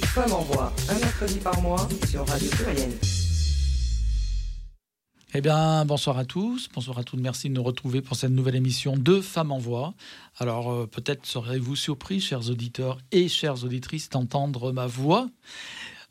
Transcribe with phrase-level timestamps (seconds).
[0.00, 2.90] Femme en voix, un mercredi par mois sur Radio Pluriel.
[5.34, 8.54] Eh bien, bonsoir à tous, bonsoir à toutes, merci de nous retrouver pour cette nouvelle
[8.54, 9.92] émission de Femmes en Voix.
[10.38, 15.28] Alors, euh, peut-être serez-vous surpris, chers auditeurs et chères auditrices, d'entendre ma voix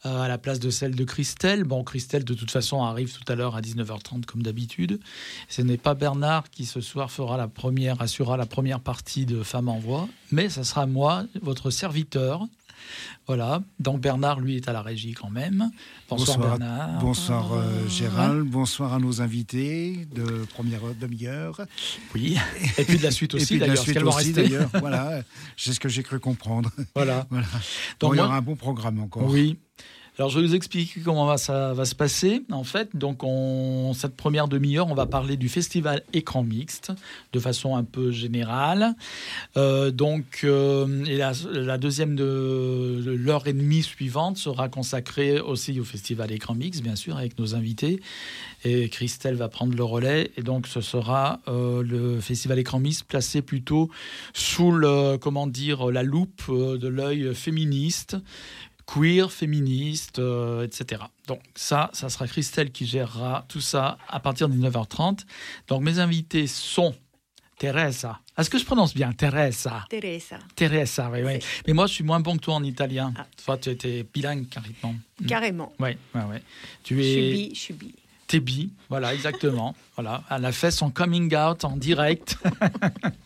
[0.05, 1.63] euh, à la place de celle de Christelle.
[1.63, 4.99] Bon, Christelle, de toute façon, arrive tout à l'heure à 19h30, comme d'habitude.
[5.47, 9.43] Ce n'est pas Bernard qui, ce soir, fera la première, assurera la première partie de
[9.43, 12.47] Femmes en Voix, mais ça sera moi, votre serviteur,
[13.27, 13.61] voilà.
[13.79, 15.71] Donc Bernard, lui, est à la régie quand même.
[16.09, 16.99] Bonsoir, Bernard.
[16.99, 18.47] Bonsoir euh, Gérald.
[18.47, 21.61] Bonsoir à nos invités de première demi-heure.
[22.13, 22.37] Oui.
[22.77, 23.83] Et puis de la suite aussi, d'ailleurs.
[24.33, 24.69] d'ailleurs.
[24.73, 25.21] voilà.
[25.57, 26.71] C'est ce que j'ai cru comprendre.
[26.95, 27.25] Voilà.
[27.29, 27.47] voilà.
[27.99, 29.29] Donc, il y aura un bon programme encore.
[29.29, 29.57] Oui.
[30.19, 32.43] Alors, je vais vous expliquer comment ça va se passer.
[32.51, 36.91] En fait, donc, on, cette première demi-heure, on va parler du festival Écran Mixte
[37.31, 38.93] de façon un peu générale.
[39.55, 46.29] Euh, donc, euh, la, deuxième de, l'heure et demie suivante sera consacrée aussi au festival
[46.33, 48.01] Écran Mixte, bien sûr, avec nos invités.
[48.65, 50.31] Et Christelle va prendre le relais.
[50.35, 53.89] Et donc, ce sera euh, le festival Écran Mixte placé plutôt
[54.33, 58.17] sous le, comment dire, la loupe de l'œil féministe
[58.93, 61.03] queer, féministe, euh, etc.
[61.27, 65.19] Donc ça, ça sera Christelle qui gérera tout ça à partir de 19h30.
[65.67, 66.93] Donc mes invités sont
[67.57, 68.19] Teresa.
[68.37, 69.85] Est-ce que je prononce bien Teresa?
[69.87, 70.39] Teresa.
[70.55, 71.39] Teresa, oui, oui.
[71.67, 73.13] Mais moi, je suis moins bon que toi en italien.
[73.15, 73.27] Ah.
[73.45, 74.95] Toi, tu étais bilingue carrément.
[75.19, 75.25] Hmm.
[75.27, 75.73] Carrément.
[75.79, 76.37] Oui, oui, oui.
[76.83, 77.49] Tu es...
[77.53, 77.93] Je suis bi.
[78.25, 79.75] T'es bi, voilà, exactement.
[79.95, 82.37] voilà, elle a fait son coming out en direct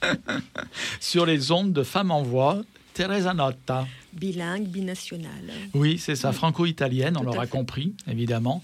[1.00, 2.62] sur les ondes de Femmes en Voix.
[2.94, 3.88] Teresa Notta.
[4.16, 5.52] Bilingue, binationale.
[5.74, 8.64] Oui, c'est ça, franco-italienne, on l'aura compris, évidemment.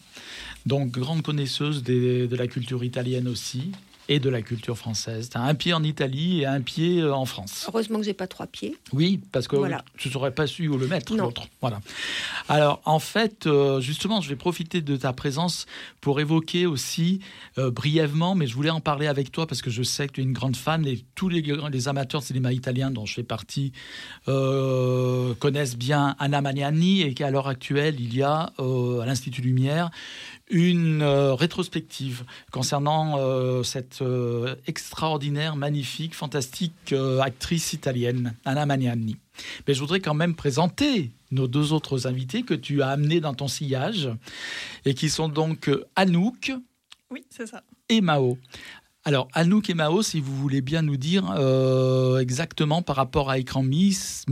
[0.66, 3.72] Donc, grande connaisseuse de la culture italienne aussi
[4.12, 5.30] et de la culture française.
[5.30, 7.66] Tu as un pied en Italie et un pied euh, en France.
[7.70, 8.76] Heureusement que j'ai pas trois pieds.
[8.92, 9.86] Oui, parce que voilà.
[9.98, 11.48] tu ne saurais pas su où le mettre, l'autre.
[11.62, 11.80] Voilà.
[12.50, 15.66] Alors, en fait, euh, justement, je vais profiter de ta présence
[16.02, 17.22] pour évoquer aussi
[17.58, 20.22] euh, brièvement, mais je voulais en parler avec toi parce que je sais que tu
[20.22, 23.24] es une grande fan et tous les, les amateurs de cinéma italien dont je fais
[23.24, 23.72] partie
[24.26, 29.90] connaissent bien Anna Magnani et qu'à l'heure actuelle, il y a à l'Institut Lumière
[30.52, 39.16] une euh, rétrospective concernant euh, cette euh, extraordinaire, magnifique, fantastique actrice italienne, Anna Magnani.
[39.68, 43.34] Mais je voudrais quand même présenter nos deux autres invités que tu as amenés dans
[43.34, 44.10] ton sillage
[44.86, 46.52] et qui sont donc Anouk.
[47.10, 47.64] Oui, c'est ça.
[47.88, 48.38] Et Mao.
[49.06, 51.24] Alors, Anouk et Mao, si vous voulez bien nous dire
[52.20, 54.28] exactement par rapport à écran mixte,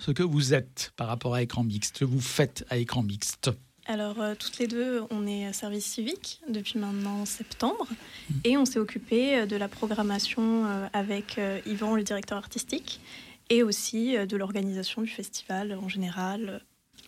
[0.00, 3.02] ce que vous êtes par rapport à écran mixte, ce que vous faites à écran
[3.02, 3.50] mixte.
[3.90, 8.34] Alors, euh, toutes les deux, on est à service civique depuis maintenant septembre mmh.
[8.44, 13.00] et on s'est occupé euh, de la programmation euh, avec Yvan, le directeur artistique,
[13.48, 16.62] et aussi de l'organisation du festival en général,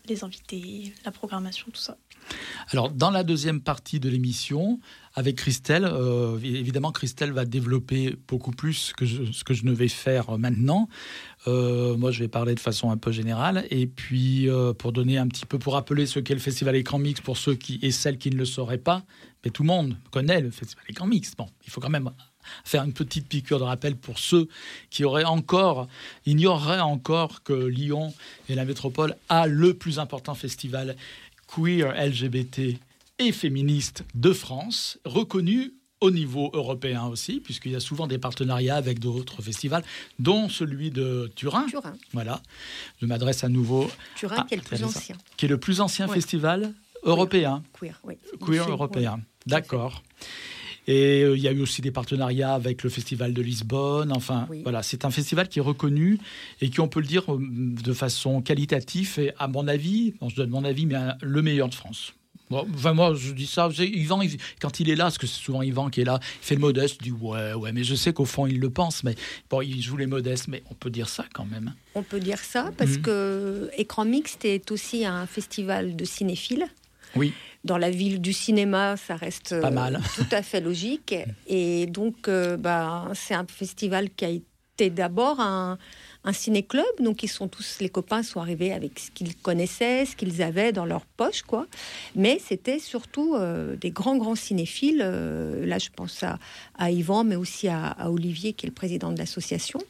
[0.06, 1.96] les invités, la programmation, tout ça.
[2.70, 4.80] Alors, dans la deuxième partie de l'émission,
[5.14, 9.88] avec Christelle, euh, évidemment, Christelle va développer beaucoup plus que ce que je ne vais
[9.88, 10.88] faire maintenant.
[11.48, 13.66] Euh, moi, je vais parler de façon un peu générale.
[13.70, 16.98] Et puis, euh, pour donner un petit peu, pour rappeler ce qu'est le Festival Écran
[16.98, 19.02] Mix pour ceux et celles qui ne le sauraient pas,
[19.44, 21.34] mais tout le monde connaît le Festival Écran Mix.
[21.36, 22.10] Bon, il faut quand même
[22.64, 24.48] faire une petite piqûre de rappel pour ceux
[24.90, 25.88] qui auraient encore,
[26.26, 28.12] ignoreraient encore que Lyon
[28.48, 30.96] et la métropole a le plus important festival
[31.54, 32.78] queer, LGBT
[33.18, 38.76] et féministe de France, reconnu au niveau européen aussi, puisqu'il y a souvent des partenariats
[38.76, 39.84] avec d'autres festivals,
[40.18, 41.66] dont celui de Turin.
[41.66, 41.94] Turin.
[42.12, 42.42] Voilà.
[43.00, 43.88] Je m'adresse à nouveau.
[44.16, 45.16] Turin, qui est le plus ancien.
[45.36, 46.74] Qui est le plus ancien festival
[47.04, 47.62] européen.
[47.72, 48.18] Queer, oui.
[48.44, 49.20] Queer européen.
[49.46, 50.02] D'accord.
[50.86, 54.12] Et euh, il y a eu aussi des partenariats avec le Festival de Lisbonne.
[54.12, 56.18] Enfin, voilà, c'est un festival qui est reconnu
[56.60, 60.34] et qui, on peut le dire euh, de façon qualitative, et à mon avis, je
[60.34, 62.14] donne mon avis, mais le meilleur de France.
[62.52, 63.70] Bon, enfin, moi, je dis ça.
[63.78, 64.20] Yvan,
[64.60, 66.60] quand il est là, parce que c'est souvent Yvan qui est là, il fait le
[66.60, 69.04] modeste, il dit ouais, ouais, mais je sais qu'au fond, il le pense.
[69.04, 69.14] Mais
[69.48, 71.72] bon, il joue les modestes, mais on peut dire ça quand même.
[71.94, 73.02] On peut dire ça parce mhm.
[73.02, 76.66] que Écran Mixte est aussi un festival de cinéphiles.
[77.16, 77.32] Oui.
[77.64, 80.00] Dans la ville du cinéma, ça reste Pas mal.
[80.16, 81.14] tout à fait logique.
[81.46, 85.78] Et donc, euh, bah, c'est un festival qui a été d'abord un
[86.24, 86.84] un ciné-club.
[87.00, 90.72] Donc, ils sont tous, les copains sont arrivés avec ce qu'ils connaissaient, ce qu'ils avaient
[90.72, 91.66] dans leur poche, quoi.
[92.14, 95.02] Mais c'était surtout euh, des grands, grands cinéphiles.
[95.04, 96.38] Euh, là, je pense à,
[96.78, 99.80] à, Yvan, mais aussi à, Olivier, qui est le président de l'association.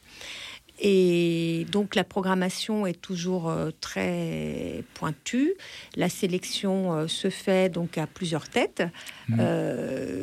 [0.85, 5.55] Et donc la programmation est toujours euh, très pointue.
[5.97, 8.83] La sélection se fait donc à plusieurs têtes.
[9.29, 9.37] Mmh.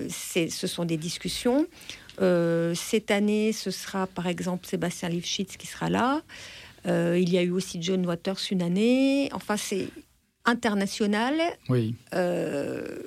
[0.09, 1.65] ce sont des discussions.
[2.21, 6.21] Euh, cette année, ce sera par exemple Sébastien Lifshitz qui sera là.
[6.88, 9.29] Euh, il y a eu aussi John Waters une année.
[9.33, 9.88] Enfin, c'est
[10.45, 11.35] international.
[11.69, 11.95] Oui.
[12.13, 12.97] Euh,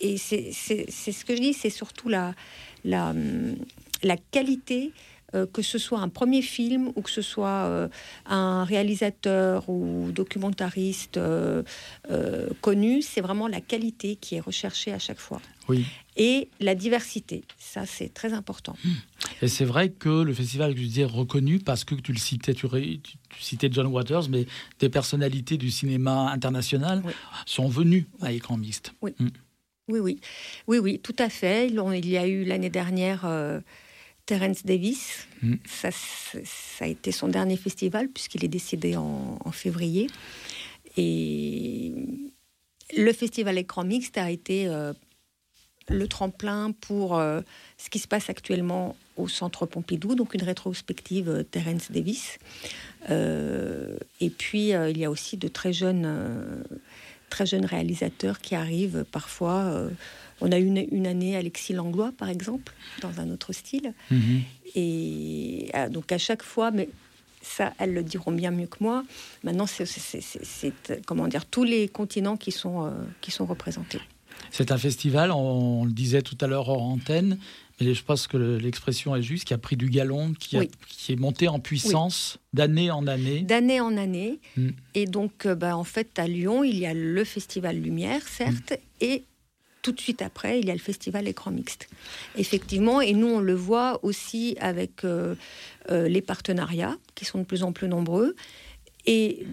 [0.00, 2.34] et c'est ce que je dis, c'est surtout la,
[2.84, 3.14] la,
[4.02, 4.92] la qualité
[5.34, 7.88] euh, que ce soit un premier film ou que ce soit euh,
[8.26, 11.64] un réalisateur ou documentariste euh,
[12.60, 15.40] connu, c'est vraiment la qualité qui est recherchée à chaque fois.
[15.68, 15.84] Oui.
[16.16, 18.76] Et la diversité, ça c'est très important.
[18.84, 18.92] Hmm.
[19.42, 22.68] Et c'est vrai que le festival, je disais, reconnu parce que tu le citais, tu,
[23.40, 24.46] citais John Waters, mais
[24.78, 27.02] des personnalités du cinéma international
[27.46, 28.92] sont venues à écran mixte.
[29.02, 29.12] Oui.
[29.18, 29.28] Hmm.
[29.88, 30.20] Oui, oui,
[30.66, 31.68] oui, oui, tout à fait.
[31.68, 33.24] Il y a eu l'année dernière
[34.26, 35.26] Terence Davis.
[35.42, 35.54] Mm.
[35.64, 35.88] Ça,
[36.80, 40.08] a été son dernier festival puisqu'il est décédé en, février.
[40.96, 41.92] Et
[42.96, 44.92] le festival écran mixte a été euh,
[45.88, 47.40] le tremplin pour euh,
[47.78, 52.38] ce qui se passe actuellement au Centre Pompidou, donc une rétrospective euh, Terence Davis.
[53.08, 56.64] et puis il y a aussi de très jeunes,
[57.30, 59.88] très jeunes réalisateurs qui arrivent parfois
[60.40, 63.94] on a eu une, année Alexis Langlois, par exemple, dans un autre style.
[64.10, 64.42] Mhm.
[64.74, 66.88] Et ah, donc à chaque fois, mais
[67.42, 69.04] ça, elles le diront bien mieux que moi.
[69.44, 70.72] Maintenant, c'est
[71.06, 72.90] comment dire tous les continents qui sont, euh,
[73.20, 74.00] qui sont représentés.
[74.50, 77.38] C'est un festival, on, le disait tout à l'heure hors antenne,
[77.80, 80.58] mais je pense que l'expression est juste, qui a pris du galon, qui,
[80.88, 83.42] qui est monté en puissance d'année en année.
[83.42, 84.40] D'année en année.
[84.56, 84.68] Mm.
[84.94, 88.72] Et donc, euh, bah, en fait, à Lyon, il y a le Festival Lumière, certes,
[88.72, 89.04] mm.
[89.04, 89.24] et
[89.86, 91.88] tout de suite après, il y a le festival écran mixte.
[92.36, 95.36] Effectivement, et nous, on le voit aussi avec euh,
[95.92, 98.34] euh, les partenariats qui sont de plus en plus nombreux.
[99.06, 99.46] Et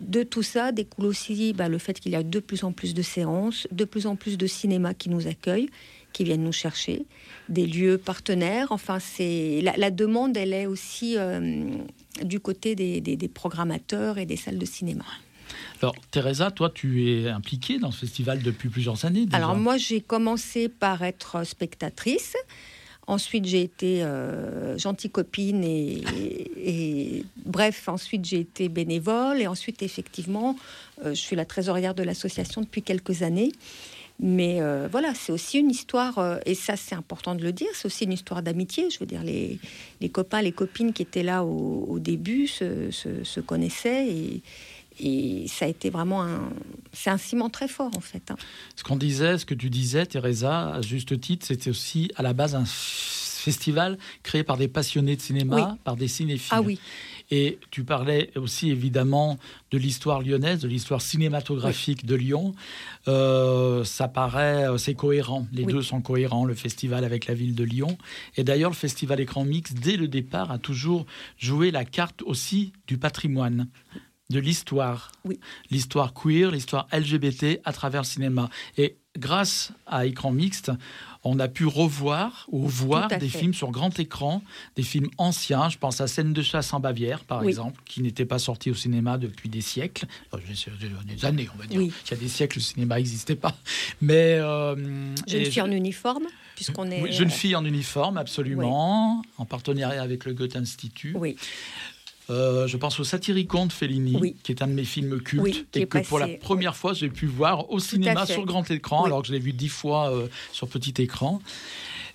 [0.00, 2.94] de tout ça découle aussi bah, le fait qu'il y a de plus en plus
[2.94, 5.70] de séances, de plus en plus de cinémas qui nous accueillent,
[6.12, 7.04] qui viennent nous chercher,
[7.48, 8.72] des lieux partenaires.
[8.72, 11.70] Enfin, c'est la, demande, elle est aussi euh,
[12.24, 15.04] du côté des programmateurs et des salles de cinéma.
[15.82, 19.26] Alors, Teresa, toi, tu es impliquée dans ce festival depuis plusieurs années.
[19.32, 22.36] Alors, moi, j'ai commencé par être spectatrice.
[23.10, 30.54] Ensuite, j'ai été euh, gentille copine et, bref, ensuite j'ai été bénévole et ensuite, effectivement,
[31.04, 33.50] euh, je suis la trésorière de l'association depuis quelques années.
[34.20, 37.86] Mais euh, voilà, c'est aussi une histoire, et ça c'est important de le dire, c'est
[37.86, 38.90] aussi une histoire d'amitié.
[38.90, 39.58] Je veux dire, les,
[40.10, 44.42] copains, les copines qui étaient là au, début se, se connaissaient et,
[45.00, 46.50] et ça a été vraiment un,
[46.92, 48.30] c'est un ciment très fort en fait.
[48.30, 48.36] Hein.
[48.76, 52.32] Ce qu'on disait, ce que tu disais, Teresa, à juste titre, c'était aussi à la
[52.32, 56.48] base un festival créé par des passionnés de cinéma, par des cinéphiles.
[56.50, 56.78] Ah oui.
[57.32, 59.38] Et tu parlais aussi évidemment
[59.70, 62.54] de l'histoire lyonnaise, de l'histoire cinématographique de Lyon.
[63.06, 65.46] Euh, ça paraît, euh, c'est cohérent.
[65.52, 67.96] Les deux sont cohérents, le festival avec la ville de Lyon.
[68.36, 71.06] Et d'ailleurs, le festival écran mix, dès le départ, a toujours
[71.38, 73.68] joué la carte aussi du patrimoine
[74.30, 75.12] de l'histoire.
[75.70, 78.48] L'histoire queer, l'histoire LGBT à travers le cinéma.
[78.78, 80.70] Et grâce à écran mixte,
[81.24, 84.42] on a pu revoir ou voir des films sur grand écran,
[84.76, 85.68] des films anciens.
[85.68, 88.74] Je pense à Scène de chasse en Bavière, par exemple, qui n'était pas sorti au
[88.74, 90.38] cinéma depuis des siècles, euh,
[91.04, 91.80] des années, on va dire.
[91.80, 93.54] Il y a des siècles, le cinéma n'existait pas.
[94.00, 100.02] Mais euh, jeune fille en uniforme, puisqu'on est jeune fille en uniforme, absolument, en partenariat
[100.02, 101.14] avec le Goethe Institut.
[101.16, 101.36] Oui.
[102.30, 105.86] Euh, je pense au Satyricon de Fellini, qui est un de mes films cultes, et
[105.86, 109.28] que pour la première fois, j'ai pu voir au cinéma sur grand écran, alors que
[109.28, 111.40] je l'ai vu dix fois euh, sur petit écran,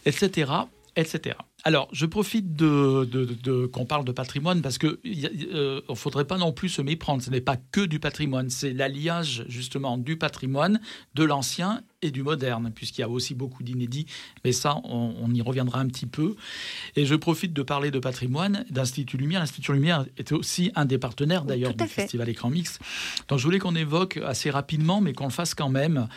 [0.06, 0.52] etc.,
[0.96, 1.36] etc.
[1.68, 6.54] Alors, je profite de, qu'on parle de patrimoine parce que ne euh, faudrait pas non
[6.54, 7.24] plus se méprendre.
[7.24, 10.80] Ce n'est pas que du patrimoine, c'est l'alliage justement du patrimoine,
[11.16, 14.06] de l'ancien et du moderne, puisqu'il y a aussi beaucoup d'inédits.
[14.44, 16.36] Mais ça, on, y reviendra un petit peu.
[16.96, 19.40] Et je profite de parler de patrimoine d'Institut Lumière.
[19.40, 22.80] L'Institut Lumière est aussi un des partenaires d'ailleurs du Festival Écran Mix.
[23.28, 26.08] Donc, je voulais qu'on évoque assez rapidement, mais qu'on le fasse quand même.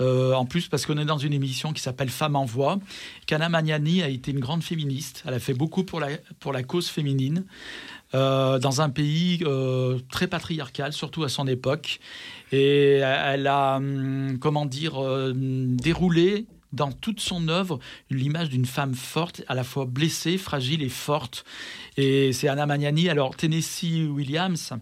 [0.00, 2.78] Euh, en plus, parce qu'on est dans une émission qui s'appelle Femmes en Voix.
[3.26, 4.76] Kana Magnani a été une grande féministe
[5.24, 6.08] elle a fait beaucoup pour la,
[6.40, 7.44] pour la cause féminine.
[8.14, 11.98] Euh, dans un pays euh, très patriarcal, surtout à son époque.
[12.52, 17.78] Et elle a, hum, comment dire, euh, déroulé dans toute son œuvre
[18.10, 21.44] l'image d'une femme forte, à la fois blessée, fragile et forte.
[21.96, 23.08] Et c'est Anna Magnani.
[23.08, 24.72] Alors, Tennessee Williams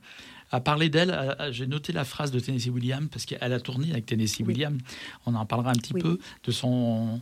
[0.50, 1.36] a parlé d'elle.
[1.50, 4.80] J'ai noté la phrase de Tennessee Williams parce qu'elle a tourné avec Tennessee Williams.
[5.24, 7.20] On en parlera un petit peu de son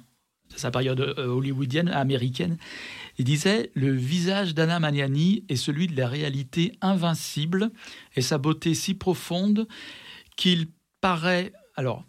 [0.57, 2.59] sa période euh, hollywoodienne, américaine,
[3.19, 7.71] il disait Le visage d'Anna Magnani est celui de la réalité invincible
[8.17, 9.67] et sa beauté si profonde
[10.37, 10.69] qu'il
[11.01, 12.05] paraît alors,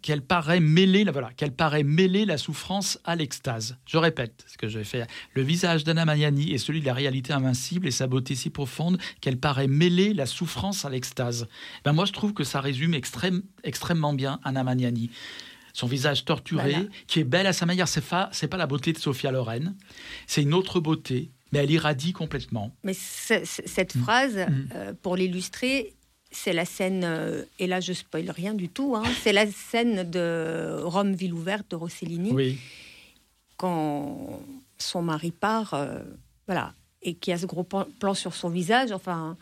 [0.00, 3.76] qu'elle paraît mêler, voilà, qu'elle paraît la souffrance à l'extase.
[3.86, 5.06] Je répète ce que je vais faire.
[5.34, 8.98] Le visage d'Anna Magnani est celui de la réalité invincible et sa beauté si profonde
[9.20, 11.48] qu'elle paraît mêler la souffrance à l'extase.
[11.84, 15.10] Ben moi, je trouve que ça résume extrême, extrêmement bien Anna Magnani.
[15.72, 16.88] Son visage torturé, Voilà.
[17.06, 17.88] qui est belle à sa manière.
[17.88, 19.74] C'est pas, c'est pas la beauté de Sophia Loren,
[20.26, 22.74] c'est une autre beauté, mais elle irradie complètement.
[22.84, 24.02] Mais ce- ce- cette Mm.
[24.02, 24.68] phrase, Mm.
[24.74, 25.94] euh, pour l'illustrer,
[26.30, 30.08] c'est la scène, euh, et là je spoil rien du tout, hein, c'est la scène
[30.10, 32.58] de Rome, ville ouverte de Rossellini, Oui,
[33.56, 34.40] quand
[34.78, 36.00] son mari part, euh,
[36.46, 39.36] voilà, et qu'il y a ce gros plan sur son visage, enfin,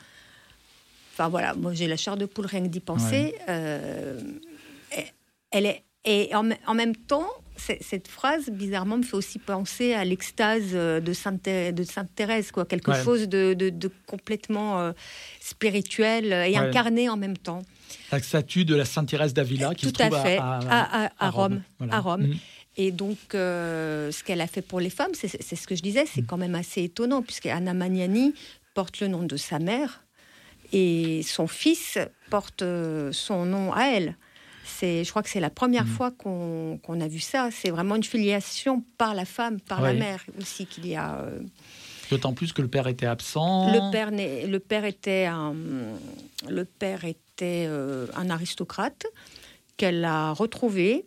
[1.13, 3.35] enfin voilà, moi j'ai la chair de poule rien que d'y penser.
[3.49, 4.21] Euh,
[5.51, 9.93] elle est, et en, me- en même temps, cette phrase, bizarrement, me fait aussi penser
[9.93, 13.05] à l'extase euh, de Sainte, de Sainte Thérèse, quoi, quelque Ouais.
[13.05, 14.93] chose de, de- de complètement euh,
[15.41, 16.57] spirituel euh, et Ouais.
[16.57, 17.63] incarné en même temps.
[18.13, 21.05] la statue de la Sainte Thérèse d'Avila qui Tout se trouve à fait, à, à-
[21.07, 21.95] à- à Rome, Voilà.
[21.97, 22.27] à Rome.
[22.29, 22.35] Mm.
[22.77, 26.05] Et donc, euh, ce qu'elle a fait pour les femmes, c'est ce que je disais,
[26.05, 26.09] Mm.
[26.15, 28.33] c'est quand même assez étonnant, puisque Anna Magnani
[28.75, 30.03] porte le nom de sa mère
[30.73, 31.99] et son fils
[32.31, 34.17] porte euh, son nom à elle.
[34.79, 35.89] C'est, je crois que c'est la première Mm.
[35.97, 37.49] fois qu'on qu'on a vu ça.
[37.53, 41.17] C'est vraiment une filiation par la femme, par la mère aussi qu'il y a.
[41.21, 41.41] euh,
[42.11, 43.73] D'autant plus que le père était absent.
[43.73, 45.55] le père, le père était un,
[46.49, 49.07] le père était euh, un aristocrate
[49.77, 51.05] qu'elle a retrouvé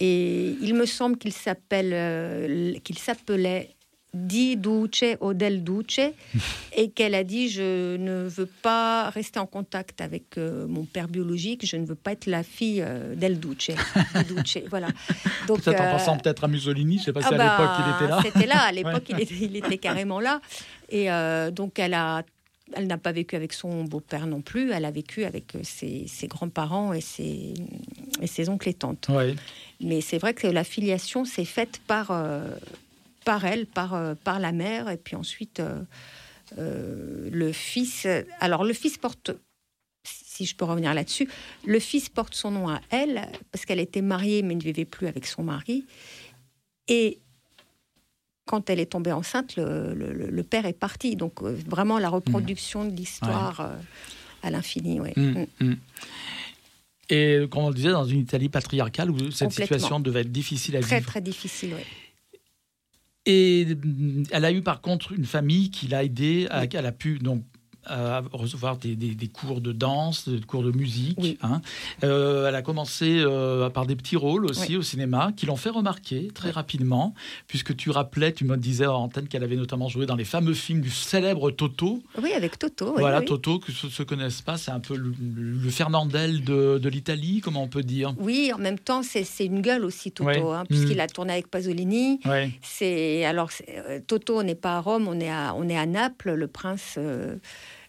[0.00, 3.70] et il me semble qu'il s'appelle euh, qu'il s'appelait
[4.14, 6.12] Di Duce o del Duce
[6.76, 11.08] et qu'elle a dit je ne veux pas rester en contact avec euh, mon père
[11.08, 13.70] biologique, je ne veux pas être la fille euh, del Duce.
[14.28, 14.88] Duce, voilà.
[15.46, 17.56] Donc Peut-être en euh, pensant peut-être à Mussolini, je sais pas si ah à bah,
[17.58, 18.20] l'époque il était là.
[18.22, 20.40] C'était là, à l'époque il, était, il était carrément là.
[20.90, 21.08] Et
[21.52, 22.22] donc elle a,
[22.74, 24.72] elle n'a pas vécu avec son beau-père non plus.
[24.72, 27.54] Elle a vécu avec ses, ses grands-parents et ses,
[28.20, 29.08] et ses oncles et tantes.
[29.08, 29.34] Ouais.
[29.80, 32.54] Mais c'est vrai que la filiation s'est faite par, euh,
[33.24, 35.82] par elle, par, euh, par la mère, et puis ensuite euh,
[36.58, 38.06] euh, le fils.
[38.40, 39.30] Alors le fils porte,
[40.04, 41.28] si je peux revenir là-dessus,
[41.66, 45.06] le fils porte son nom à elle parce qu'elle était mariée mais ne vivait plus
[45.06, 45.84] avec son mari.
[46.88, 47.18] Et
[48.46, 51.14] quand elle est tombée enceinte, le, le- père est parti.
[51.16, 53.76] Donc euh, vraiment la reproduction de l'histoire euh,
[54.42, 55.00] à l'infini.
[55.00, 55.12] ouais.
[55.16, 55.66] Mm, Mm.
[55.66, 55.76] mm.
[57.10, 60.76] Et comme on le disait, dans une Italie patriarcale où cette situation devait être difficile
[60.76, 61.08] à Très vivre.
[61.10, 61.74] très difficile.
[61.74, 61.86] ouais.
[63.26, 66.46] Et mm, elle a eu par contre une famille qui l'a aidée.
[66.50, 67.44] à- Elle a pu donc
[67.86, 71.18] à recevoir des, des- des cours de danse, des cours de musique.
[71.20, 71.38] Oui.
[71.42, 71.60] hein.
[72.04, 74.76] Euh, elle a commencé euh, par des petits rôles aussi Oui.
[74.76, 76.54] au cinéma, qui l'ont fait remarquer très Oui.
[76.54, 77.14] rapidement,
[77.48, 80.54] puisque tu rappelais, tu me disais en antenne qu'elle avait notamment joué dans les fameux
[80.54, 82.02] films du célèbre Toto.
[82.22, 82.94] Oui, avec Toto.
[82.96, 83.20] voilà.
[83.22, 87.40] Toto, que ceux ne connaissent pas, c'est un peu le, le Fernandel de, de l'Italie,
[87.42, 88.14] comment on peut dire?
[88.18, 91.00] Oui, en même temps, c'est une gueule aussi, Toto, hein, puisqu'il Mm.
[91.00, 92.20] a tourné avec Pasolini.
[92.62, 95.86] C'est alors euh, Toto, on n'est pas à Rome, on est à on est à
[95.86, 96.94] Naples, le prince.
[96.98, 97.36] euh,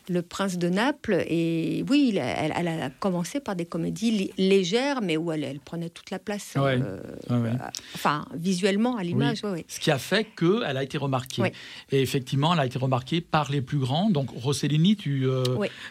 [0.10, 5.16] le prince de Naples et oui, elle, elle a commencé par des comédies légères, mais
[5.18, 6.54] où elle, elle prenait toute la place.
[6.56, 6.80] Ouais.
[6.82, 6.98] euh,
[7.30, 7.50] ouais.
[7.50, 9.64] euh, enfin, visuellement à l'image, oui.
[9.68, 11.52] Ce qui a fait qu'elle a été remarquée.
[11.92, 14.10] Et effectivement, elle a été remarquée par les plus grands.
[14.10, 15.44] Donc Rossellini, tu euh,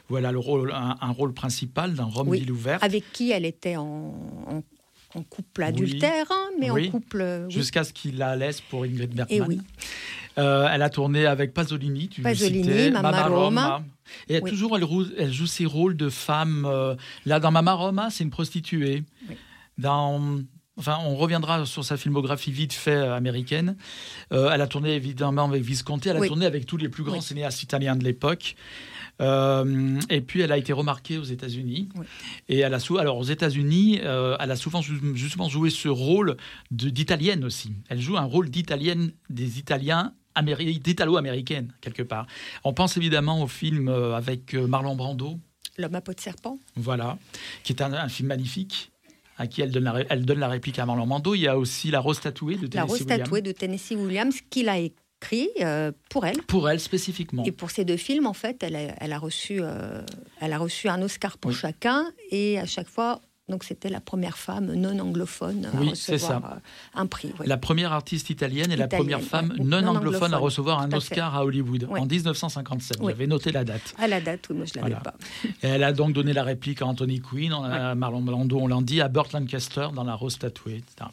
[0.08, 2.82] voilà le rôle, un, un rôle principal dans Rome ville ouverte.
[2.84, 4.14] Avec qui elle était en,
[4.48, 4.62] en-
[5.14, 6.88] en couple adultère, hein, mais Oui.
[6.88, 7.20] en couple.
[7.20, 7.52] euh, oui.
[7.52, 9.36] Jusqu'à ce qu'il la laisse pour Ingrid Bergman.
[9.36, 9.60] Et oui.
[10.38, 13.82] Euh, elle a tourné avec Pasolini, tu Pasolini, citais, Mamma Roma.
[14.28, 14.50] Et elle, Oui.
[14.50, 16.64] toujours, elle, joue ses rôles de femme.
[16.66, 16.94] euh,
[17.26, 19.04] là, dans Mamma Roma, c'est une prostituée.
[19.28, 19.36] Oui.
[19.78, 20.38] Dans,
[20.76, 23.76] enfin, on reviendra sur sa filmographie vite fait euh, américaine.
[24.32, 26.08] Euh, elle a tourné évidemment avec Visconti.
[26.08, 26.28] Elle a Oui.
[26.28, 28.54] tourné avec tous les plus grands cinéastes italiens de l'époque.
[29.20, 31.88] Euh, et puis, elle a été remarquée aux États-Unis.
[31.94, 32.06] Oui.
[32.48, 35.88] Et elle a sou- alors aux États-Unis, euh, elle a souvent ju- justement joué ce
[35.88, 36.36] rôle
[36.70, 37.72] d'italienne aussi.
[37.88, 42.26] Elle joue un rôle d'italienne des Italiens améri- d'italo-américaine quelque part.
[42.64, 45.38] On pense évidemment au film euh, avec euh, Marlon Brando,
[45.78, 46.58] L'homme à peau de serpent.
[46.76, 47.18] voilà,
[47.64, 48.90] qui est un, un film magnifique.
[49.38, 51.34] À qui elle donne, la, elle donne la réplique à Marlon Brando.
[51.34, 53.18] Il y a aussi La Rose tatouée de La Tennessee rose Williams.
[53.18, 56.36] tatouée de Tennessee Williams, qu'il a écrit euh, pour elle.
[56.42, 57.42] Pour elle spécifiquement.
[57.44, 60.02] Et pour ces deux films, en fait, elle a, elle a reçu, euh,
[60.40, 61.56] elle a reçu un Oscar pour Oui.
[61.56, 63.22] chacun, et à chaque fois,
[63.52, 66.42] donc c'était la première femme non anglophone à Oui, recevoir ça.
[66.56, 67.32] euh, un prix.
[67.38, 67.46] oui.
[67.46, 69.64] La première artiste italienne et la première femme ouais.
[69.64, 70.96] non, Non anglophone à recevoir un fait.
[70.96, 72.00] Oscar à Hollywood Ouais.
[72.00, 72.96] en 1957.
[73.00, 73.12] Oui.
[73.12, 73.94] J'avais noté la date.
[73.98, 75.00] À la date, oui, moi je l'avais Voilà.
[75.02, 75.14] pas.
[75.62, 78.78] Et elle a donc donné la réplique à Anthony Quinn, à Marlon Brando, on l'a
[78.80, 81.10] dit, à Burt Lancaster dans La Rose tatouée, etc.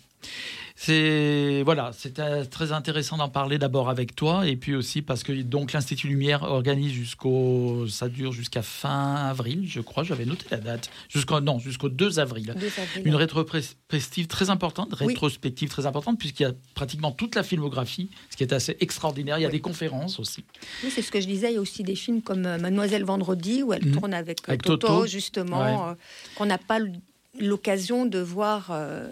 [0.82, 5.34] C'est voilà, c'était très intéressant d'en parler d'abord avec toi et puis aussi parce que
[5.42, 10.56] donc l'Institut Lumière organise jusqu'au ça dure jusqu'à fin avril, je crois, j'avais noté la
[10.58, 12.56] date, jusqu'au non, jusqu'au 2 avril.
[12.58, 13.02] 2 avril.
[13.04, 18.38] Une rétrospective très importante, rétrospective très importante puisqu'il y a pratiquement toute la filmographie, ce
[18.38, 19.56] qui est assez extraordinaire, il y a Oui.
[19.56, 20.46] des conférences aussi.
[20.86, 21.52] Oui, c'est ce que je disais.
[21.52, 23.96] Il y a aussi des films comme euh, Mademoiselle Vendredi, où elle Mhm.
[24.00, 25.08] tourne avec, euh, Avec Toto, Toto.
[25.08, 25.94] justement, euh,
[26.36, 26.80] qu'on n'a pas
[27.38, 29.12] l'occasion de voir euh,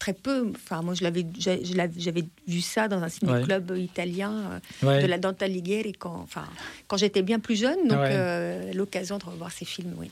[0.00, 0.50] très peu.
[0.56, 5.02] Enfin, moi, je l'avais, j'avais vu ça dans un ciné-club italien euh, Ouais.
[5.02, 6.44] de la Dante Alighieri quand, enfin,
[6.88, 7.86] quand j'étais bien plus jeune.
[7.86, 8.08] Donc, Ouais.
[8.10, 10.08] euh, l'occasion de revoir ces films, oui.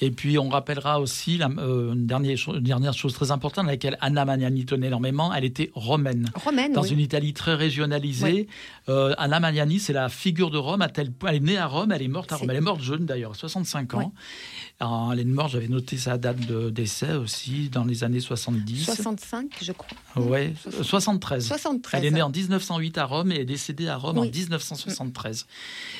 [0.00, 3.66] Et puis on rappellera aussi la, euh, une, dernière chose, une dernière chose très importante
[3.66, 6.30] à laquelle Anna Magnani tenait énormément, elle était romaine.
[6.36, 6.90] Romaine, Dans oui.
[6.90, 8.46] une Italie très régionalisée,
[8.86, 11.30] Anna Magnani, c'est la figure de Rome à tel point.
[11.30, 12.48] Elle est née à Rome, elle est morte à Rome.
[12.48, 14.12] Elle est morte jeune d'ailleurs, 65 ans.
[14.82, 18.84] Alors, elle est morte, j'avais noté sa date de décès aussi, dans les années 70.
[18.84, 19.86] 65, je crois.
[20.16, 20.48] Euh,
[20.82, 21.46] 73.
[21.46, 22.00] 73.
[22.00, 24.32] Elle est née en 1908 à Rome et est décédée à Rome en Oui.
[24.34, 25.46] 1973.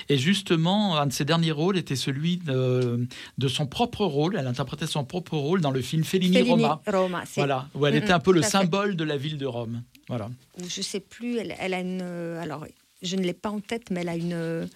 [0.08, 3.06] Et justement, un de ses derniers rôles était celui de,
[3.38, 4.34] de son propre rôle.
[4.36, 6.82] Elle interprétait son propre rôle dans le film Fellini, Fellini, Roma.
[6.88, 8.50] Roma, c'est- Voilà, où elle Mm, était un peu le fait.
[8.50, 9.82] symbole de la ville de Rome.
[10.08, 10.28] Voilà.
[10.58, 12.02] je sais plus, elle, elle a une.
[12.02, 12.66] Alors,
[13.00, 14.68] je ne l'ai pas en tête, mais elle a une,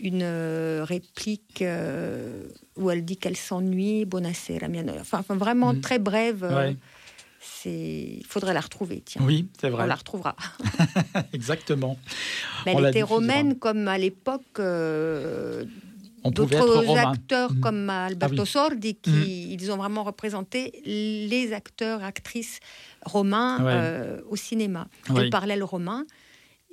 [0.00, 2.42] une euh, réplique euh,
[2.76, 4.04] où elle dit qu'elle s'ennuie.
[4.04, 5.80] Buonasera, mia no- Enfin, enfin, vraiment Mhm.
[5.80, 6.44] très brève.
[6.44, 6.76] euh, Ouais.
[7.66, 9.22] Il faudrait la retrouver, tiens.
[9.24, 9.86] Oui, c'est On vrai.
[9.86, 10.36] la retrouvera.
[11.32, 11.98] Exactement.
[12.66, 15.64] Mais On elle était romaine comme à l'époque euh,
[16.24, 17.60] On d'autres acteurs Mhm.
[17.60, 18.46] comme Alberto Ah oui.
[18.46, 19.24] Sordi qui Mhm.
[19.60, 22.60] ils ont vraiment représenté les acteurs actrices
[23.04, 24.20] romains Ouais.
[24.28, 24.88] au cinéma.
[25.10, 25.16] Oui.
[25.24, 26.06] Elle parlait le romain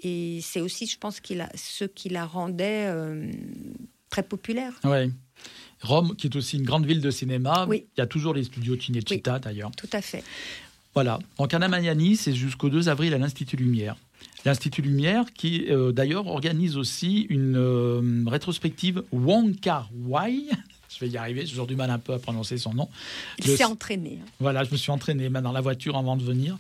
[0.02, 3.32] et c'est aussi je pense qu'il a ce qui la rendait euh,
[4.10, 4.74] très populaire.
[4.84, 5.10] Ouais.
[5.82, 7.66] Rome, qui est aussi une grande ville de cinéma.
[7.68, 7.86] Oui.
[7.98, 9.72] Il y a toujours les studios Cinecittà d'ailleurs.
[9.76, 10.24] Tout à fait.
[10.94, 11.20] Voilà.
[11.38, 13.96] Donc Anna Magnani, c'est jusqu'au 2 avril à l'Institut Lumière.
[14.46, 20.44] L'Institut Lumière qui euh, d'ailleurs organise aussi une euh, rétrospective Wong Kar Wai.
[20.94, 22.90] Je vais y arriver, j'ai toujours du mal un peu à prononcer son nom.
[23.40, 24.20] Il s'est entraîné.
[24.22, 24.28] hein.
[24.40, 26.58] Voilà, je me suis entraîné dans la voiture avant de venir.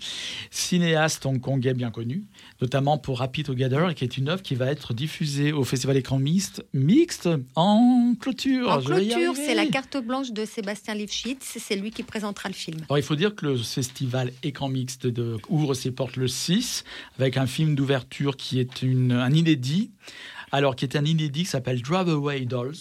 [0.49, 2.23] Cinéaste hongkongais bien connu,
[2.61, 6.19] notamment pour Happy Together, qui est une œuvre qui va être diffusée au Festival Écran
[6.19, 8.69] Mixte, mixte en clôture.
[8.69, 11.57] En clôture, c'est la carte blanche de Sébastien Lifshitz.
[11.59, 12.77] C'est lui qui présentera le film.
[12.87, 16.83] Alors, il faut dire que le festival Écran Mixte de- ouvre ses portes le 6
[17.17, 19.91] avec un film d'ouverture qui est une, un inédit.
[20.51, 22.75] Alors, qui est un inédit qui s'appelle Drive Away Dolls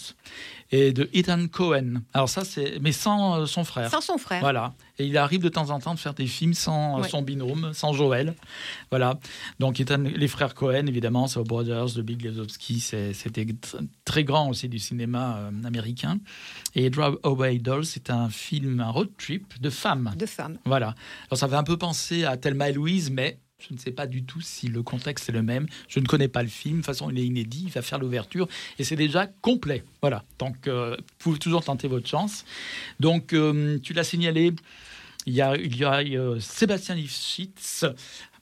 [0.71, 2.01] et de Ethan Cohen.
[2.13, 2.79] Alors, ça, c'est.
[2.81, 3.89] Mais sans euh, son frère.
[3.89, 4.39] Sans son frère.
[4.41, 4.73] Voilà.
[4.99, 7.09] Et il arrive de temps en temps de faire des films sans euh, Ouais.
[7.09, 8.35] son binôme, sans Joël.
[8.89, 9.19] Voilà.
[9.59, 14.49] Donc, Ethan- les frères Cohen, évidemment, c'est Brothers, The Big Lebowski, c'était tr- très grand
[14.49, 16.19] aussi du cinéma euh, américain.
[16.75, 20.11] Et Drive Away Dolls, c'est un film, un road trip de femmes.
[20.17, 20.57] De femme.
[20.65, 20.95] Voilà.
[21.29, 24.07] Alors ça fait un peu penser à Thelma et Louise, mais je ne sais pas
[24.07, 25.67] du tout si le contexte est le même.
[25.87, 26.77] Je ne connais pas le film.
[26.77, 27.63] De toute façon, il est inédit.
[27.67, 28.47] Il va faire l'ouverture
[28.79, 29.83] et c'est déjà complet.
[30.01, 30.23] Voilà.
[30.39, 32.45] Donc, euh, vous pouvez toujours tenter votre chance.
[32.99, 34.53] Donc, euh, tu l'as signalé.
[35.25, 37.85] Il y a, il y a euh, Sébastien Lifshitz.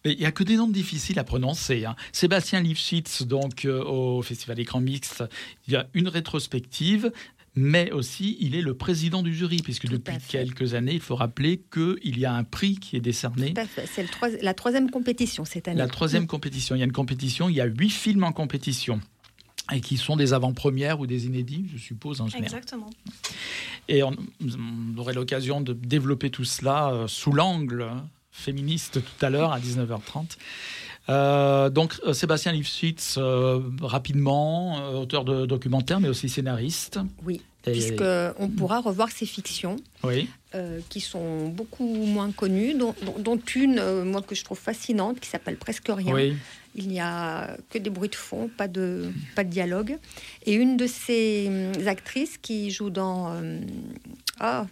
[0.06, 1.84] Il n'y a que des noms difficiles à prononcer.
[1.84, 1.96] hein.
[2.14, 5.26] Sébastien Lifshitz, donc au Festival Écran Mixte,
[5.68, 7.12] il y a une rétrospective,
[7.56, 11.16] mais aussi il est le président du jury, puisque Tout depuis quelques années, il faut
[11.16, 13.54] rappeler qu'il y a un prix qui est décerné.
[13.54, 13.86] Tout à fait.
[13.92, 15.78] C'est troi- la troisième compétition cette année.
[15.78, 16.76] La troisième compétition.
[16.76, 19.00] Il y a une compétion, il y a huit films en compétition.
[19.72, 22.46] Et qui sont des avant-premières ou des inédits, je suppose, en général.
[22.46, 22.90] Exactement.
[23.88, 27.86] Et on, on aurait l'occasion de développer tout cela euh, sous l'angle
[28.32, 30.38] féministe tout à l'heure à 19h30.
[31.10, 37.00] Euh, donc euh, Sébastien Lifshitz, euh, rapidement, auteur de documentaires, mais aussi scénariste.
[37.26, 38.04] Oui, puisque
[38.38, 39.78] on pourra revoir ses fictions.
[40.04, 45.30] Oui, euh, qui sont beaucoup moins connues, dont, une, moi, que je trouve fascinante, qui
[45.30, 46.12] s'appelle Presque Rien.
[46.12, 46.36] oui,
[46.74, 49.98] Il n'y a que des bruits de fond, pas de, pas de dialogue.
[50.48, 51.46] Et une de ces
[51.78, 53.60] hum, actrices qui joue dans euh,
[54.40, 54.66] ah,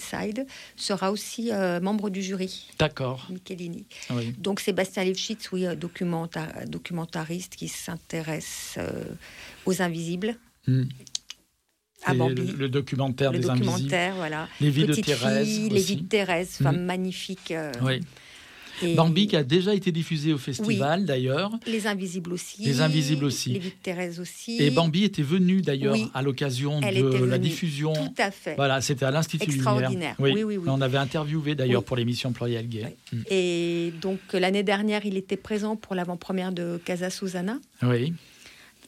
[0.00, 3.26] Side sera aussi euh, membre du jury, d'accord.
[3.30, 3.86] Michelini.
[4.10, 4.34] Oui.
[4.38, 9.04] Donc Sébastien Lifshitz, oui, euh, documenta- documentariste qui s'intéresse euh,
[9.66, 10.84] aux invisibles, Hmm.
[12.04, 12.46] à Et Bambi.
[12.46, 13.94] le, le documentaire le des Invisibles.
[14.16, 14.48] voilà.
[14.60, 15.46] Les vies de Thérèse.
[15.48, 16.84] fille, les vies de Thérèse, femme Mhm.
[16.84, 17.50] magnifique.
[17.50, 18.00] euh, Oui.
[18.82, 21.52] Et Bambi qui a déjà été diffusé au festival d'ailleurs.
[21.66, 22.62] Les Invisibles aussi.
[22.62, 23.50] Les Invisibles aussi.
[23.54, 24.56] Les Thérèse aussi.
[24.60, 26.10] Et Bambi était venu d'ailleurs Oui.
[26.14, 26.92] à l'occasion de la
[27.36, 27.38] venue.
[27.38, 27.92] diffusion.
[27.92, 28.54] Tout à fait.
[28.56, 30.14] Voilà, c'était à l'Institut Extraordinaire.
[30.18, 30.36] Lumière.
[30.36, 30.68] Oui, oui, oui.
[30.68, 31.86] On avait interviewé d'ailleurs Oui.
[31.86, 32.96] pour l'émission Pluriel Gay.
[33.30, 37.58] Et donc l'année dernière, il était présent pour l'avant-première de Casa Susana.
[37.82, 37.88] Mm.
[37.88, 38.12] Oui,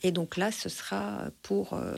[0.02, 1.74] Et donc là, ce sera pour.
[1.74, 1.94] euh,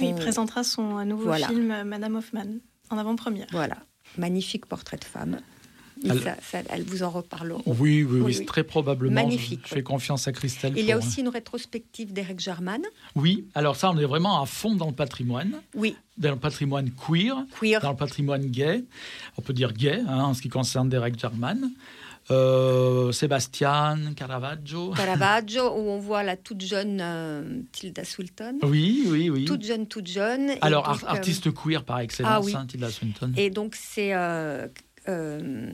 [0.00, 1.48] Oui, il présentera son nouveau Voilà.
[1.48, 2.46] film Madame Hoffman
[2.90, 3.46] en avant-première.
[3.50, 3.76] Voilà.
[4.16, 5.40] Magnifique portrait de femme.
[6.04, 6.20] Elle...
[6.22, 7.60] Ça, ça, elle vous en reparlera.
[7.66, 9.14] Oui, oui, oui, très probablement.
[9.14, 9.60] Magnifique.
[9.64, 10.74] Je, fais confiance à Christelle.
[10.76, 12.82] Il y a aussi une rétrospective d'Eric German.
[13.14, 15.60] Oui, alors ça, on est vraiment à fond dans le patrimoine.
[15.74, 15.96] Oui.
[16.16, 17.80] Dans le patrimoine queer, queer.
[17.80, 18.84] dans le patrimoine gay.
[19.36, 21.70] On peut dire gay hein, en ce qui concerne Derek German.
[22.30, 24.90] Euh, Sébastien Caravaggio.
[24.90, 28.58] Caravaggio, où on voit la toute jeune euh, Tilda Swinton.
[28.62, 29.44] Oui, oui, oui.
[29.46, 30.50] Toute jeune, toute jeune.
[30.60, 31.52] Alors, donc, artiste euh...
[31.52, 32.54] queer par excellence, ah, oui.
[32.54, 33.32] hein, Tilda Swinton.
[33.36, 34.12] Et donc, c'est
[35.08, 35.70] euh,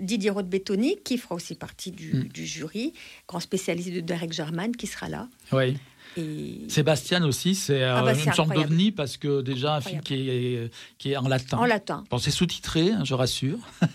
[0.00, 2.24] Didier Roth-Bettoni qui fera aussi partie du, mm.
[2.28, 2.92] du, jury,
[3.28, 5.28] grand spécialiste de Derek German qui sera là.
[5.52, 5.76] Oui.
[6.16, 6.60] Et...
[6.68, 10.70] Sébastien aussi, c'est ah bah une sorte d'ovni parce que déjà un film qui est,
[10.98, 11.58] qui est en latin.
[11.58, 12.04] En latin.
[12.10, 13.58] Bon, c'est sous-titré, hein, je rassure.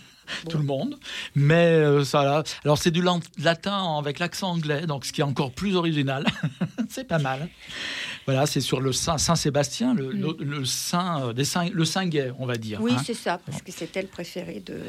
[0.43, 0.51] Bon.
[0.51, 0.99] tout le monde.
[1.33, 2.43] Mais euh, ça, là.
[2.63, 3.03] alors c'est du
[3.39, 6.23] latin avec l'accent anglais, donc ce qui est encore plus original.
[6.89, 7.49] c'est pas mal.
[8.25, 10.21] Voilà, c'est sur le Saint, Saint Sébastien, le, mm.
[10.21, 12.82] le, le, saint euh, des saints, le saint gay, on va dire.
[12.82, 13.01] Oui, hein.
[13.03, 14.79] c'est ça, parce que c'était le préféré de,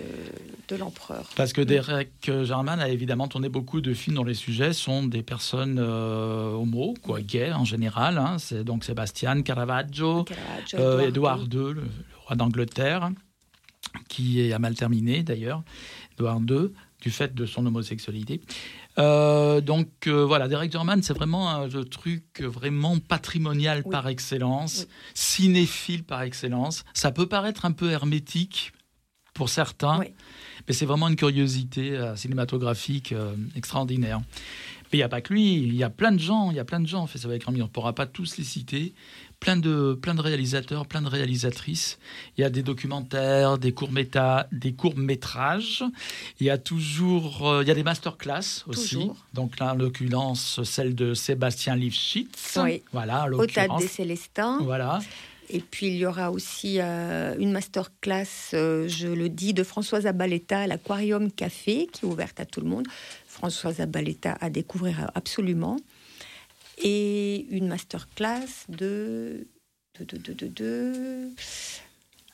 [0.69, 1.29] de l'empereur.
[1.37, 2.11] Parce que Derek
[2.45, 6.95] German a évidemment tourné beaucoup de films dont les sujets sont des personnes euh, homo,
[7.03, 8.19] quoi, gays en général.
[8.19, 8.37] Hein.
[8.39, 11.83] C'est donc Sébastien, Caravaggio, Caravaggio euh, Édouard II, le, le
[12.27, 13.11] roi d'Angleterre
[14.09, 15.63] qui a mal terminé d'ailleurs,
[16.15, 18.41] Edouard II, du fait de son homosexualité.
[18.99, 23.91] Euh, donc euh, voilà, Derek German, c'est vraiment un truc vraiment patrimonial Oui.
[23.91, 24.95] par excellence, Oui.
[25.15, 26.85] cinéphile par excellence.
[26.93, 28.73] Ça peut paraître un peu hermétique
[29.33, 30.07] pour certains, Oui.
[30.67, 33.15] mais c'est vraiment une curiosité euh, cinématographique
[33.55, 34.21] extraordinaire.
[34.93, 36.61] Mais il n'y a pas que lui, il y a plein de gens, il y
[36.61, 38.45] a plein de gens, en fait, ça va avec on ne pourra pas tous les
[38.45, 38.93] citer.
[39.41, 41.99] Plein de, plein de réalisateurs, plein de réalisatrices.
[42.37, 43.89] Il y a des documentaires, des courts
[44.53, 45.83] des courts métrages.
[46.41, 48.97] Il y a toujours, euh, il y a des masterclass aussi.
[48.97, 49.17] Toujours.
[49.33, 52.59] Donc là, en l'occurrence, celle de Sébastien Lifshitz.
[52.63, 52.83] Oui.
[52.93, 54.59] Voilà, Au Théâtre des Célestins.
[54.63, 55.01] Voilà.
[55.53, 60.07] Et puis il y aura aussi euh, une masterclass, euh, je le dis, de Françoise
[60.07, 62.87] Abaletta à l'Aquarium Café, qui est ouverte à tout le monde.
[63.27, 65.77] Françoise Abaletta à découvrir absolument.
[66.83, 69.47] Et une masterclass de.
[69.99, 71.29] de, de, de, de, de-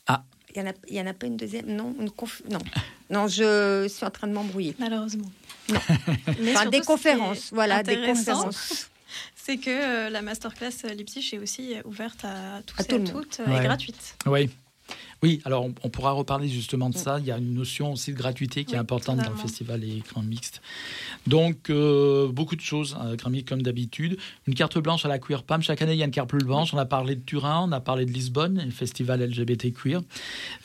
[0.07, 0.25] Ah.
[0.55, 1.67] Il n'y en, a- il y en a pas une deuxième?
[1.67, 2.59] Non, une conf- non.
[3.11, 4.75] non, je suis en train de m'embrouiller.
[4.79, 5.31] Malheureusement.
[5.71, 5.81] Non.
[6.41, 8.89] Mais Enfin, surtout, des conférences, voilà, des conférences.
[9.35, 12.99] C'est que euh, la masterclass Lipsich est aussi ouverte à tous À et tout à
[12.99, 13.13] le monde.
[13.13, 13.61] toutes euh, Ouais.
[13.61, 14.17] et gratuite.
[14.27, 14.51] Oui.
[15.23, 17.19] Oui, alors on, on pourra reparler justement de ça.
[17.19, 19.97] Il y a une notion aussi de gratuité qui est importante dans le festival et
[19.97, 20.61] écran mixte.
[21.27, 22.97] Donc, euh, beaucoup de choses,
[23.29, 24.19] mixte comme d'habitude.
[24.47, 25.63] Une carte blanche à la Queer Pam.
[25.63, 26.75] Chaque année, il y a une carte blanche.
[26.75, 30.01] On a parlé de Turin, on a parlé de Lisbonne, le festival LGBT Queer.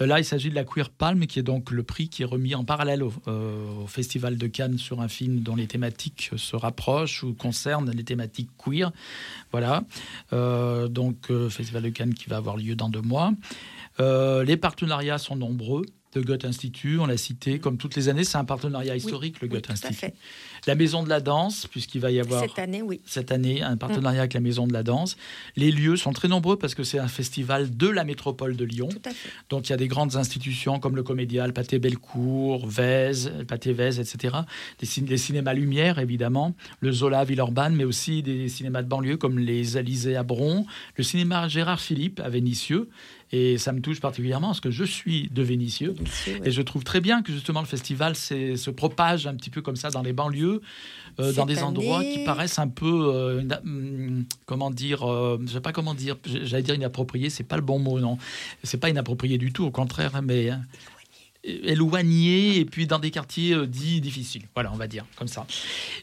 [0.01, 2.25] Euh, là, il s'agit de la Queer Palm, qui est donc le prix qui est
[2.25, 6.31] remis en parallèle au, euh, au festival de Cannes sur un film dont les thématiques
[6.36, 8.91] se rapprochent ou concernent les thématiques queer.
[9.51, 9.84] Voilà.
[10.34, 13.34] Euh, donc, euh, festival de Cannes qui va avoir lieu dans deux mois.
[14.02, 15.86] Euh, les partenariats sont nombreux.
[16.14, 19.48] Le Goethe Institut, on l'a cité, comme toutes les années, c'est un partenariat historique, le
[19.48, 19.94] Oui, Goethe tout à Institut.
[19.94, 20.14] fait.
[20.67, 23.02] La Maison de la Danse, puisqu'il va y avoir Cette année, oui.
[23.06, 25.17] cette année un partenariat avec la Maison de la Danse.
[25.56, 28.88] Les lieux sont très nombreux parce que c'est un festival de la métropole de Lyon.
[28.89, 29.30] Tout à fait.
[29.50, 33.45] Donc il y a des grandes institutions comme le Comédia, le Pâté Bellecour, Vèze, le
[33.45, 34.36] Pâté Vèze, etc.
[34.80, 39.17] Des, cin- des cinémas Lumière, évidemment, le Zola Villeurbanne, mais aussi des cinémas de banlieue
[39.17, 42.89] comme les Alizés à Bron, le cinéma Gérard Philippe à Vénissieux.
[43.34, 45.95] Et ça me touche particulièrement parce que je suis de Vénissieux.
[46.43, 49.78] Et je trouve très bien que justement le festival se propage un petit peu comme
[49.78, 50.51] ça dans les banlieues,
[51.20, 55.62] euh, dans des endroits qui paraissent un peu, euh, hum, comment dire, euh, je sais
[55.62, 58.18] pas comment dire, j'allais dire inapproprié, c'est pas le bon mot, non.
[58.64, 60.52] C'est pas inapproprié du tout, au contraire, hein, mais
[61.48, 64.44] euh, éloigné et puis dans des quartiers euh, dits difficiles.
[64.54, 65.48] Voilà, on va dire comme ça.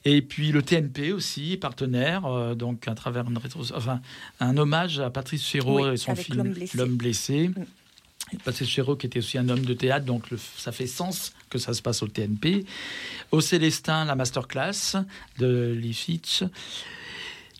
[0.04, 4.00] Et puis le TNP aussi, partenaire, euh, donc à travers une rétro, enfin,
[4.40, 6.78] un hommage à Patrice Chéreau Oui, et son film L'homme blessé.
[6.78, 7.48] L'homme blessé.
[7.48, 7.64] Mm.
[8.64, 10.24] Chéreau qui était aussi un homme de théâtre, donc
[10.56, 12.64] ça fait sens que ça se passe au TNP.
[13.30, 14.96] Au Célestin, la masterclass
[15.38, 16.44] de Lifitch.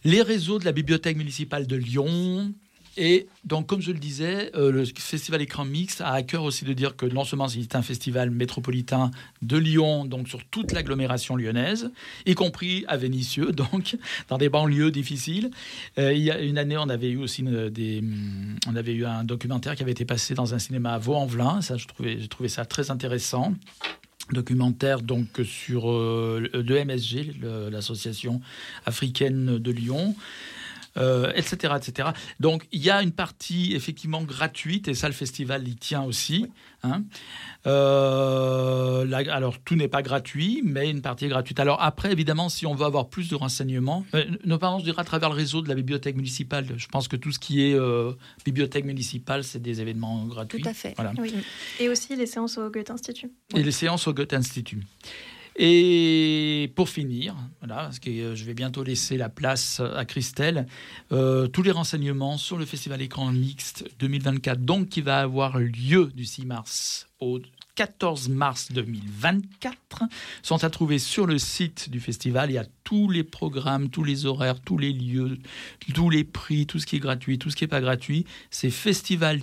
[0.05, 2.53] Les réseaux de la Bibliothèque municipale de Lyon.
[3.01, 6.65] Et donc, comme je le disais, euh, le festival Écran Mix a à cœur aussi
[6.65, 11.93] de dire que non c'est un festival métropolitain de Lyon, donc sur toute l'agglomération lyonnaise,
[12.27, 13.97] y compris à Vénissieux, donc
[14.29, 15.51] dans des banlieues difficiles.
[15.99, 18.03] Euh, il y a une année, on avait eu aussi des,
[18.67, 21.61] on avait eu un documentaire qui avait été passé dans un cinéma à Vaux-en-Velin.
[21.61, 23.55] Ça, je trouvais, j'ai trouvé ça très intéressant
[24.33, 28.43] documentaire donc sur euh, le MSG, le- l'association
[28.85, 30.15] africaine de Lyon.
[30.99, 32.11] Euh, etc., etc.
[32.41, 36.47] Donc il y a une partie effectivement gratuite et ça le festival y tient aussi.
[36.83, 37.05] hein.
[37.67, 41.61] Euh, alors tout n'est pas gratuit, mais une partie est gratuite.
[41.61, 45.05] Alors après évidemment, si on veut avoir plus de renseignements, euh, notamment je dirais à
[45.05, 46.67] travers le réseau de la bibliothèque municipale.
[46.77, 48.13] Je pense que tout ce qui est euh,
[48.45, 50.63] bibliothèque municipale, c'est des événements gratuits.
[50.63, 50.95] Tout à fait.
[50.97, 51.13] Voilà.
[51.19, 51.35] Oui.
[51.81, 53.31] Et aussi les séances au Goethe Institut.
[53.55, 54.81] Et les séances au Goethe Institut.
[55.61, 60.69] Et pour finir, voilà, parce que euh, je vais bientôt laisser la place à Christelle,
[61.11, 66.13] euh, tous les renseignements sur le Festival Écran Mixte 2024, donc qui va avoir lieu
[66.15, 67.41] du 6 mars au
[67.75, 70.05] 14 mars 2024,
[70.43, 72.51] sont à trouver sur le site du festival.
[72.51, 75.39] Il y a tous les programmes, tous les horaires, tous les lieux,
[75.93, 78.27] tous les prix, tout ce qui est gratuit, tout ce qui n'est pas gratuit.
[78.51, 79.41] C'est festival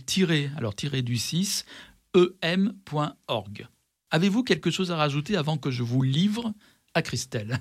[0.58, 1.66] alors tiré du 6
[2.42, 3.68] em.org.
[4.12, 6.54] Avez-vous quelque chose à rajouter avant que je vous livre
[6.94, 7.60] à Christelle?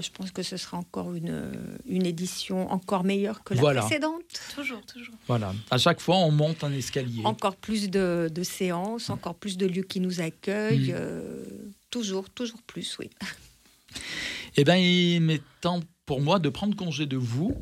[0.00, 1.52] Je pense que ce sera encore une,
[1.86, 3.82] une édition encore meilleure que la Voilà.
[3.82, 4.22] précédente.
[4.54, 5.14] Toujours, toujours.
[5.28, 5.54] Voilà.
[5.70, 7.22] À chaque fois, on monte un escalier.
[7.24, 10.90] Encore plus de, de séances, encore plus de lieux qui nous accueillent.
[10.90, 10.96] Mm.
[10.96, 11.44] euh,
[11.90, 13.10] toujours, toujours plus, oui.
[14.56, 17.60] Eh bien, il est temps pour moi de prendre congé de vous.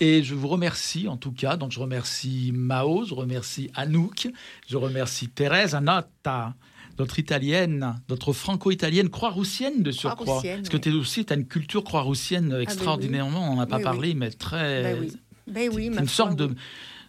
[0.00, 1.56] Et je vous remercie en tout cas.
[1.56, 4.28] Donc, je remercie Mao, je remercie Anouk,
[4.68, 6.54] je remercie Thérèse Anata,
[6.98, 10.42] notre italienne, notre franco-italienne croix-roussienne de surcroît.
[10.42, 13.50] Parce que tu aussi, tu as une culture croix-roussienne extraordinairement.
[13.50, 14.82] On n'en a pas Oui, parlé, mais très.
[14.82, 15.12] Ben oui.
[15.46, 16.50] Ben oui, une foi, sorte de.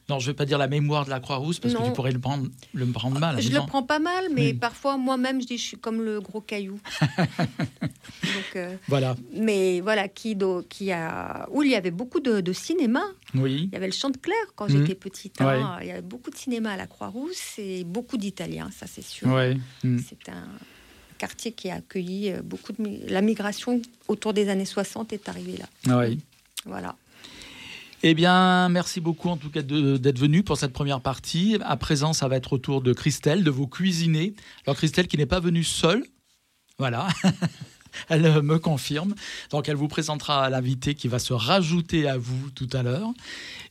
[0.08, 0.14] Oui.
[0.14, 2.12] Non, je ne vais pas dire la mémoire de la Croix-Rousse parce que tu pourrais
[2.12, 3.42] le prendre, le prendre mal.
[3.42, 6.42] Je le prends pas mal, mais parfois moi-même je dis je suis comme le gros
[6.42, 6.80] caillou.
[8.24, 12.42] Donc, euh, Voilà, mais voilà, qui, do- qui a, où il y avait beaucoup de,
[12.42, 13.04] de cinéma.
[13.36, 13.70] oui.
[13.72, 15.40] Il y avait le Chant de Clair quand j'étais petite.
[15.42, 15.78] hein.
[15.78, 15.86] Ouais.
[15.86, 19.28] Il y avait beaucoup de cinéma à la Croix-Rousse et beaucoup d'Italiens, ça c'est sûr.
[19.28, 19.58] Ouais.
[19.84, 19.98] mm.
[20.08, 20.48] C'est un
[21.18, 25.58] quartier qui a accueilli euh, beaucoup de la migration autour des années 60 est arrivée
[25.58, 25.98] là.
[25.98, 26.18] Ouais.
[26.66, 26.96] Voilà.
[28.06, 31.58] Eh bien, merci beaucoup en tout cas d'être venu pour cette première partie.
[31.64, 34.34] À présent, ça va être au tour de Christelle, de vous cuisiner.
[34.66, 36.04] Alors, Christelle qui n'est pas venue seule,
[36.78, 37.08] voilà,
[38.10, 39.16] elle euh, me confirme.
[39.52, 43.10] Donc, elle vous présentera l'invité qui va se rajouter à vous tout à l'heure.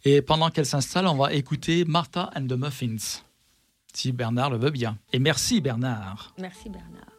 [0.07, 3.21] Et pendant qu'elle s'installe, on va écouter Martha and the Muffins,
[3.92, 4.97] si Bernard le veut bien.
[5.12, 6.33] Et merci Bernard.
[6.38, 7.12] Merci Bernard.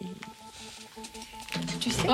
[0.00, 0.06] Et-
[1.78, 2.08] Tu sais,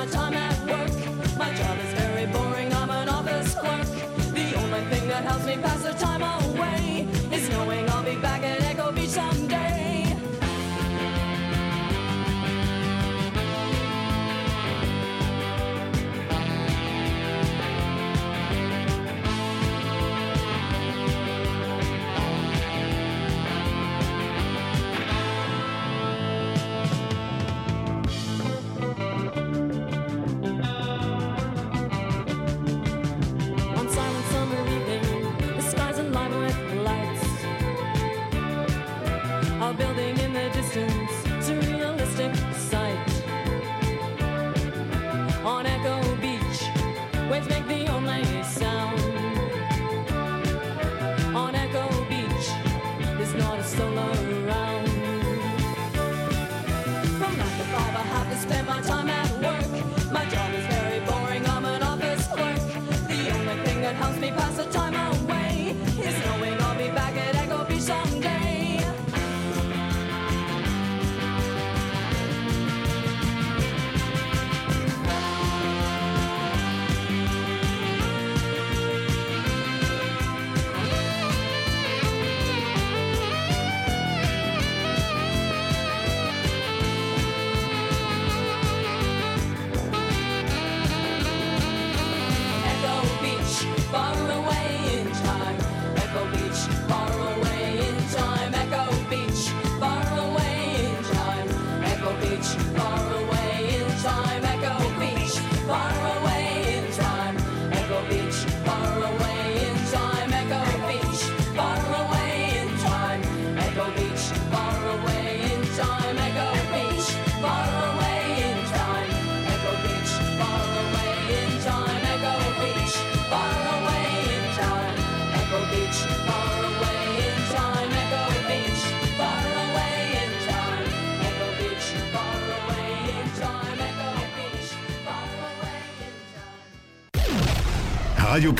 [0.00, 1.36] my time at work.
[1.36, 3.86] My job is very boring, I'm an office clerk.
[4.32, 8.42] The only thing that helps me pass the time away is knowing I'll be back
[8.42, 9.49] at Echo Beach someday.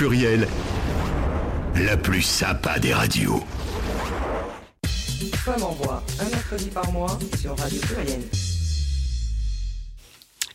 [0.01, 0.49] Pluriel,
[1.77, 3.45] la plus sympa des radios.
[5.35, 8.23] Femme en voix, un mercredi par mois sur Radio Pluriel.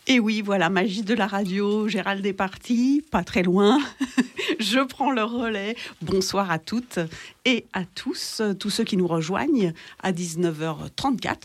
[0.07, 1.87] Et oui, voilà, magie de la radio.
[1.87, 3.77] Gérald est parti, pas très loin.
[4.59, 5.75] Je prends le relais.
[6.01, 6.97] Bonsoir à toutes
[7.45, 11.35] et à tous, tous ceux qui nous rejoignent à 19h34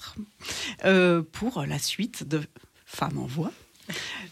[0.87, 2.41] euh, pour la suite de
[2.87, 3.53] Femmes en voix.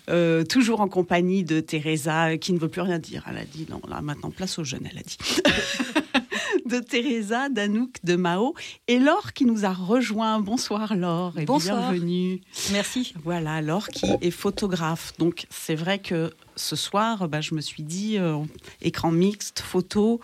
[0.09, 3.25] Euh, toujours en compagnie de Teresa, qui ne veut plus rien dire.
[3.29, 5.18] Elle a dit non, là maintenant place aux jeunes, elle a dit.
[6.66, 8.55] de Teresa, d'Anouk, de Mao
[8.87, 10.40] et Laure qui nous a rejoint.
[10.40, 11.90] Bonsoir Laure et Bonsoir.
[11.90, 12.40] bienvenue.
[12.73, 13.14] Merci.
[13.25, 15.12] Voilà, Laure qui est photographe.
[15.18, 18.38] Donc c'est vrai que ce soir, bah, je me suis dit, euh,
[18.83, 20.21] écran mixte, photo,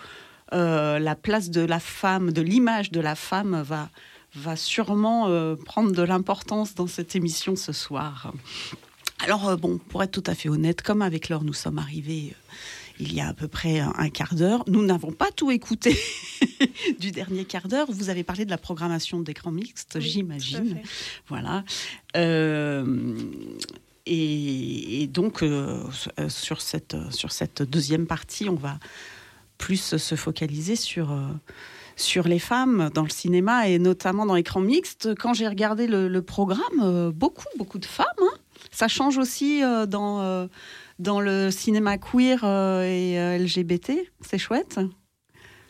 [0.52, 3.88] euh, la place de la femme, de l'image de la femme va,
[4.34, 8.32] va sûrement euh, prendre de l'importance dans cette émission ce soir.
[9.20, 12.32] Alors euh, bon, pour être tout à fait honnête, comme avec Laure, nous sommes arrivés
[12.32, 12.54] euh,
[13.00, 14.64] il y a à peu près un, quart d'heure.
[14.68, 15.98] Nous n'avons pas tout écouté
[17.00, 17.90] du dernier quart d'heure.
[17.90, 20.80] Vous avez parlé de la programmation d'écran mixte, Oui, j'imagine.
[21.28, 21.64] Voilà.
[22.16, 23.16] Euh,
[24.06, 25.82] et, et donc, euh,
[26.28, 28.78] sur, cette, sur cette deuxième partie, on va
[29.58, 31.26] plus se focaliser sur, euh,
[31.96, 35.16] sur les femmes dans le cinéma et notamment dans l'écran mixte.
[35.16, 38.06] Quand j'ai regardé le, le programme, beaucoup, beaucoup de femmes.
[38.20, 38.38] hein.
[38.74, 40.48] Ça change aussi euh, dans, euh,
[40.98, 43.92] dans le cinéma queer euh, et LGBT.
[44.20, 44.80] C'est chouette.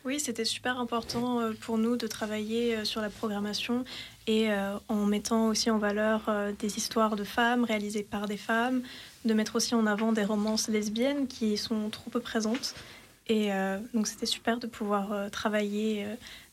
[0.06, 3.84] Oui, c'était super important pour nous de travailler sur la programmation
[4.26, 4.48] et
[4.88, 8.82] en mettant aussi en valeur des histoires de femmes réalisées par des femmes,
[9.24, 12.74] de mettre aussi en avant des romances lesbiennes qui sont trop peu présentes.
[13.28, 13.48] Et
[13.94, 16.04] donc c'était super de pouvoir travailler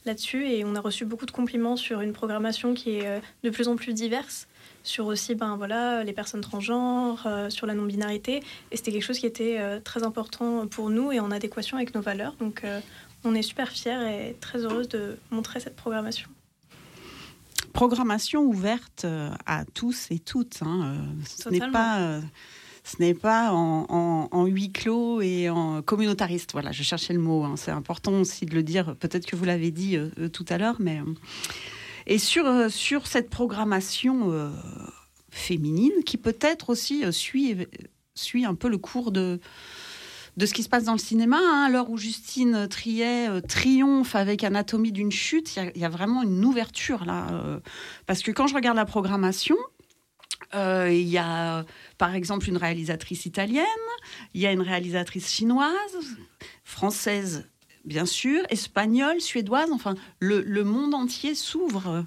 [0.05, 3.67] là-dessus et on a reçu beaucoup de compliments sur une programmation qui est de plus
[3.67, 4.47] en plus diverse
[4.83, 8.41] sur aussi ben voilà les personnes transgenres, euh, sur la non-binarité
[8.71, 11.93] et c'était quelque chose qui était euh, très important pour nous et en adéquation avec
[11.95, 12.35] nos valeurs.
[12.39, 12.79] Donc euh,
[13.23, 16.29] on est super fiers et très heureuse de montrer cette programmation.
[17.73, 19.05] Programmation ouverte
[19.45, 20.61] à tous et toutes.
[20.61, 22.19] hein, Ce n'est pas.
[22.83, 26.51] ce n'est pas en, en- en huis clos et en communautariste.
[26.51, 27.43] Voilà, je cherchais le mot.
[27.45, 27.53] hein.
[27.55, 28.95] C'est important aussi de le dire.
[28.99, 30.99] Peut-être que vous l'avez dit euh, tout à l'heure, mais
[32.07, 34.49] et sur euh, sur cette programmation euh,
[35.29, 37.55] féminine qui peut-être aussi euh, suit
[38.15, 39.39] suit un peu le cours de
[40.37, 41.37] de ce qui se passe dans le cinéma.
[41.41, 41.65] hein.
[41.67, 46.43] À l'heure où Justine Triet triomphe avec Anatomie d'une chute, il y a- vraiment une
[46.45, 47.59] ouverture là.
[48.05, 49.57] parce que quand je regarde la programmation,
[50.53, 51.65] il y a
[51.97, 53.65] par exemple une réalisatrice italienne,
[54.33, 55.97] il y a une réalisatrice chinoise,
[56.63, 57.45] française
[57.85, 62.05] bien sûr, espagnole, suédoise, enfin le, monde entier s'ouvre.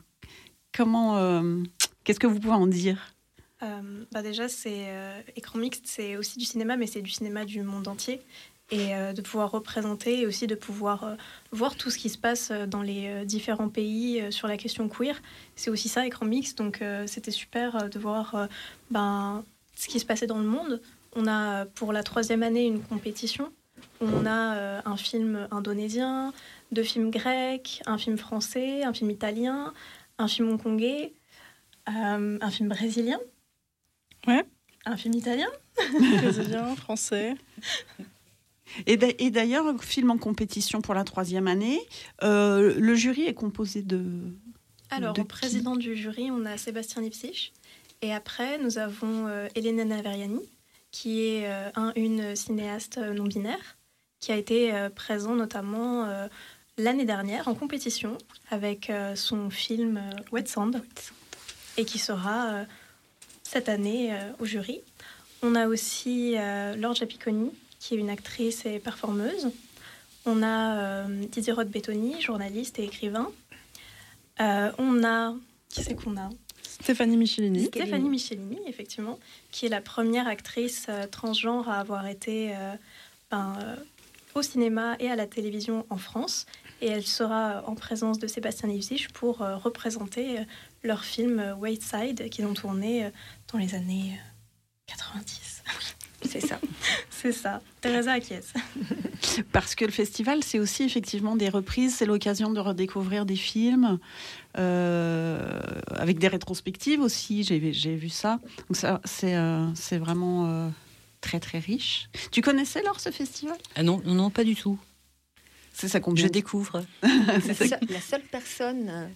[0.77, 1.63] Comment, euh,
[2.05, 3.15] qu'est-ce que vous pouvez en dire?
[3.63, 7.45] Euh, bah déjà, c'est euh, écran mixte, c'est aussi du cinéma, mais c'est du cinéma
[7.45, 8.21] du monde entier.
[8.71, 11.17] Et de pouvoir représenter et aussi de pouvoir
[11.53, 15.21] voir tout ce qui se passe dans les différents pays sur la question queer,
[15.55, 16.57] c'est aussi ça, écran mixte.
[16.59, 18.49] Donc c'était super de voir
[18.91, 19.45] ben,
[19.77, 20.81] ce qui se passait dans le monde.
[21.15, 23.53] On a pour la troisième année une compétition.
[24.01, 26.33] On a euh, un film indonésien,
[26.73, 29.73] deux films grecs, un film français, un film italien,
[30.19, 31.13] un film hongkongais,
[31.89, 33.19] euh, un film brésilien.
[34.27, 34.45] Ouais.
[34.87, 35.49] Un film italien
[36.21, 37.35] Brésilien, français.
[38.87, 41.81] Et d'a- et d'ailleurs, film en compétition pour la troisième année,
[42.23, 44.03] euh, le jury est composé de.
[44.91, 47.53] Alors, De au président du jury, on a Sébastien Lipsich.
[48.03, 50.41] Et après, nous avons euh, Elena Naveriani,
[50.91, 53.77] qui est un, une cinéaste euh, non-binaire,
[54.25, 56.29] qui a été euh, présent notamment euh,
[56.79, 58.17] l'année dernière en compétition
[58.51, 60.01] avec euh, son film
[60.33, 60.83] Wet Sand,
[61.77, 62.65] et qui sera
[63.43, 64.81] cette année au jury.
[65.43, 66.37] On a aussi
[66.77, 69.51] Laure Giappiconi, qui est une actrice et performeuse.
[70.25, 73.31] On a Didier Roth-Bettoni, journaliste et écrivain.
[74.39, 75.35] On a.
[75.69, 76.31] Qui c'est qu'on a?
[76.63, 77.67] Stéphanie Michelini.
[77.67, 79.19] Stéphanie Michelini, effectivement,
[79.51, 82.55] qui est la première actrice transgenre à avoir été
[83.33, 83.57] ben,
[84.35, 86.47] au cinéma et à la télévision en France.
[86.81, 90.45] Et elle sera en présence de Sébastien Lipsich pour euh, représenter euh,
[90.83, 93.11] leur film euh, White Side qu'ils ont tourné
[93.53, 95.63] dans les années euh, 90.
[96.23, 96.59] C'est ça.
[97.11, 97.61] C'est ça.
[97.81, 98.55] Teresa acquiesce.
[99.53, 103.99] Parce que le festival, c'est aussi effectivement des reprises, c'est l'occasion de redécouvrir des films,
[104.55, 108.41] avec des rétrospectives aussi, j'ai vu ça.
[108.69, 110.71] Donc ça, c'est vraiment
[111.25, 112.09] très très riche.
[112.31, 113.57] Tu connaissais alors ce festival?
[113.75, 114.79] Ah non, non, non, pas du tout.
[115.73, 116.85] C'est ça qu'on Je découvre.
[117.03, 119.07] la, seule, la seule personne euh,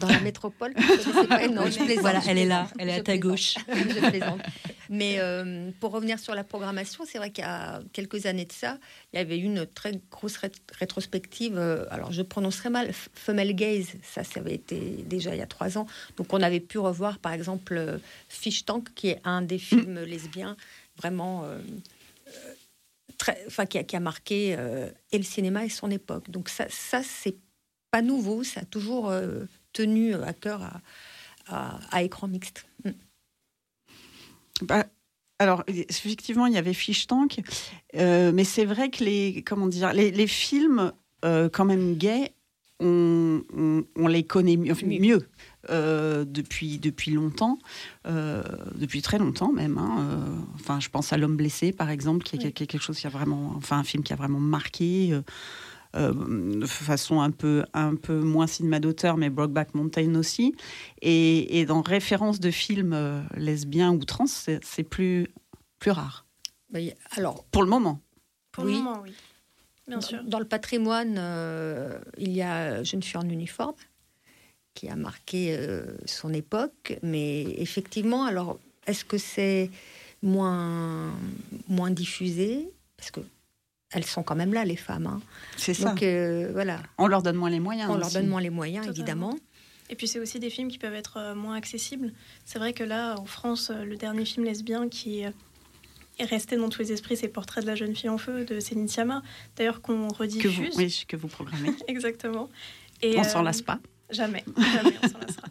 [0.00, 1.48] dans la métropole qui ne connaissait pas.
[1.48, 2.00] Non, je plaisante.
[2.02, 3.54] Voilà, je elle est là, elle est à ta plaisante, gauche.
[3.68, 4.40] je plaisante.
[4.88, 8.52] Mais euh, pour revenir sur la programmation, c'est vrai qu'il y a quelques années de
[8.52, 8.78] ça,
[9.12, 11.58] il y avait eu une très grosse rét- rétrospective.
[11.58, 13.88] euh, alors, je prononcerai mal, F- Female Gaze.
[14.02, 15.86] Ça, ça avait été déjà il y a trois ans.
[16.16, 20.00] Donc, on avait pu revoir, par exemple, euh, Fish Tank, qui est un des films
[20.04, 20.56] lesbiens
[20.98, 21.44] vraiment.
[21.44, 21.58] euh,
[23.18, 26.30] Très, enfin, qui, a, qui a marqué euh, et le cinéma et son époque.
[26.30, 27.36] Donc ça, ça c'est
[27.92, 30.80] pas nouveau, ça a toujours euh, tenu à cœur à,
[31.46, 32.66] à- à écran mixte.
[32.84, 32.90] Mm.
[34.62, 34.86] Bah,
[35.38, 37.40] alors, effectivement, il y avait Fish Tank,
[37.96, 40.92] euh, mais c'est vrai que les, comment dire, les, les films,
[41.24, 42.32] euh, quand même gays,
[42.80, 45.28] on, on- on les connaît mieux, mieux,
[45.70, 47.58] euh, depuis, depuis longtemps,
[48.06, 48.42] euh,
[48.74, 49.78] depuis très longtemps même.
[49.78, 52.82] hein, euh, enfin, je pense à L'homme blessé, par exemple, qui est, qui est quelque
[52.82, 55.10] chose qui a vraiment, enfin, un film qui a vraiment marqué.
[55.12, 55.22] euh,
[55.96, 56.12] euh,
[56.58, 60.56] de façon un peu, un peu moins cinéma d'auteur, mais Brokeback Mountain aussi.
[61.02, 65.28] Et, et dans référence de films lesbiens ou trans, c'est plus,
[65.78, 66.26] plus rare.
[66.72, 68.00] Mais, alors, Pour le moment.
[68.50, 68.72] Pour Oui.
[68.72, 69.14] le moment, oui.
[69.86, 70.24] Bien dans, sûr.
[70.24, 73.74] dans le patrimoine, euh, il y a Jeune fille en uniforme
[74.74, 79.70] qui a marqué euh, son époque, mais effectivement, alors est-ce que c'est
[80.22, 81.10] moins
[81.68, 82.68] moins diffusé?
[82.96, 83.20] Parce que
[83.92, 85.06] elles sont quand même là, les femmes.
[85.06, 85.20] hein.
[85.56, 85.90] C'est ça.
[85.90, 87.90] Donc euh, voilà, On leur donne moins les moyens.
[87.90, 89.30] on leur donne moins les moyens, Totalement.
[89.30, 89.38] évidemment.
[89.90, 92.12] Et puis c'est aussi des films qui peuvent être euh, moins accessibles.
[92.44, 96.80] C'est vrai que là, en France, le dernier film lesbien qui est resté dans tous
[96.80, 99.22] les esprits, c'est Portrait de la jeune fille en feu de Céline Sciamma.
[99.56, 100.76] D'ailleurs qu'on que vous, rediffuse.
[100.76, 101.70] oui, que vous programmez.
[101.88, 102.48] Exactement.
[103.02, 103.78] Et, On euh, s'en lasse pas.
[104.10, 105.48] Jamais, jamais on s'en lassera.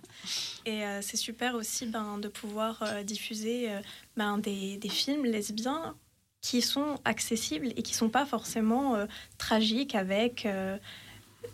[0.66, 3.82] Et euh, c'est super aussi ben, de pouvoir euh, diffuser euh,
[4.16, 5.96] ben, des, des films lesbiens
[6.42, 8.98] qui sont accessibles et qui sont pas forcément
[9.38, 10.46] tragiques avec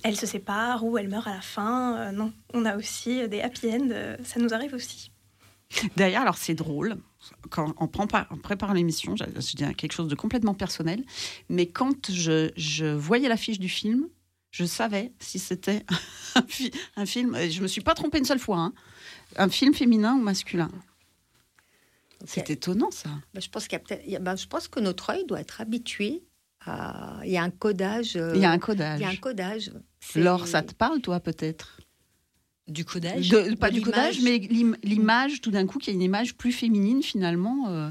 [0.04, 2.12] elle se sépare ou elle meurt à la fin.
[2.12, 5.12] Non, on a aussi des happy end, euh, ça nous arrive aussi.
[5.96, 6.98] D'ailleurs, alors c'est drôle.
[7.50, 11.04] Quand on, prend pas, on prépare l'émission, je, je dis quelque chose de complètement personnel,
[11.50, 14.08] mais quand je, je voyais l'affiche du film,
[14.52, 15.86] je savais si c'était
[16.36, 17.36] un, fi- un film.
[17.36, 18.58] et Je me suis pas trompée une seule fois.
[18.60, 18.74] hein,
[19.38, 20.72] un film féminin ou masculin.
[22.26, 23.10] C'est étonnant ça.
[23.34, 25.10] Ben, je pense qu'il y a peut-être, il y a- ben, je pense que notre
[25.12, 26.24] œil doit être habitué
[26.66, 27.22] à.
[27.24, 28.18] Il y a un codage.
[28.18, 29.00] euh, Il y a un codage.
[29.00, 29.72] Il y a un codage.
[30.16, 31.80] Laure, ça te parle toi peut-être?
[32.68, 33.30] Du codage?
[33.30, 36.02] De- Pas de du codage, mais l'im- l'image, tout d'un coup, qu'il y a une
[36.04, 37.90] image plus féminine finalement euh,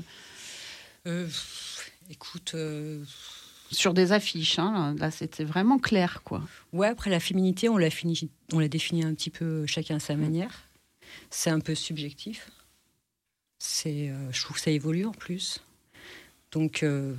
[1.07, 1.29] Euh,
[2.11, 3.03] Écoute, euh,
[3.71, 4.59] sur des affiches.
[4.59, 4.95] hein.
[4.99, 6.43] Là, c'était vraiment clair, quoi.
[6.73, 10.01] ouais, après la féminité, on l'a fini, on l'a défini un petit peu chacun à
[10.01, 10.63] sa manière.
[11.31, 12.51] C'est un peu subjectif.
[13.59, 15.61] C'est, euh, je trouve que ça évolue en plus.
[16.53, 17.15] Donc, euh,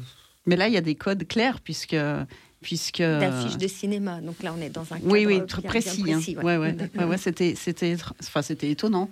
[0.45, 1.97] Mais là, il y a des codes clairs puisque
[2.62, 4.20] puisque d'affiches de cinéma.
[4.20, 6.02] Donc là, on est dans un cadre oui, oui, très bien précis.
[6.02, 6.41] précis, hein.
[6.43, 6.58] ouais.
[6.58, 9.10] Ouais, ouais, ouais, ouais, c'était, c'était, enfin, c'était étonnant.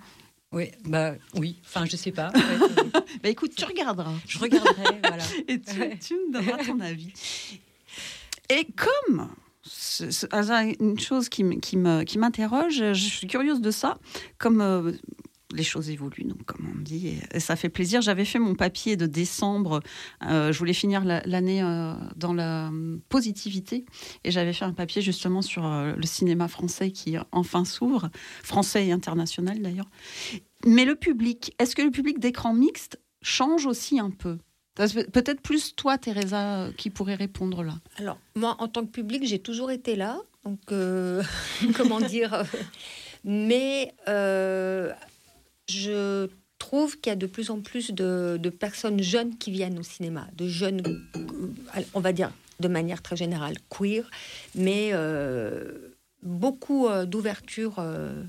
[0.52, 1.56] Oui, bah oui.
[1.64, 2.30] Enfin, je sais pas.
[2.34, 4.12] Ouais, euh, Bah, écoute, tu regarderas.
[4.26, 5.24] je regarderai, voilà.
[5.48, 5.98] Et tu, Ouais.
[5.98, 7.12] tu me donneras ton avis.
[8.50, 9.28] Et comme
[9.62, 10.26] c'est
[10.80, 13.98] une chose qui, qui m'interroge, je suis curieuse de ça,
[14.38, 14.92] comme euh,
[15.54, 18.02] les choses évoluent, donc comme on dit, et, et ça fait plaisir.
[18.02, 19.80] J'avais fait mon papier de décembre,
[20.24, 23.84] euh, je voulais finir la- l'année euh, dans la euh, positivité,
[24.24, 28.10] et j'avais fait un papier justement sur euh, le cinéma français qui enfin s'ouvre,
[28.42, 29.88] français et international d'ailleurs.
[30.66, 34.38] Mais le public, est-ce que le public d'écran mixte change aussi un peu?
[34.76, 37.74] Peut-être plus toi, Teresa, qui pourrait répondre là.
[37.96, 40.20] Alors, moi, en tant que public, j'ai toujours été là.
[40.44, 40.60] Donc,
[41.76, 42.44] comment dire?
[43.24, 43.92] Mais
[45.68, 49.82] je trouve qu'il y a de plus en plus de, personnes jeunes qui viennent au
[49.82, 50.82] cinéma, de jeunes,
[51.94, 54.10] on va dire de manière très générale, queer,
[54.56, 57.76] mais euh, beaucoup euh, d'ouverture.
[57.78, 58.24] euh,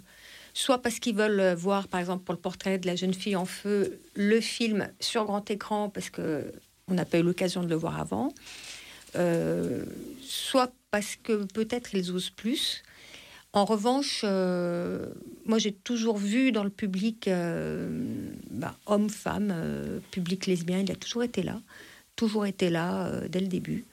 [0.53, 3.45] soit parce qu'ils veulent voir, par exemple, pour le portrait de la jeune fille en
[3.45, 6.51] feu, le film sur grand écran, parce que
[6.89, 8.33] on n'a pas eu l'occasion de le voir avant,
[9.15, 9.85] euh,
[10.21, 12.83] soit parce que peut-être ils osent plus.
[13.53, 15.11] En revanche, euh,
[15.45, 17.89] moi j'ai toujours vu dans le public, euh,
[18.51, 21.59] bah, homme, femme, euh, public lesbien, il a toujours été là,
[22.15, 23.85] toujours été là euh, dès le début.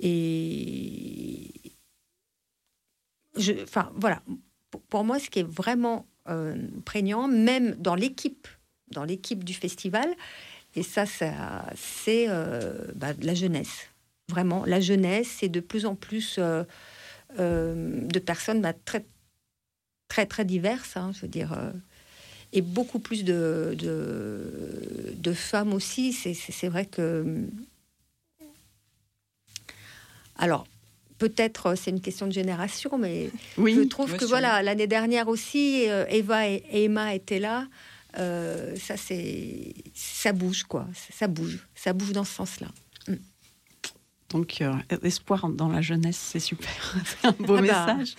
[0.00, 1.50] Et
[3.62, 4.22] enfin voilà,
[4.90, 6.06] pour, moi, ce qui est vraiment
[6.84, 8.46] prégnant, même dans l'équipe,
[8.90, 10.14] dans l'équipe du festival,
[10.74, 12.28] et ça, ça c'est
[12.94, 13.88] bah, la jeunesse.
[14.28, 16.38] Vraiment, la jeunesse, c'est de plus en plus
[17.36, 19.04] de personnes bah, très,
[20.08, 21.70] très, très diverses, hein, je veux dire, euh,
[22.52, 26.12] et beaucoup plus de, de, de femmes aussi.
[26.12, 27.44] C'est- vrai que.
[30.36, 30.66] Alors,
[31.18, 33.74] peut-être euh, c'est une question de génération, mais Oui.
[33.74, 37.66] je trouve que voilà, l'année dernière aussi, euh, Eva et, et Emma étaient là.
[38.18, 42.68] Euh, ça, c'est, ça bouge quoi, ça bouge, ça bouge dans ce sens-là.
[44.30, 46.96] Donc, euh, espoir dans la jeunesse, c'est super.
[47.04, 47.94] c'est un beau Ah bah.
[47.94, 48.14] message.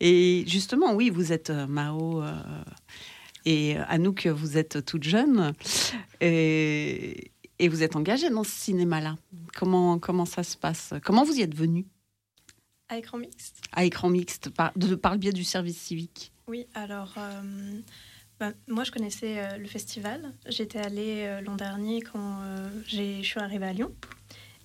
[0.00, 2.32] Et justement, oui, vous êtes euh, Mao euh,
[3.44, 5.52] et Anouk, vous êtes toute jeune.
[6.20, 9.16] Et, et vous êtes engagée dans ce cinéma-là.
[9.54, 10.94] Comment, comment ça se passe?
[11.04, 11.86] Comment vous y êtes venue?
[12.88, 16.66] À écran mixte à écran mixte par, de, par le biais du service civique Oui,
[16.74, 17.80] alors euh,
[18.38, 20.34] bah, moi je connaissais euh, le festival.
[20.46, 23.94] J'étais allée euh, l'an dernier quand euh, je suis arrivée à Lyon.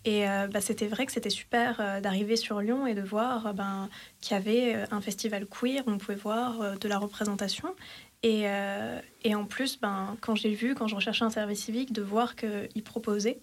[0.07, 3.47] Et euh, bah, c'était vrai que c'était super euh, d'arriver sur Lyon et de voir
[3.47, 3.89] euh, ben,
[4.21, 7.75] qu'il y avait un festival queer, on pouvait voir de la représentation.
[8.23, 12.37] Et, en plus, ben, quand j'ai vu, quand je recherchais un service civique, de voir
[12.37, 13.37] qu'ils proposaient,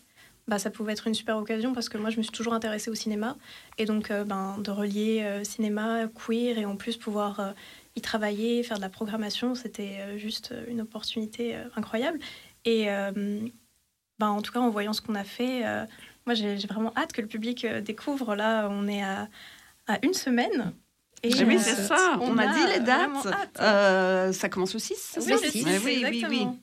[0.48, 2.90] bah, ça pouvait être une super occasion parce que moi je me suis toujours intéressée
[2.90, 3.36] au cinéma.
[3.76, 7.54] Et donc ben, de relier cinéma, queer et en plus pouvoir
[7.94, 12.18] y travailler, faire de la programmation, c'était juste une opportunité incroyable.
[12.64, 12.86] Et
[14.18, 15.62] ben, en tout cas, en voyant ce qu'on a fait,
[16.26, 18.34] moi j'ai j'ai vraiment hâte que le public euh, découvre.
[18.34, 19.28] Là, on est à,
[19.86, 20.72] à une semaine.
[21.22, 23.26] Et, Eh oui, euh, c'est ça, on, a, dit les dates.
[23.26, 23.58] hâte.
[23.60, 26.58] Euh, ça commence le 6 c'est Oui, ça le six, Ouais, oui, oui, exactement.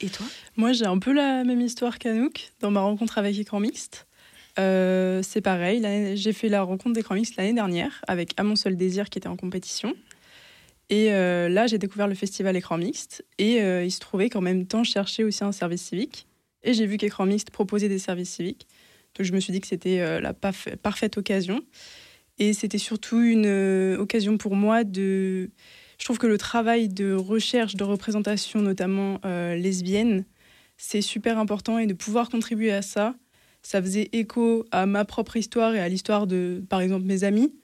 [0.00, 0.06] oui.
[0.06, 0.24] Et toi?
[0.56, 4.06] Moi, j'ai un peu la même histoire qu'Anouk dans ma rencontre avec Écran Mixte.
[4.58, 8.76] Euh, c'est pareil, j'ai fait la rencontre d'Écran Mixte l'année dernière avec À mon seul
[8.76, 9.94] désir qui était en compétition.
[10.88, 13.24] Et euh, là, j'ai découvert le festival Écran Mixte.
[13.38, 16.26] Et euh, il se trouvait qu'en même temps, je cherchais aussi un service civique.
[16.62, 18.66] Et j'ai vu qu'Écran Mixte proposait des services civiques.
[19.16, 21.60] Donc je me suis dit que c'était euh, la parfaite occasion.
[22.38, 25.50] Et c'était surtout une euh, occasion pour moi de...
[25.98, 30.24] Je trouve que le travail de recherche, de représentation, notamment euh, lesbienne,
[30.78, 33.14] c'est super important et de pouvoir contribuer à ça,
[33.60, 37.54] ça faisait écho à ma propre histoire et à l'histoire de, par exemple, mes amis.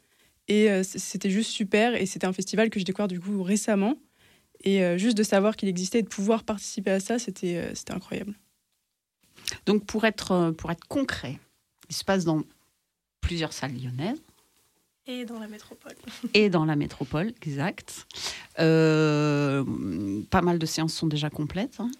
[0.48, 1.94] Et c'était juste super.
[1.94, 3.96] Et c'était un festival que j'ai découvert du coup récemment.
[4.62, 8.34] Et juste de savoir qu'il existait et de pouvoir participer à ça, c'était incroyable.
[9.66, 11.38] Donc pour être, euh, pour être concret,
[11.88, 12.42] il se passe dans
[13.20, 14.20] plusieurs salles lyonnaises
[15.06, 15.94] Et dans la métropole.
[16.34, 18.06] et dans la métropole, exact.
[18.58, 19.64] Euh,
[20.30, 21.76] pas mal de séances sont déjà complètes.
[21.80, 21.90] hein.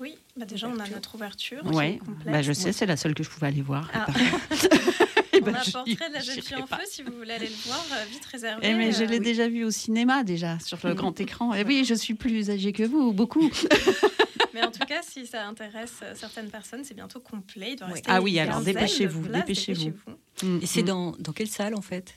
[0.00, 1.62] Oui, bah déjà on a notre ouverture.
[1.62, 2.00] complète.
[2.24, 3.88] bah, je sais, c'est la seule que je pouvais aller voir.
[3.94, 4.06] Ah.
[5.34, 7.48] Eh On ben, a portrait de la jeune fille en feu, si vous voulez aller
[7.48, 8.66] le voir, euh, vite réservé.
[8.68, 9.24] Eh, mais je euh, l'ai oui.
[9.24, 11.54] déjà vu au cinéma, déjà, sur le grand écran.
[11.54, 13.50] Et oui, je suis plus âgée que vous, beaucoup.
[14.54, 17.72] Mais en tout cas, si ça intéresse euh, certaines personnes, c'est bientôt complet.
[17.72, 17.92] Il doit Oui.
[17.94, 19.84] rester Ah oui, alors dépêchez-vous, dépêchez-vous.
[19.90, 20.60] dépêchez-vous.
[20.62, 20.86] Et c'est Mm.
[20.86, 22.14] dans, dans quelle salle en fait?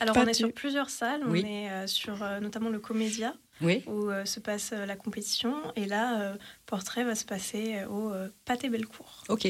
[0.00, 1.22] Alors, Pas on est tu- sur plusieurs salles.
[1.26, 1.42] Oui.
[1.44, 3.82] On est euh, sur euh, notamment le Comédia, Oui.
[3.86, 5.54] où euh, se passe euh, la compétition.
[5.76, 9.24] Et là, euh, Portrait va se passer euh, au euh, Pâté Bellecour.
[9.28, 9.46] Ok.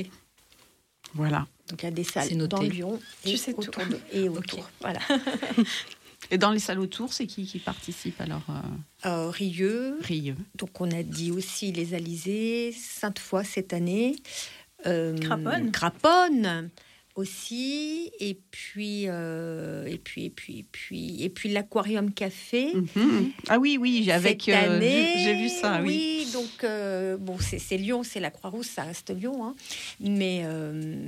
[1.15, 1.47] Voilà.
[1.69, 3.61] Donc il y a des salles dans Lyon Tu et sais tout.
[3.61, 4.69] autour de- et autour.
[4.81, 4.99] Voilà.
[6.31, 10.37] Et dans les salles autour, c'est qui qui participe alors euh, Euh, Rieux, Rieux.
[10.57, 14.17] donc on a dit aussi les Alizés, Sainte-Foy cette année,
[14.87, 15.71] euh, Craponne.
[15.73, 16.71] Craponne
[17.17, 22.73] aussi, et puis euh, et puis et puis et puis et puis l'Aquarium Café.
[22.75, 23.33] Mhm.
[23.49, 24.43] Ah oui, oui, avec.
[24.45, 26.27] Cette euh, année, j'ai- J'ai vu ça, oui.
[26.33, 29.55] donc euh, bon, c'est c'est Lyon, c'est la Croix-Rousse, ça reste Lyon, hein.
[30.01, 31.05] mais euh,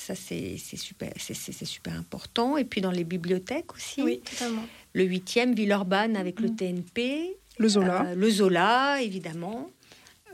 [0.00, 2.56] ça c'est super, c'est important.
[2.56, 4.64] Et puis dans les bibliothèques aussi, Oui, totalement.
[4.94, 6.56] le 8e Villeurbanne avec le Mhm.
[6.56, 8.06] TNP, Le Zola.
[8.06, 9.70] euh, le Zola évidemment.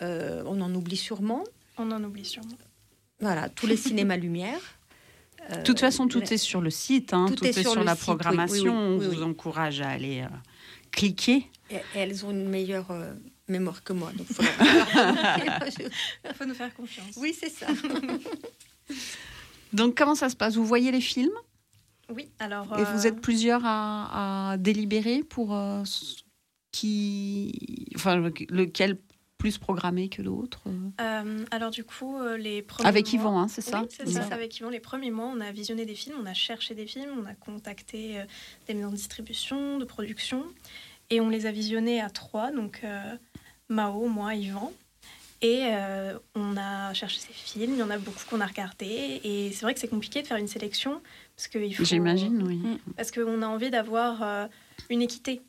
[0.02, 1.42] Euh, on en oublie sûrement.
[1.78, 2.56] On en oublie sûrement.
[3.20, 4.60] Voilà, tous les cinémas Lumière.
[5.50, 8.00] Euh, De toute façon, tout est sur le site, hein, tout, est, sur, la site,
[8.00, 8.90] oui, programmation.
[8.90, 10.28] oui, oui, On vous encourage à aller euh,
[10.90, 11.46] cliquer.
[11.70, 13.12] Et- et elles ont une meilleure euh,
[13.48, 14.12] mémoire que moi.
[14.16, 15.68] Donc faut leur-
[16.24, 17.14] Il faut nous faire confiance.
[17.16, 17.66] oui, c'est ça.
[19.72, 20.56] Donc, comment ça se passe?
[20.56, 21.36] Vous voyez les films?
[22.08, 22.66] Oui, alors.
[22.78, 25.82] et euh, vous êtes plusieurs à, à délibérer pour euh,
[26.72, 28.98] qui, enfin, le- lequel
[29.38, 30.90] plus programmé que l'autre euh?
[31.00, 32.88] Euh, alors, du coup, euh, les premiers.
[32.88, 33.82] Avec mois- Yvan, hein, c'est ça?
[33.82, 34.70] Oui, c'est ça, avec Yvan.
[34.70, 37.34] Les premiers mois, on a visionné des films, on a cherché des films, on a
[37.34, 38.24] contacté euh,
[38.66, 40.44] des maisons de distribution, de production,
[41.10, 43.16] et on les a visionnés à trois, donc euh,
[43.68, 44.72] Mao, moi, Yvan.
[45.42, 49.20] Et euh, on a cherché ces films, il y en a beaucoup qu'on a regardés,
[49.22, 51.02] et c'est vrai que c'est compliqué de faire une sélection,
[51.36, 51.84] parce qu'il faut...
[51.84, 52.60] J'imagine, oui.
[52.96, 54.46] Parce qu'on a envie d'avoir euh,
[54.88, 55.42] une équité,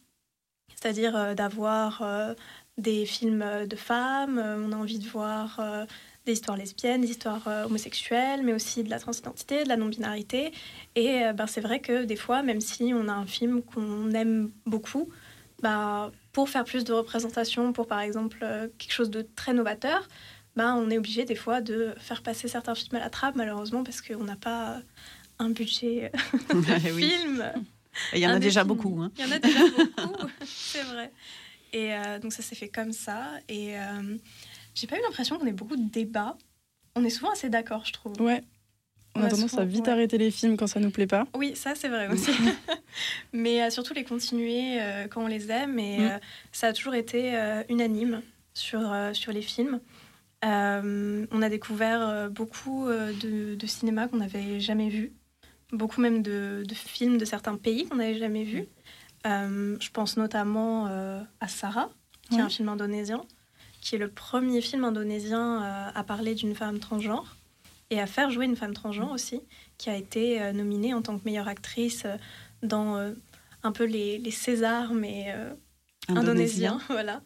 [0.76, 2.34] c'est-à-dire euh, d'avoir euh,
[2.78, 5.86] des films de femmes, euh, on a envie de voir euh,
[6.26, 10.52] des histoires lesbiennes, des histoires euh, homosexuelles, mais aussi de la transidentité, de la non-binarité.
[10.96, 14.12] Et euh, ben, c'est vrai que des fois, même si on a un film qu'on
[14.12, 15.08] aime beaucoup,
[15.64, 20.08] ben, pour faire plus de représentation, pour par exemple euh, quelque chose de très novateur,
[20.56, 23.84] ben, on est obligé des fois de faire passer certains films à la trappe, malheureusement,
[23.84, 24.80] parce qu'on n'a pas
[25.40, 26.12] un budget
[26.52, 27.10] Ah de oui.
[27.10, 27.52] film.
[28.14, 29.02] Il y en a déjà beaucoup.
[29.02, 29.12] hein.
[29.18, 29.60] Il y en a déjà
[29.98, 31.12] beaucoup, c'est vrai.
[31.74, 33.32] Et euh, donc ça s'est fait comme ça.
[33.50, 34.16] Et euh,
[34.76, 36.38] j'ai pas eu l'impression qu'on ait beaucoup de débats.
[36.96, 38.22] On est souvent assez d'accord, je trouve.
[38.22, 38.44] Ouais.
[39.18, 39.92] On a tendance à vite ouais.
[39.92, 41.26] arrêter les films quand ça nous plaît pas.
[41.36, 42.32] Oui, ça c'est vrai aussi.
[43.34, 45.80] Mais euh, surtout les continuer euh, quand on les aime.
[45.80, 46.02] Et Mm.
[46.04, 46.18] euh,
[46.52, 47.34] ça a toujours été
[47.70, 48.22] unanime
[48.54, 48.82] sur,
[49.14, 49.80] sur les films.
[50.44, 55.12] On a découvert beaucoup de, de cinéma qu'on n'avait jamais vu.
[55.72, 58.66] Beaucoup même de, de films de certains pays qu'on n'avait jamais vus.
[59.26, 60.86] Je pense notamment
[61.42, 61.90] à Sarah,
[62.30, 63.22] qui est un film indonésien,
[63.82, 65.62] qui est le premier film indonésien
[65.94, 67.37] à parler d'une femme transgenre
[67.90, 69.42] et à faire jouer une femme transgenre aussi,
[69.78, 72.18] qui a été euh, nominée en tant que meilleure actrice euh,
[72.64, 73.12] dans euh,
[73.64, 75.34] un peu les, les Césars, mais
[76.08, 76.80] indonésiens.
[76.90, 77.22] Voilà.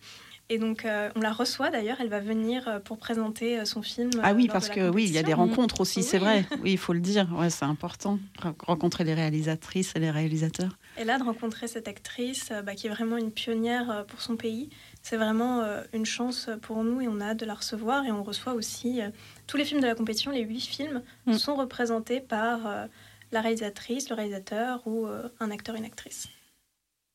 [0.49, 4.09] Et donc, euh, on la reçoit d'ailleurs, elle va venir pour présenter son film.
[4.22, 6.45] Ah oui, parce que oui, il y a des rencontres aussi, c'est vrai.
[6.62, 7.30] Oui, il faut le dire.
[7.38, 8.20] Ouais, c'est important.
[8.41, 10.78] Re- Rencontrer les réalisatrices et les réalisateurs.
[10.99, 14.70] Et là, de rencontrer cette actrice bah, qui est vraiment une pionnière pour son pays,
[15.04, 18.06] c'est vraiment euh, une chance pour nous et on a hâte de la recevoir.
[18.06, 19.10] Et on reçoit aussi euh,
[19.47, 21.34] tous les films de la compétition, les huit films, Mm.
[21.34, 22.86] sont représentés par euh,
[23.32, 26.28] la réalisatrice, le réalisateur ou euh, un acteur, une actrice.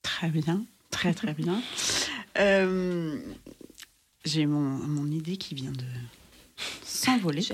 [0.03, 1.61] Très bien, très très bien.
[2.39, 3.19] Euh,
[4.27, 5.87] J'ai mon, mon idée qui vient de
[6.85, 7.41] s'envoler.
[7.41, 7.47] De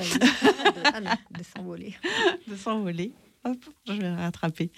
[2.54, 3.12] s'envoler.
[3.44, 4.70] Hop, je vais rattraper.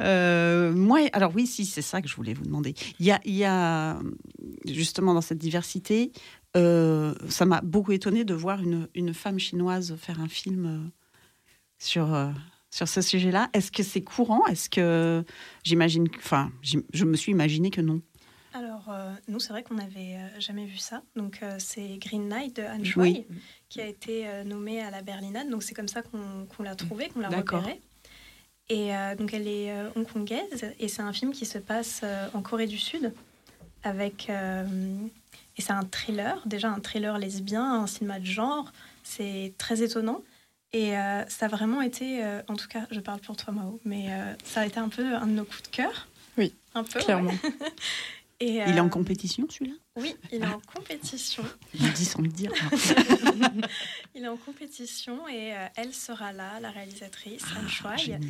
[0.00, 2.74] Euh, moi, alors oui, si, c'est ça que je voulais vous demander.
[2.98, 3.98] Il y a, il y a
[4.64, 6.12] justement dans cette diversité,
[6.56, 10.88] euh, ça m'a beaucoup étonné de voir une, une femme chinoise faire un film euh,
[11.78, 12.30] sur, euh,
[12.70, 13.50] sur ce sujet-là.
[13.52, 14.46] Est-ce que c'est courant?
[14.46, 15.22] Est-ce que
[15.62, 18.00] j'imagine, enfin, je me suis imaginé que non.
[18.56, 21.02] Alors, euh, nous, c'est vrai qu'on n'avait euh, jamais vu ça.
[21.14, 23.26] Donc, euh, c'est Green Knight de Anne Oui.
[23.26, 23.36] Choi
[23.68, 25.50] qui a été nommée à la Berlinade.
[25.50, 27.80] Donc, c'est comme ça qu'on l'a trouvée, qu'on l'a repérée.
[28.68, 32.28] Et euh, donc, elle est euh, hongkongaise et c'est un film qui se passe euh,
[32.34, 33.12] en Corée du Sud.
[33.84, 38.72] Avec, et c'est un thriller, déjà un thriller lesbien, un cinéma de genre.
[39.04, 40.22] C'est très étonnant.
[40.72, 43.80] Et euh, ça a vraiment été, euh, en tout cas, je parle pour toi, Mao,
[43.84, 46.08] mais euh, ça a été un peu un de nos coups de cœur.
[46.36, 47.00] Oui, un peu.
[47.00, 47.30] clairement.
[47.30, 47.50] ouais.
[48.40, 49.76] Et, Il est en euh, compétition, celui-là?
[49.96, 51.42] Oui, il est en compétition.
[51.72, 52.52] Il dit sans le dire.
[54.14, 57.66] Il est en compétition et euh, elle sera là, la réalisatrice, Anne.
[57.84, 58.20] Ah, Génial.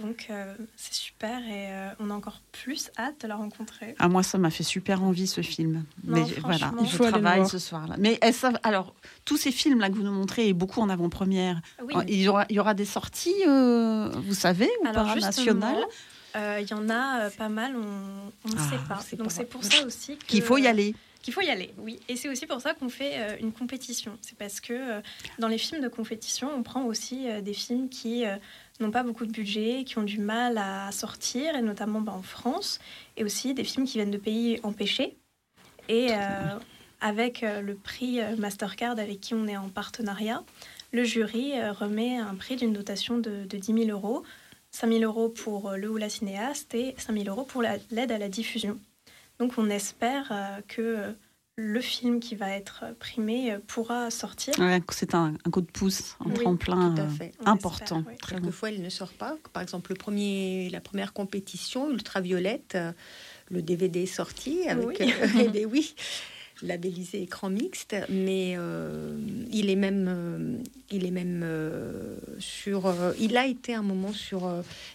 [0.00, 3.94] Donc euh, c'est super et euh, on a encore plus hâte de la rencontrer.
[4.00, 5.84] Ah, moi, ça m'a fait super envie ce film.
[6.02, 6.82] Non, Mais voilà, franchement.
[6.82, 7.50] Il je faut aller le travaille voir.
[7.50, 7.94] ce soir-là.
[7.98, 8.18] Mais
[8.64, 8.94] alors,
[9.24, 11.94] tous ces films-là que vous nous montrez, et beaucoup en avant-première, Oui.
[12.08, 15.84] il, y aura, il y aura des sorties, euh, vous savez, ou Alors pas, nationales?
[16.60, 17.80] Il y en a euh, pas mal, on
[18.48, 19.00] ne Ah, sait pas.
[19.00, 20.94] c'est Donc c'est pour ça aussi Qu'il faut y aller.
[21.22, 22.00] Qu'il faut y aller, oui.
[22.08, 24.18] Et c'est aussi pour ça qu'on fait euh, une compétition.
[24.20, 25.00] C'est parce que euh,
[25.38, 28.36] dans les films de compétition, on prend aussi euh, des films qui euh,
[28.78, 32.20] n'ont pas beaucoup de budget, qui ont du mal à sortir, et notamment bah, en
[32.22, 32.78] France,
[33.16, 35.16] et aussi des films qui viennent de pays empêchés.
[35.88, 36.58] Et euh,
[37.00, 40.42] avec euh, le prix euh, Mastercard avec qui on est en partenariat,
[40.92, 44.24] le jury euh, remet un prix d'une dotation de, de 10 000 euros,
[44.74, 47.76] 5 000 euros pour euh, le ou la cinéaste et 5 000 euros pour la-
[47.92, 48.76] l'aide à la diffusion.
[49.38, 51.12] Donc on espère euh, que euh,
[51.56, 54.58] le film qui va être primé pourra sortir.
[54.58, 57.98] Ouais, c'est un, un coup de pouce, un Oui, tremplin tout à euh, important.
[57.98, 58.16] espère, oui.
[58.18, 58.40] Très bien.
[58.42, 59.36] Quelquefois, il ne sort pas.
[59.52, 62.90] Par exemple, le premier, la première compétition, Ultraviolette, euh,
[63.50, 64.98] le DVD est sorti avec.
[65.00, 65.12] Oui.
[65.12, 65.94] euh, eh ben oui,
[66.62, 69.16] labellisé écran mixte, mais euh,
[69.52, 70.56] il est même, euh,
[70.90, 72.92] il est même euh, sur.
[73.20, 74.50] il a été un moment sur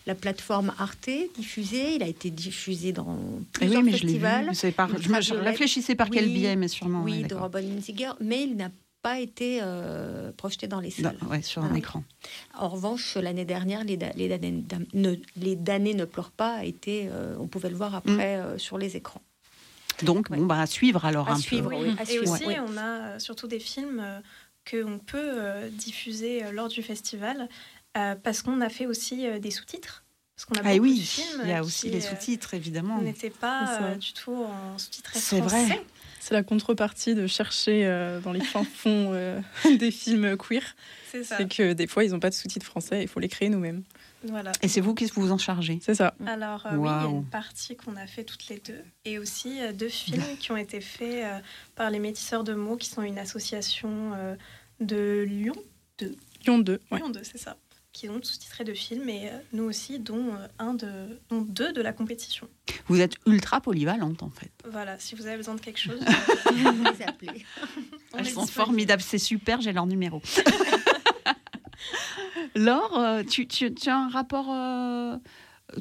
[0.08, 1.96] la plateforme Arte diffusé.
[1.96, 4.52] Il a été diffusé dans Eh plusieurs oui, mais festivals.
[4.76, 5.46] Par, je, Ultraviolette.
[5.48, 7.04] réfléchissais par quel biais, mais sûrement.
[7.04, 7.36] oui, ouais, de.
[7.36, 8.70] Robin Linziger, mais il n'a
[9.02, 11.16] pas été euh, projeté dans les salles.
[11.22, 11.78] Non, ouais, sur un Ah.
[11.78, 12.04] écran.
[12.58, 16.56] En revanche, l'année dernière, les, da- les, damnés, dam- ne, les damnés ne pleurent pas
[16.56, 19.22] a été, euh, on pouvait le voir après euh, sur les écrans.
[20.06, 20.38] Donc, Ouais.
[20.38, 21.76] bon, bah, à suivre alors À un suivre, peu.
[21.76, 21.96] oui.
[21.98, 22.82] à Et aussi, on a
[23.16, 24.20] euh, surtout des films euh,
[24.70, 27.48] qu'on peut euh, diffuser lors du festival
[28.24, 30.06] parce qu'on a fait aussi des sous-titres.
[30.36, 33.02] Parce qu'on a Ah oui, films il y a aussi les sous-titres, évidemment.
[33.42, 33.84] pas C'est ça.
[33.84, 35.66] euh, du tout en sous-titré C'est français.
[35.66, 35.86] vrai.
[36.22, 39.42] C'est la contrepartie de chercher euh, dans les fins fonds euh,
[39.80, 40.64] des films queer.
[41.12, 41.36] C'est ça.
[41.38, 43.84] C'est que des fois, ils n'ont pas de sous-titres français, il faut les créer nous-mêmes.
[44.24, 44.52] Voilà.
[44.62, 46.14] Et c'est vous qui vous en chargez C'est ça.
[46.26, 49.18] Alors euh, oui, il y a une partie qu'on a fait toutes les deux, et
[49.18, 51.40] aussi euh, deux films qui ont été faits euh,
[51.76, 54.36] par les Métisseurs de mots, qui sont une association euh,
[54.82, 55.56] de Lyon,
[56.46, 56.98] Lyon 2, ouais.
[57.00, 57.58] Lyon 2, c'est ça,
[57.92, 61.74] qui ont sous-titré deux films, et euh, nous aussi, dont euh, un de, dont deux
[61.74, 62.48] de la compétition.
[62.88, 64.52] Vous êtes ultra polyvalente, en fait.
[64.70, 66.00] Voilà, si vous avez besoin de quelque chose,
[66.48, 67.46] euh, Les appeler.
[68.14, 70.22] on Elles sont formidables, c'est super, j'ai leur numéro.
[72.56, 74.48] Laure, euh, tu, tu- tu as un rapport.
[74.52, 75.18] euh,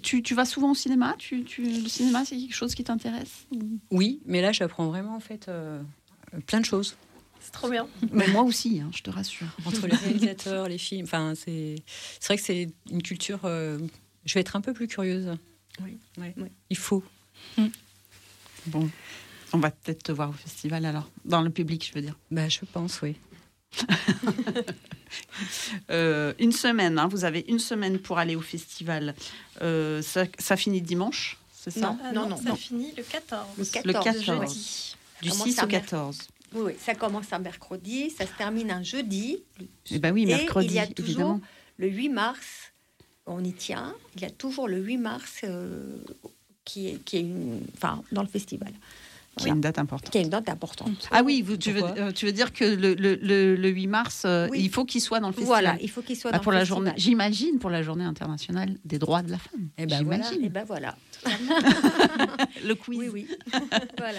[0.02, 1.14] tu, tu vas souvent au cinéma?
[1.18, 3.46] Tu, tu- Le cinéma, c'est quelque chose qui t'intéresse?
[3.90, 5.80] Oui, mais là, j'apprends vraiment en fait euh,
[6.46, 6.96] plein de choses.
[7.40, 7.86] C'est trop bien.
[8.12, 9.46] Mais moi aussi, hein, je te rassure.
[9.66, 11.04] Entre les réalisateurs, les films.
[11.04, 11.76] Enfin, c'est
[12.20, 13.40] c'est vrai que c'est une culture.
[13.44, 13.78] euh,
[14.24, 15.34] je vais être un peu plus curieuse.
[15.82, 15.96] Oui.
[16.18, 16.34] Ouais.
[16.36, 16.48] Oui.
[16.70, 17.02] Il faut.
[18.66, 18.90] Bon,
[19.54, 22.16] on va peut-être te voir au festival alors, dans le public, je veux dire.
[22.30, 23.16] Bah, je pense, oui.
[25.90, 29.14] Euh, une semaine, hein, vous avez une semaine pour aller au festival.
[29.62, 31.80] Euh, ça, ça finit dimanche, c'est ça?
[31.80, 31.98] Non.
[32.04, 32.56] Ah non, ça non.
[32.56, 33.46] finit le 14.
[33.56, 34.24] Le Le 14, 14.
[34.24, 34.96] jeudi.
[35.22, 36.18] Du Comment 6 ça, au mer- 14.
[36.54, 39.38] Oui, oui, ça commence un mercredi, ça se termine un jeudi.
[39.90, 41.40] Eh ben oui, Et mercredi, il y a toujours évidemment.
[41.78, 42.72] le 8 mars,
[43.26, 45.96] on y tient, il y a toujours le 8 mars euh,
[46.64, 48.72] qui, est, qui est une, enfin, dans le festival.
[49.38, 49.54] Qui est Voilà.
[49.54, 50.10] une date importante.
[50.12, 51.08] Qui est une date importante.
[51.10, 53.68] Ah oui, vous- tu, veux, Pourquoi euh, tu veux dire que le, le- le- le
[53.70, 54.60] 8 mars, euh, Oui.
[54.62, 56.52] il faut qu'il soit dans le festival Voilà, il faut qu'il soit Ah, dans pour
[56.52, 56.84] le la festival.
[56.86, 59.68] journée, j'imagine pour la journée internationale des droits de la femme.
[59.78, 60.22] Eh ben voilà.
[60.24, 60.44] J'imagine.
[60.44, 60.96] Et ben voilà.
[62.64, 62.98] Le quiz.
[62.98, 63.28] Oui, oui.
[63.98, 64.18] voilà.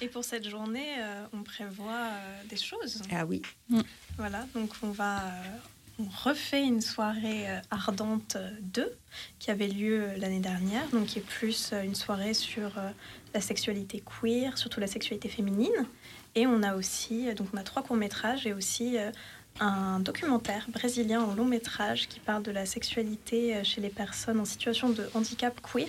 [0.00, 3.02] Et pour cette journée, euh, on prévoit euh, des choses.
[3.12, 3.42] Ah oui.
[4.16, 5.30] Voilà, donc on va, euh,
[6.08, 8.92] refait une soirée euh, ardente 2
[9.38, 12.90] qui avait lieu euh, l'année dernière, donc qui est plus euh, une soirée sur euh,
[13.34, 15.86] la sexualité queer, surtout la sexualité féminine.
[16.34, 19.10] Et on a aussi, euh, donc on a trois courts métrages et aussi euh,
[19.58, 24.40] un documentaire brésilien en long métrage qui parle de la sexualité euh, chez les personnes
[24.40, 25.88] en situation de handicap queer.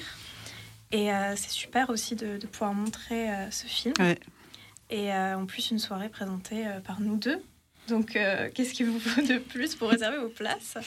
[0.92, 3.94] Et euh, c'est super aussi de, de pouvoir montrer euh, ce film.
[4.00, 4.20] Ouais.
[4.90, 7.42] Et euh, en plus, une soirée présentée euh, par nous deux.
[7.92, 10.78] Donc, euh, qu'est-ce qu'il vous faut de plus pour réserver vos places?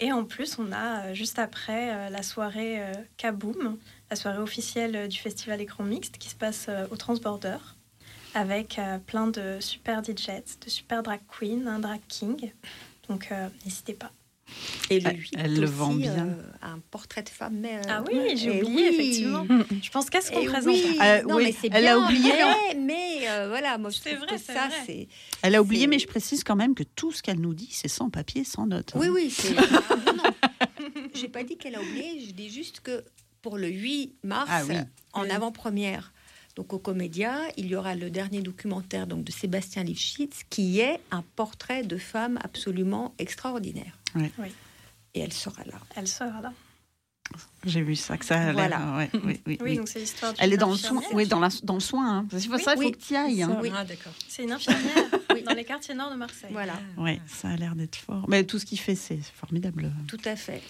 [0.00, 2.80] Et en plus, on a euh, juste après euh, la soirée
[3.16, 3.76] Kaboom,
[4.08, 7.58] la soirée officielle du festival Écran Mixte qui se passe au Transborder
[8.34, 12.52] avec plein de super DJs, de super drag queens, un drag king.
[13.08, 13.30] Donc,
[13.64, 14.12] n'hésitez pas.
[14.90, 16.26] Et le Elle- 8 elle le vend aussi, bien.
[16.26, 17.56] euh, un portrait de femme.
[17.60, 18.94] Mais, euh, Ah oui, j'ai eh oublié, oui.
[18.94, 19.46] effectivement.
[19.82, 20.98] Je pense qu'est-ce qu'on Eh présente oui.
[21.02, 22.32] Euh, non, oui, mais c'est elle a oublié.
[22.76, 25.08] mais euh, voilà, moi je trouve vrai, que ça, c'est.
[25.42, 27.88] Elle a oublié, mais je précise quand même que tout ce qu'elle nous dit, c'est
[27.88, 28.92] sans papier, sans note.
[28.94, 28.98] hein.
[29.00, 29.34] Oui, oui.
[29.90, 30.22] Ah, non.
[31.14, 33.04] J'ai pas dit qu'elle a oublié, je dis juste que
[33.42, 34.76] pour le 8 mars, Ah oui.
[35.12, 35.30] en Oui.
[35.30, 36.12] avant-première,
[36.56, 41.00] donc au Comédia, il y aura le dernier documentaire donc, de Sébastien Lifshitz qui est
[41.10, 43.97] un portrait de femme absolument extraordinaire.
[44.14, 44.30] Oui.
[44.38, 44.48] Oui.
[45.14, 45.78] Et elle sera là.
[45.96, 46.52] Elle sera là.
[47.64, 48.96] J'ai vu ça, que ça a l'air, Voilà.
[48.96, 49.76] ouais, oui, oui, Oui, oui.
[49.76, 52.20] donc c'est l'histoire Elle est dans le soin, oui, dans, la, dans le soin.
[52.20, 52.26] Hein.
[52.30, 53.42] C'est pour Oui, ça qu'il faut oui, que tu y ailles.
[53.42, 53.58] hein.
[53.60, 53.70] Oui.
[53.74, 54.12] Ah, d'accord.
[54.28, 55.04] C'est une infirmière
[55.34, 55.42] Oui.
[55.42, 56.48] dans les quartiers nord de Marseille.
[56.52, 58.24] Voilà, Ouais, ça a l'air d'être fort.
[58.28, 59.92] Mais tout ce qu'il fait, c'est formidable.
[60.06, 60.62] tout à fait.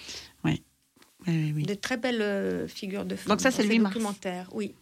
[0.42, 0.60] Oui,
[1.28, 1.62] oui, oui.
[1.62, 3.28] De très belles euh, figures de femmes.
[3.28, 3.94] Donc ça, c'est le ces 8 mars.
[3.94, 4.74] documentaires, oui.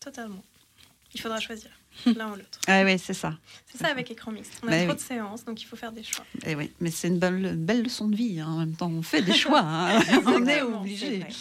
[0.00, 0.42] Totalement.
[1.14, 1.70] Il faudra choisir
[2.06, 2.58] l'un ou l'autre.
[2.66, 3.34] Ah oui, c'est ça.
[3.70, 4.52] C'est ça avec écran mixte.
[4.62, 4.94] On a Bah trop oui.
[4.96, 6.24] de séances, donc il faut faire des choix.
[6.46, 8.40] Eh oui, mais c'est une belle, belle leçon de vie.
[8.40, 8.46] hein.
[8.48, 9.60] En même temps, on fait des choix.
[9.64, 10.00] hein.
[10.26, 11.24] on est obligé.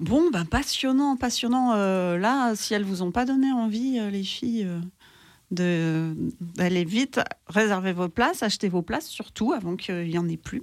[0.00, 1.72] Bon, ben passionnant, passionnant.
[1.74, 7.20] Euh, là, si elles vous ont pas donné envie, euh, les filles, euh, d'aller vite,
[7.46, 10.62] réservez vos places, achetez vos places, surtout avant qu'il y en ait plus.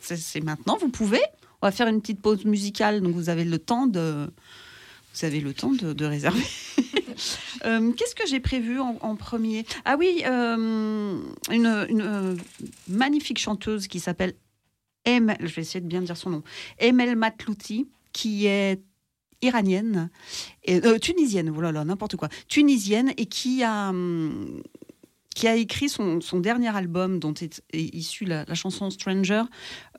[0.00, 0.76] C'est c'est maintenant.
[0.78, 1.22] Vous pouvez.
[1.62, 4.30] On va faire une petite pause musicale, donc vous avez le temps de,
[5.16, 6.44] vous avez le temps de, réserver.
[7.64, 9.64] Euh, Qu'est-ce que j'ai prévu en, premier?
[9.86, 11.18] Ah oui, euh,
[11.50, 12.36] une, euh,
[12.88, 14.34] magnifique chanteuse qui s'appelle
[15.06, 16.42] Emel, je vais essayer de bien dire son nom,
[16.78, 18.82] Emel Matlouti, qui est
[19.40, 20.10] iranienne,
[20.64, 23.94] et, tunisienne, voilà, n'importe quoi, tunisienne, et qui a,
[25.34, 29.44] qui a écrit son, dernier album, dont est, issue la, chanson Stranger,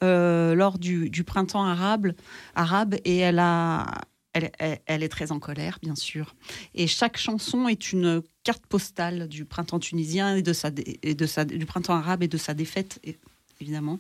[0.02, 2.14] lors du, du printemps arabe,
[2.54, 3.88] arabe, et elle a.
[4.60, 6.36] Elle, est très en colère, bien sûr.
[6.76, 10.72] Et chaque chanson est une carte postale du printemps tunisien et de sa,
[11.04, 13.02] et de sa, du printemps arabe et de sa défaite,
[13.62, 14.00] évidemment.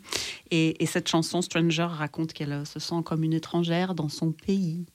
[0.51, 4.31] Et, et cette chanson, Stranger, raconte qu'elle euh, se sent comme une étrangère dans son
[4.31, 4.85] pays.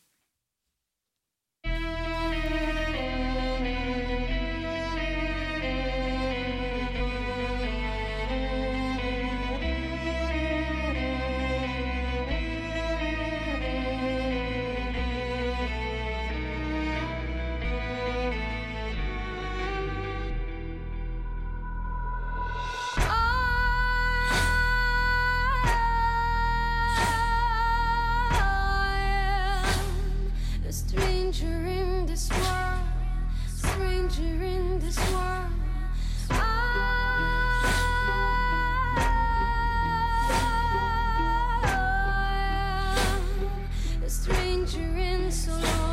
[44.62, 45.91] adventure in so long.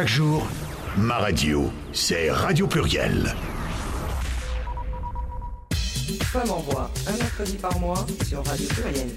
[0.00, 0.48] Chaque jour,
[0.96, 3.34] ma radio, c'est Radio Pluriel.
[6.22, 9.10] Femme en voix, un mercredi par mois sur Radio Pluriel.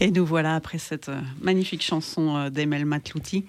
[0.00, 3.46] Et nous voilà après cette euh, magnifique chanson euh, d'Emel Matlouti.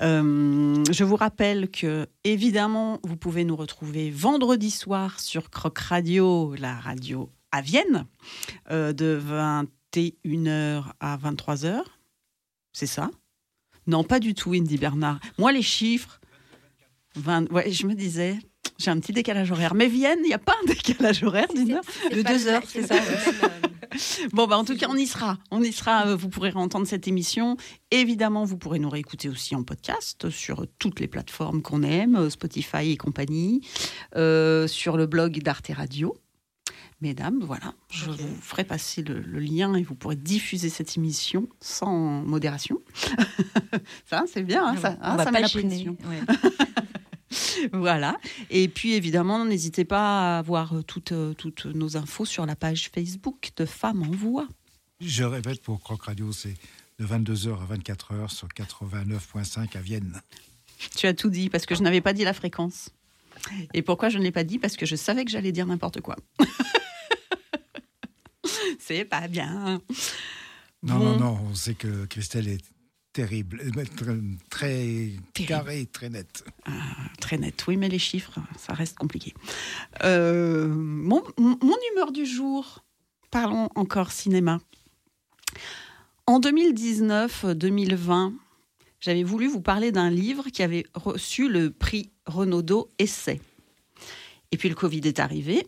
[0.00, 6.54] Euh, je vous rappelle que, évidemment, vous pouvez nous retrouver vendredi soir sur Croc Radio,
[6.58, 8.06] la radio à Vienne,
[8.70, 9.20] euh, de
[9.94, 11.82] 21h à 23h.
[12.72, 13.10] C'est ça?
[13.90, 15.18] Non, pas du tout, Indy Bernard.
[15.36, 16.20] Moi, les chiffres,
[17.16, 18.38] 20, ouais, je me disais,
[18.78, 19.74] j'ai un petit décalage horaire.
[19.74, 21.82] Mais Vienne, il n'y a pas un décalage horaire d'une heure
[22.12, 22.94] De deux heures, c'est ça
[24.32, 25.38] Bon, bah, en tout cas, on y sera.
[25.50, 26.06] On y sera.
[26.06, 27.56] euh, Vous pourrez entendre cette émission.
[27.90, 32.30] Évidemment, vous pourrez nous réécouter aussi en podcast sur toutes les plateformes qu'on aime, euh,
[32.30, 33.62] Spotify et compagnie,
[34.14, 36.16] euh, sur le blog d'Arte Radio.
[37.00, 41.48] Mesdames, voilà, je vous ferai passer le, le lien et vous pourrez diffuser cette émission
[41.60, 42.80] sans modération.
[44.06, 45.96] ça, c'est bien, hein, ça, On hein, va ça pas met la gêner, pression.
[46.08, 46.20] ouais.
[47.72, 48.16] Voilà.
[48.50, 52.56] Et puis évidemment, n'hésitez pas à voir euh, toutes, euh, toutes nos infos sur la
[52.56, 54.48] page Facebook de Femmes en Voix.
[55.00, 56.54] Je répète pour Croc Radio, c'est
[56.98, 60.20] de 22h à 24h sur 89.5 à Vienne.
[60.96, 62.90] Tu as tout dit parce que je n'avais pas dit la fréquence.
[63.72, 64.58] Et pourquoi je ne l'ai pas dit?
[64.58, 66.16] Parce que je savais que j'allais dire n'importe quoi.
[68.78, 69.80] C'est pas bien.
[70.82, 71.04] Non, Bon.
[71.04, 72.64] non, non, on sait que Christelle est
[73.12, 73.84] terrible, euh,
[74.48, 76.44] très, très carrée, très nette.
[77.20, 79.34] Très net, oui, mais les chiffres, ça reste compliqué.
[80.04, 82.84] Euh, mon, mon- mon humeur du jour,
[83.30, 84.60] parlons encore cinéma.
[86.26, 88.32] En 2019-2020,
[89.00, 93.40] j'avais voulu vous parler d'un livre qui avait reçu le prix Renaudot Essai.
[94.52, 95.66] Et puis le Covid est arrivé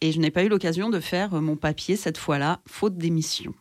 [0.00, 3.54] et je n'ai pas eu l'occasion de faire mon papier cette fois-là, faute d'émission.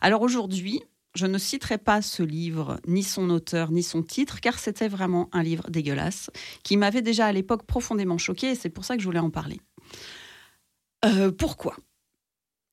[0.00, 0.82] Alors aujourd'hui,
[1.14, 5.28] je ne citerai pas ce livre, ni son auteur, ni son titre, car c'était vraiment
[5.32, 6.30] un livre dégueulasse,
[6.62, 9.30] qui m'avait déjà à l'époque profondément choqué, et c'est pour ça que je voulais en
[9.30, 9.60] parler.
[11.04, 11.76] Euh, pourquoi?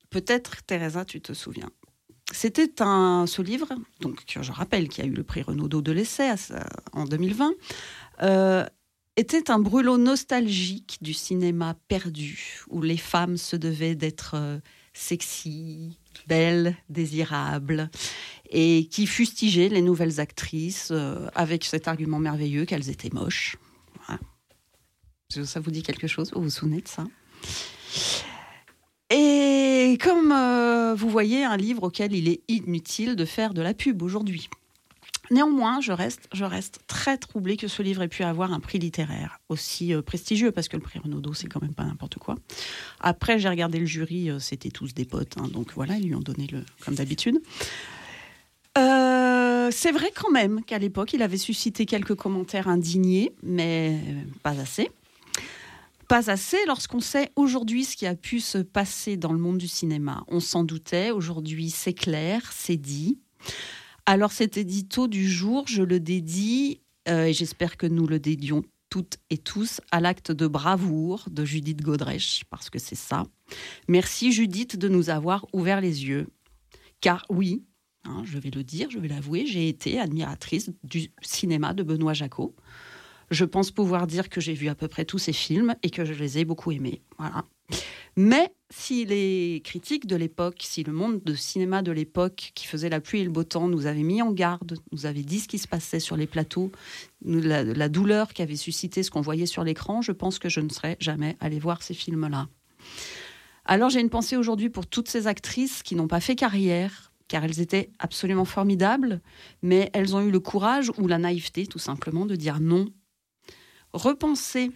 [0.09, 1.69] Peut-être, Teresa, tu te souviens.
[2.31, 3.69] C'était un, ce livre,
[4.01, 6.31] donc je rappelle, qui a eu le prix Renaudot de l'essai
[6.91, 7.51] en 2020,
[8.23, 8.65] euh,
[9.18, 14.59] était un brûlot nostalgique du cinéma perdu, où les femmes se devaient d'être euh,
[14.93, 15.97] sexy,
[16.28, 17.89] belles, désirables,
[18.49, 23.57] et qui fustigeait les nouvelles actrices euh, avec cet argument merveilleux qu'elles étaient moches.
[25.43, 27.03] Ça vous dit quelque chose Vous vous souvenez de ça?
[29.09, 33.74] Et comme euh, vous voyez, un livre auquel il est inutile de faire de la
[33.74, 34.49] pub aujourd'hui.
[35.32, 38.80] Néanmoins, je reste, je reste très troublée que ce livre ait pu avoir un prix
[38.80, 42.36] littéraire aussi euh, prestigieux, parce que le prix Renaudot, c'est quand même pas n'importe quoi.
[42.99, 46.15] Après, j'ai regardé le jury, euh, c'était tous des potes, hein, donc voilà, ils lui
[46.15, 47.41] ont donné le, comme d'habitude.
[48.78, 53.99] Euh, c'est vrai quand même qu'à l'époque, il avait suscité quelques commentaires indignés, mais
[54.43, 54.89] pas assez.
[56.07, 59.67] Pas assez lorsqu'on sait aujourd'hui ce qui a pu se passer dans le monde du
[59.67, 60.23] cinéma.
[60.28, 63.17] On s'en doutait, aujourd'hui c'est clair, c'est dit.
[64.07, 68.63] Alors cet édito du jour, je le dédie, euh, et j'espère que nous le dédions
[68.91, 73.25] toutes et tous, à l'acte de bravoure de Judith Godrèche, parce que c'est ça.
[73.87, 76.27] Merci Judith de nous avoir ouvert les yeux.
[77.01, 77.65] Car oui,
[78.03, 82.13] hein, je vais le dire, je vais l'avouer, j'ai été admiratrice du cinéma de Benoît
[82.13, 82.55] Jacot.
[83.32, 86.05] Je pense pouvoir dire que j'ai vu à peu près tous ses films et que
[86.05, 87.01] je les ai beaucoup aimés.
[87.17, 87.45] Voilà.
[88.17, 92.89] Mais si les critiques de l'époque, si le monde de cinéma de l'époque qui faisait
[92.89, 95.47] la pluie et le beau temps nous avait mis en garde, nous avait dit ce
[95.47, 96.71] qui se passait sur les plateaux,
[97.26, 100.69] la, la douleur qu'avait suscité ce qu'on voyait sur l'écran, je pense que je ne
[100.69, 102.47] serais jamais allée voir ces films-là.
[103.65, 107.43] Alors j'ai une pensée aujourd'hui pour toutes ces actrices qui n'ont pas fait carrière, car
[107.43, 109.21] elles étaient absolument formidables,
[109.61, 112.86] mais elles ont eu le courage ou la naïveté tout simplement de dire non.
[113.95, 114.71] Repensez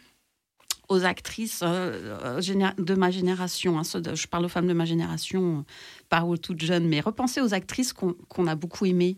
[0.88, 5.65] aux actrices euh, euh, de ma génération, hein, je parle aux femmes de ma génération,
[6.07, 9.17] pas aux toutes jeunes, mais repensez aux actrices qu'on a beaucoup aimées.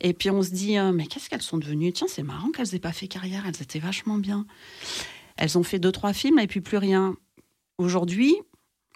[0.00, 1.92] Et puis on se dit, euh, mais qu'est-ce qu'elles sont devenues?
[1.92, 4.44] Tiens, c'est marrant qu'elles aient pas fait carrière, elles étaient vachement bien.
[5.36, 7.14] Elles ont fait deux, trois films et puis plus rien.
[7.78, 8.34] Aujourd'hui,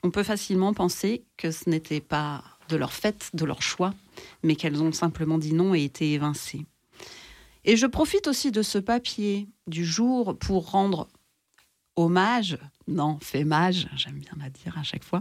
[0.03, 3.95] on peut facilement penser que ce n'était pas de leur fait, de leur choix,
[4.43, 6.67] mais qu'elles ont simplement dit non et été évincées.
[7.65, 11.09] Et je profite aussi de ce papier du jour pour rendre
[11.97, 12.59] hommage,
[12.89, 15.21] non, fait mage, j'aime bien la dire à chaque fois,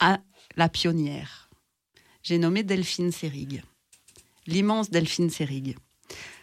[0.00, 0.20] à
[0.56, 1.48] la pionnière.
[2.22, 3.62] J'ai nommé Delphine Seyrig,
[4.46, 5.76] l'immense Delphine Seyrig.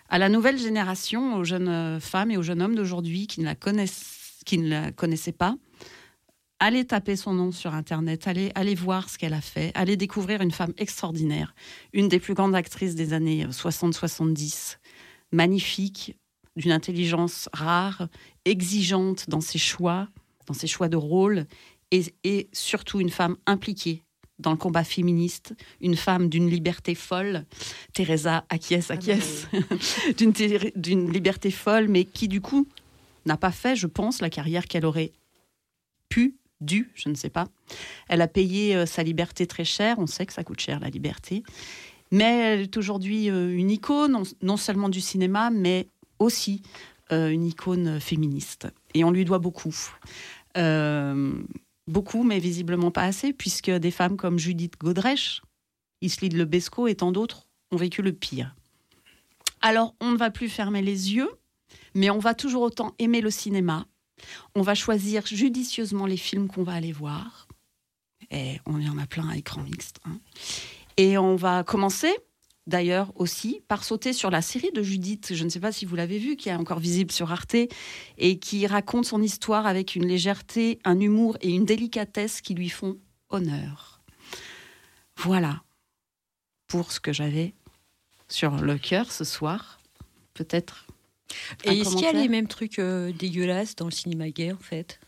[0.10, 3.56] À la nouvelle génération, aux jeunes femmes et aux jeunes hommes d'aujourd'hui qui ne la
[4.46, 5.58] qui ne la connaissaient pas,
[6.60, 10.42] allez taper son nom sur Internet, allez, allez voir ce qu'elle a fait, allez découvrir
[10.42, 11.54] une femme extraordinaire,
[11.94, 14.78] une des plus grandes actrices des années 60-70,
[15.32, 16.16] magnifique,
[16.56, 18.08] d'une intelligence rare,
[18.46, 20.08] exigeante dans ses choix,
[20.48, 21.46] dans ses choix de rôle,
[21.92, 24.04] et, et surtout une femme impliquée
[24.40, 27.46] dans le combat féministe, une femme d'une liberté folle.
[27.94, 29.48] Teresa acquiesce, acquiesce,
[30.18, 32.68] d'une té- d'une liberté folle, mais qui du coup
[33.26, 35.12] n'a pas fait, je pense, la carrière qu'elle aurait
[36.10, 37.48] pu, dû, je ne sais pas.
[38.10, 40.90] Elle a payé euh, sa liberté très cher, on sait que ça coûte cher la
[40.90, 41.44] liberté,
[42.12, 45.88] mais elle est aujourd'hui euh, une icône, non- seulement du cinéma, mais
[46.20, 46.62] aussi
[47.12, 48.68] euh, une icône féministe.
[48.94, 49.76] Et on lui doit beaucoup.
[50.58, 51.34] Euh,
[51.88, 55.42] beaucoup, mais visiblement pas assez, puisque des femmes comme Judith Godrèche,
[56.02, 58.56] Islide Lebesco et tant d'autres ont vécu le pire.
[59.62, 61.30] Alors, on ne va plus fermer les yeux,
[61.96, 63.86] mais on va toujours autant aimer le cinéma.
[64.56, 67.48] On va choisir judicieusement les films qu'on va aller voir.
[68.32, 70.00] Et on y en a plein à écran mixte.
[70.06, 70.20] hein.
[70.98, 72.14] Et on va commencer,
[72.66, 75.34] d'ailleurs aussi, par sauter sur la série de Judith.
[75.34, 77.56] Je ne sais pas si vous l'avez vue, qui est encore visible sur Arte,
[78.18, 82.70] et qui raconte son histoire avec une légèreté, un humour et une délicatesse qui lui
[82.70, 82.98] font
[83.30, 84.02] honneur.
[85.18, 85.64] Voilà
[86.68, 87.54] pour ce que j'avais
[88.28, 89.80] sur le cœur ce soir.
[90.34, 90.86] Peut-être.
[91.64, 94.58] Et est-ce qu'il y a les mêmes trucs euh, dégueulasses dans le cinéma gay, en
[94.58, 95.00] fait?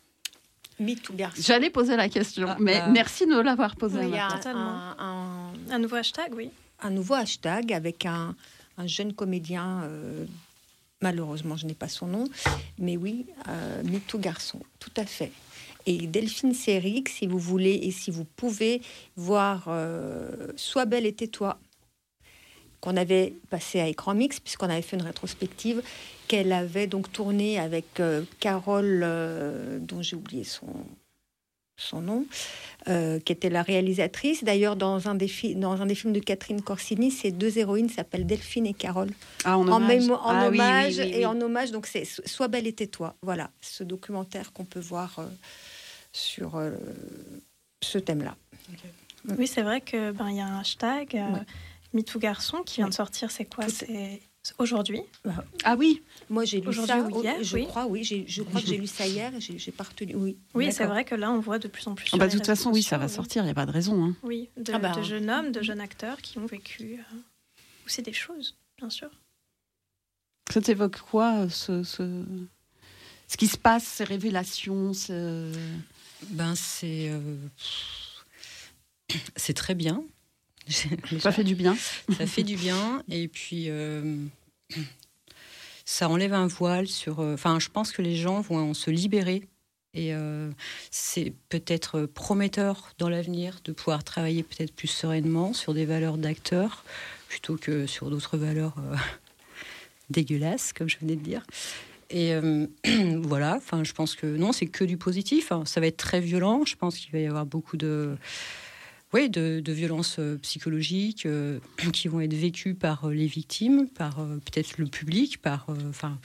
[0.80, 1.42] Me Too Garçon.
[1.46, 2.88] J'allais poser la question, Ah, mais bah.
[2.90, 4.00] merci de l'avoir posée.
[4.04, 6.50] Il y a un, un- Un nouveau hashtag, oui.
[6.82, 8.36] un nouveau hashtag avec un,
[8.78, 9.82] un jeune comédien.
[9.84, 10.26] euh,
[11.02, 12.26] malheureusement, je n'ai pas son nom,
[12.78, 13.82] mais oui, euh,
[14.18, 15.32] Garçon, tout à fait.
[15.86, 18.82] Et Delphine Seyrig, si vous voulez et si vous pouvez
[19.16, 21.58] voir euh, Sois belle et tais-toi,
[22.82, 25.82] qu'on avait passé à écran mix, puisqu'on avait fait une rétrospective,
[26.28, 30.68] qu'elle avait donc tourné avec euh, Carole, euh, dont j'ai oublié son,
[31.78, 32.26] son nom,
[32.88, 34.44] euh, qui était la réalisatrice.
[34.44, 37.90] D'ailleurs, dans, un des fi- dans un des films de Catherine Corsini, ces deux héroïnes
[37.90, 39.10] s'appellent Delphine et Carole.
[39.44, 40.10] Ah, en En, hommage.
[40.10, 41.20] en Ah oui, hommage oui, oui.
[41.20, 43.16] et en hommage, donc c'est Sois belle et tais-toi.
[43.22, 45.26] Voilà, ce documentaire qu'on peut voir euh,
[46.14, 46.72] sur euh,
[47.82, 48.36] ce thème-là.
[49.38, 51.14] Oui, c'est vrai que ben il y a un hashtag
[51.94, 52.02] euh, Ouais.
[52.02, 53.32] MeTooGarçon qui vient de sortir.
[53.32, 53.68] C'est quoi?
[53.70, 54.22] C'est
[54.58, 55.02] aujourd'hui?
[55.66, 57.00] Ah oui, Moi, j'ai lu ça.
[57.02, 57.66] ou oh, hier, je oui.
[57.68, 58.04] crois, oui.
[58.28, 59.34] Je crois que j'ai lu ça hier.
[59.36, 60.16] et J'ai pas retenu.
[60.16, 60.38] Oui.
[60.54, 62.06] Oui, c'est vrai que là, on voit de plus en plus.
[62.08, 63.72] Ah sur bah, de toute façon, oui, ça va sortir, il n'y a pas de
[63.72, 64.04] raison.
[64.06, 64.16] hein.
[64.24, 64.92] Oui, de, Ah bah.
[64.94, 67.18] de jeunes hommes, de jeunes acteurs qui ont vécu euh,
[67.86, 69.10] aussi des choses, bien sûr.
[70.52, 72.24] Ça t'évoque quoi, ce, ce...
[73.28, 75.52] ce qui se passe, ces révélations ce...
[76.30, 77.10] Ben, c'est.
[77.10, 77.36] euh,
[79.36, 80.04] C'est très bien.
[81.20, 81.76] Ça fait du bien.
[82.18, 83.04] ça fait du bien.
[83.10, 84.16] Et puis, euh,
[85.86, 87.20] ça enlève un voile sur.
[87.20, 89.48] euh, Enfin, je pense que les gens vont se libérer.
[89.96, 90.52] Et euh,
[90.92, 96.84] c'est peut-être prometteur dans l'avenir de pouvoir travailler peut-être plus sereinement sur des valeurs d'acteurs
[97.28, 98.76] plutôt que sur d'autres valeurs
[100.10, 101.46] dégueulasses, comme je venais de dire.
[102.12, 102.68] Et euh,
[103.24, 105.52] voilà, enfin, je pense que non, c'est que du positif.
[105.52, 105.64] hein.
[105.66, 106.66] Ça va être très violent.
[106.66, 108.16] Je pense qu'il va y avoir beaucoup de,
[109.14, 111.60] oui, de, de violences euh, psychologiques euh,
[111.94, 115.76] qui vont être vécues par euh, les victimes, par euh, peut-être le public, par, euh,
[115.90, 116.20] enfin,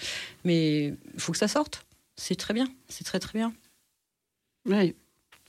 [0.44, 1.86] mais il faut que ça sorte.
[2.16, 3.52] C'est très bien, c'est très très bien.
[4.66, 4.94] Oui.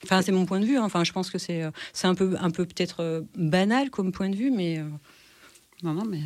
[0.03, 0.77] Enfin, c'est mon point de vue.
[0.77, 0.83] hein.
[0.83, 4.11] Enfin, je pense que c'est euh, c'est un peu, un peu peut-être euh, banal comme
[4.11, 4.87] point de vue, mais euh,
[5.83, 6.19] Non, non, mais.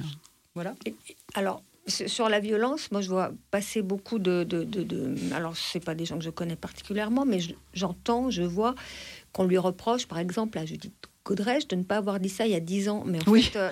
[0.55, 0.75] voilà.
[1.35, 4.43] Alors, sur la violence, moi, je vois passer beaucoup de.
[4.43, 8.29] de, de, de- alors, c'est pas des gens que je connais particulièrement, mais je- j'entends,
[8.31, 8.75] je vois
[9.33, 10.93] qu'on lui reproche, par exemple, à Judith
[11.25, 13.03] Godrèche, de ne pas avoir dit ça il y a dix ans.
[13.05, 13.43] Mais en Oui.
[13.43, 13.69] fait, euh,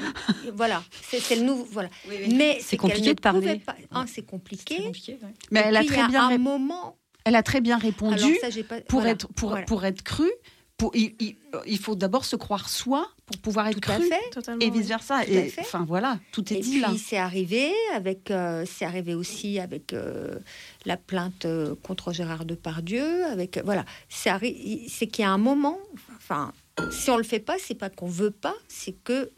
[0.53, 1.67] voilà, c'est le nouveau.
[1.71, 1.89] Voilà.
[2.31, 3.59] Mais C'est compliqué de parler.
[3.65, 4.83] pas- un, c'est compliqué.
[4.83, 5.13] compliqué.
[5.23, 5.29] ouais.
[5.51, 6.97] Mais Et elle a très bien, un rép- moment.
[7.23, 8.23] elle a très bien répondu.
[8.23, 8.81] Alors, ça, j'ai pas.
[8.81, 9.65] pour voilà, être pour, voilà.
[9.65, 10.29] pour être cru,
[10.77, 11.35] pour, il, il-
[11.65, 14.29] il faut d'abord se croire soi pour pouvoir être Tout à cru fait.
[14.31, 14.61] Totalement.
[14.65, 15.23] et vice versa.
[15.25, 15.61] Tout à Et fait.
[15.61, 16.91] enfin voilà, tout est Et dit puis là.
[16.97, 20.39] c'est arrivé avec, euh, c'est arrivé aussi avec euh,
[20.85, 25.37] la plainte euh, contre Gérard Depardieu, avec voilà, c'est arri- c'est qu'il y a un
[25.37, 25.77] moment,
[26.15, 26.53] enfin,
[26.89, 29.29] si on le fait pas, c'est pas qu'on veut pas, c'est que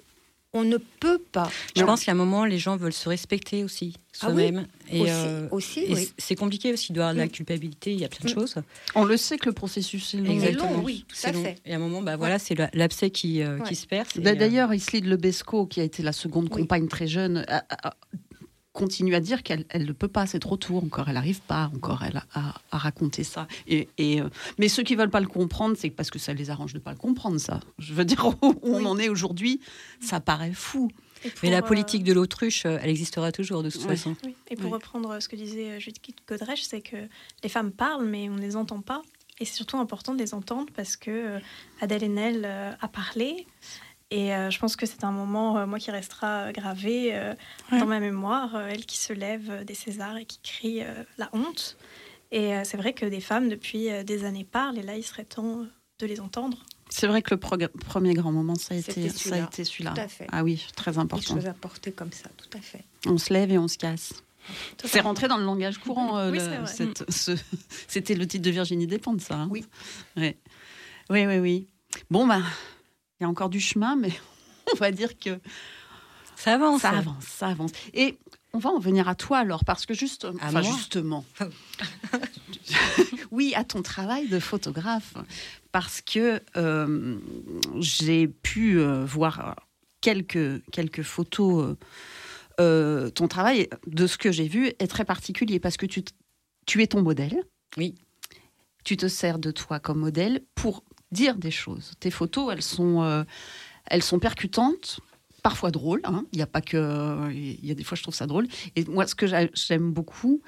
[0.53, 1.49] on ne peut pas.
[1.75, 4.67] Je pense qu'à un moment, les gens veulent se respecter aussi, Ah oui, soi-même.
[4.91, 6.09] et aussi, euh, aussi, et oui.
[6.17, 7.29] c'est compliqué aussi, y avoir de la Mm.
[7.29, 8.33] culpabilité, il y a plein de Mm.
[8.39, 8.55] choses.
[8.95, 10.31] On le sait que le processus est long.
[10.33, 10.73] Exactement.
[10.73, 11.43] long, oui, tout C'est à long.
[11.43, 11.57] fait.
[11.65, 13.63] Et à un moment, bah, voilà, c'est la- l'abcès qui, euh, Ouais.
[13.67, 14.17] qui se perce.
[14.17, 16.61] euh, D'ailleurs, Islide Lebesco, qui a été la seconde Oui.
[16.61, 17.93] compagne très jeune, a- a- a-
[18.79, 21.69] continue à dire qu'elle elle ne peut pas, c'est trop tôt encore, elle n'arrive pas
[21.75, 23.47] encore elle, à, à raconter ça.
[23.67, 26.49] Et, et, euh, mais ceux qui veulent pas le comprendre, c'est parce que ça les
[26.49, 27.59] arrange de pas le comprendre, ça.
[27.77, 28.85] Je veux dire, où on Oui.
[28.85, 29.59] en est aujourd'hui,
[30.01, 30.89] ça paraît fou.
[31.43, 34.15] Mais la euh, politique de l'autruche, euh, elle existera toujours de toute façon.
[34.25, 34.33] Oui.
[34.49, 34.71] Et pour Oui.
[34.73, 36.95] reprendre ce que disait Judith Godrèche, c'est que
[37.43, 39.01] les femmes parlent, mais on ne les entend pas.
[39.41, 41.39] Et c'est surtout important de les entendre parce que
[41.81, 42.45] Adèle Haenel
[42.81, 43.45] a parlé.
[44.11, 47.33] Et euh, je pense que c'est un moment, euh, moi, qui restera euh, gravé euh,
[47.71, 47.79] Ouais.
[47.79, 48.55] dans ma mémoire.
[48.55, 51.77] Euh, elle qui se lève des Césars et qui crie euh, la honte.
[52.31, 54.77] Et euh, c'est vrai que des femmes, depuis euh, des années, parlent.
[54.79, 55.65] Et là, il serait temps
[55.99, 56.57] de les entendre.
[56.89, 59.45] C'est vrai que le premier grand moment, ça a été, C'était ça a celui-là.
[59.45, 59.91] été celui-là.
[59.93, 60.27] Tout à fait.
[60.31, 61.35] Ah oui, très Des important.
[61.35, 62.83] choses à porter comme ça, tout à fait.
[63.05, 64.13] On se lève et on se casse.
[64.85, 66.17] C'est rentré dans le langage courant.
[66.17, 67.35] euh, Oui, ce-
[67.87, 69.35] C'était le titre de Virginie Despentes, ça.
[69.35, 69.63] hein Oui.
[70.17, 70.35] Ouais.
[71.11, 71.67] Oui, oui, oui.
[72.09, 72.41] Bon, bah,
[73.19, 74.11] il y a encore du chemin, mais
[74.73, 75.39] on va dire que
[76.35, 76.81] Ça avance.
[76.81, 77.71] ça avance, ça avance.
[77.93, 78.17] Et
[78.53, 81.25] on va en venir à toi alors, parce que juste, À enfin, justement,
[83.31, 85.13] oui, à ton travail de photographe,
[85.71, 87.17] parce que euh,
[87.79, 89.55] j'ai pu euh, voir
[90.01, 91.75] quelques, quelques photos.
[92.59, 96.87] euh, ton travail, de ce que j'ai vu, est très particulier parce que tu es
[96.87, 97.43] ton modèle.
[97.77, 97.95] Oui.
[98.83, 101.93] Tu te sers de toi comme modèle pour dire des choses.
[101.99, 103.23] Tes photos, elles sont, euh,
[103.85, 104.99] elles sont percutantes,
[105.43, 106.01] parfois drôles.
[106.03, 106.25] hein.
[106.33, 107.31] Il n'y a pas que.
[107.31, 108.47] Il y a des fois, je trouve ça drôle.
[108.75, 110.41] Et moi, ce que j'a- j'aime beaucoup,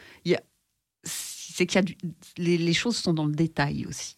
[1.04, 1.98] c'est qu'il y a du-
[2.38, 4.16] les choses sont dans le détail aussi.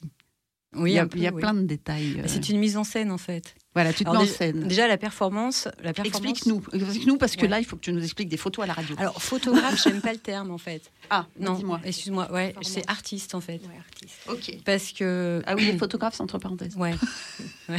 [0.76, 1.42] Oui, il y a, un peu, il y a oui.
[1.42, 2.20] plein de détails.
[2.20, 2.24] Euh.
[2.28, 3.56] C'est une mise en scène en fait.
[3.76, 4.68] Voilà, tu te mets en scène.
[4.68, 6.30] Déjà la performance, la performance.
[6.30, 7.48] Explique-nous, explique-nous parce que Ouais.
[7.48, 8.96] là, il faut que tu nous expliques des photos à la radio.
[9.00, 10.92] Alors photographe, j'aime pas le terme en fait.
[11.10, 11.80] ah, Non, dis-moi.
[11.84, 12.32] excuse-moi.
[12.32, 13.62] Ouais, c'est artiste en fait.
[13.64, 14.16] Ouais, artiste.
[14.30, 14.58] Ok.
[14.64, 16.76] Parce que Ah oui, les photographes, c'est entre parenthèses.
[16.76, 16.94] Ouais.
[17.70, 17.78] Ouais.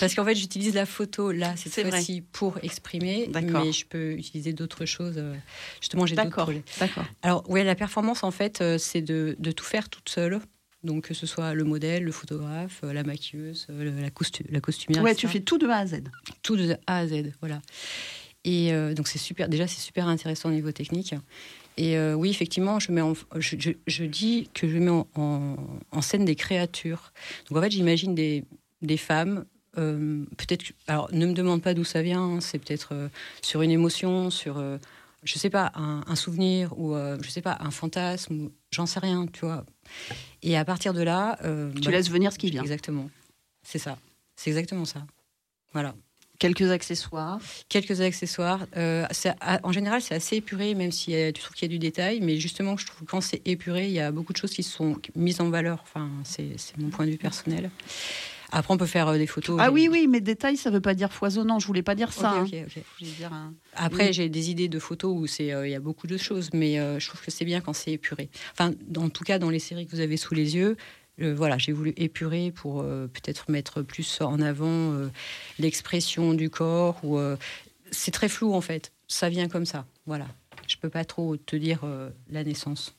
[0.00, 3.64] Parce qu'en fait, j'utilise la photo là cette fois-ci pour exprimer, D'accord.
[3.64, 5.14] mais je peux utiliser d'autres choses.
[5.16, 5.34] euh,
[5.80, 7.04] Justement, j'ai d'autres D'accord, d'accord.
[7.22, 10.40] Alors, ouais, la performance, en fait, euh, c'est de, de tout faire toute seule.
[10.84, 14.60] Donc, que ce soit le modèle, le photographe, euh, la maquilleuse, euh, la, costu- la
[14.60, 15.02] costumière.
[15.02, 15.20] Ouais, etc.
[15.28, 16.02] tu fais tout de A à Z.
[16.42, 17.60] tout de A à Z, voilà.
[18.44, 19.48] Et euh, donc c'est super.
[19.48, 21.14] Déjà, c'est super intéressant au niveau technique.
[21.76, 25.06] Et euh, oui, effectivement, je mets, en- je, je- je dis que je mets en,
[25.14, 25.56] en-
[25.92, 27.12] en scène des créatures.
[27.48, 28.44] Donc en fait, j'imagine des,
[28.82, 29.44] des femmes.
[29.78, 30.64] euh, peut-être.
[30.88, 32.20] Alors, ne me demande pas d'où ça vient.
[32.22, 33.08] hein, c'est peut-être euh,
[33.42, 34.58] sur une émotion, sur.
[34.58, 34.76] euh,
[35.24, 39.26] je sais pas, un, un souvenir ou je sais pas, un fantasme, j'en sais rien,
[39.32, 39.64] tu vois.
[40.42, 42.62] Et à partir de là, euh, Tu bah, laisses venir ce qui vient.
[42.62, 43.08] Exactement.
[43.62, 43.98] C'est ça.
[44.36, 45.04] C'est exactement ça.
[45.72, 45.94] Voilà
[46.38, 47.38] Quelques accessoires.
[47.68, 48.66] quelques accessoires.
[48.76, 49.06] Euh,
[49.62, 52.20] en général, c'est assez épuré, même si euh, tu trouves qu'il y a du détail.
[52.20, 54.64] Mais justement, je trouve que quand c'est épuré, il y a beaucoup de choses qui
[54.64, 55.78] sont mises en valeur.
[55.84, 57.70] Enfin, c'est mon point de vue personnel.
[58.54, 59.58] Après, on peut faire euh, des photos.
[59.60, 61.58] Ah oui, oui, mais détail, ça veut pas dire foisonnant.
[61.58, 62.32] Je voulais pas dire ça.
[62.32, 62.44] Hein.
[63.00, 64.12] dire un- Après, Oui.
[64.12, 66.78] j'ai des idées de photos où c'est, euh, il y a beaucoup de choses, mais
[66.78, 68.28] euh, je trouve que c'est bien quand c'est épuré.
[68.52, 70.76] Enfin, en tout cas, dans les séries que vous avez sous les yeux,
[71.20, 74.92] euh, voilà, j'ai voulu épurer pour peut-être mettre plus en avant
[75.58, 77.00] l'expression du corps.
[77.04, 77.18] Ou
[77.90, 78.92] c'est très flou en fait.
[79.08, 79.86] Ça vient comme ça.
[80.06, 80.26] Voilà.
[80.68, 81.80] Je peux pas trop te dire
[82.30, 82.94] la naissance.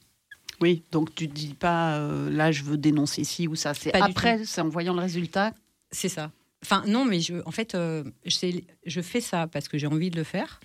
[0.61, 3.73] Oui, donc tu dis pas euh, là, je veux dénoncer ci ou ça.
[3.73, 5.53] C'est Pas après, c'est en voyant le résultat.
[5.91, 6.31] C'est ça.
[6.63, 10.15] Enfin, non, mais je, en fait, euh, je fais ça parce que j'ai envie de
[10.15, 10.59] le faire.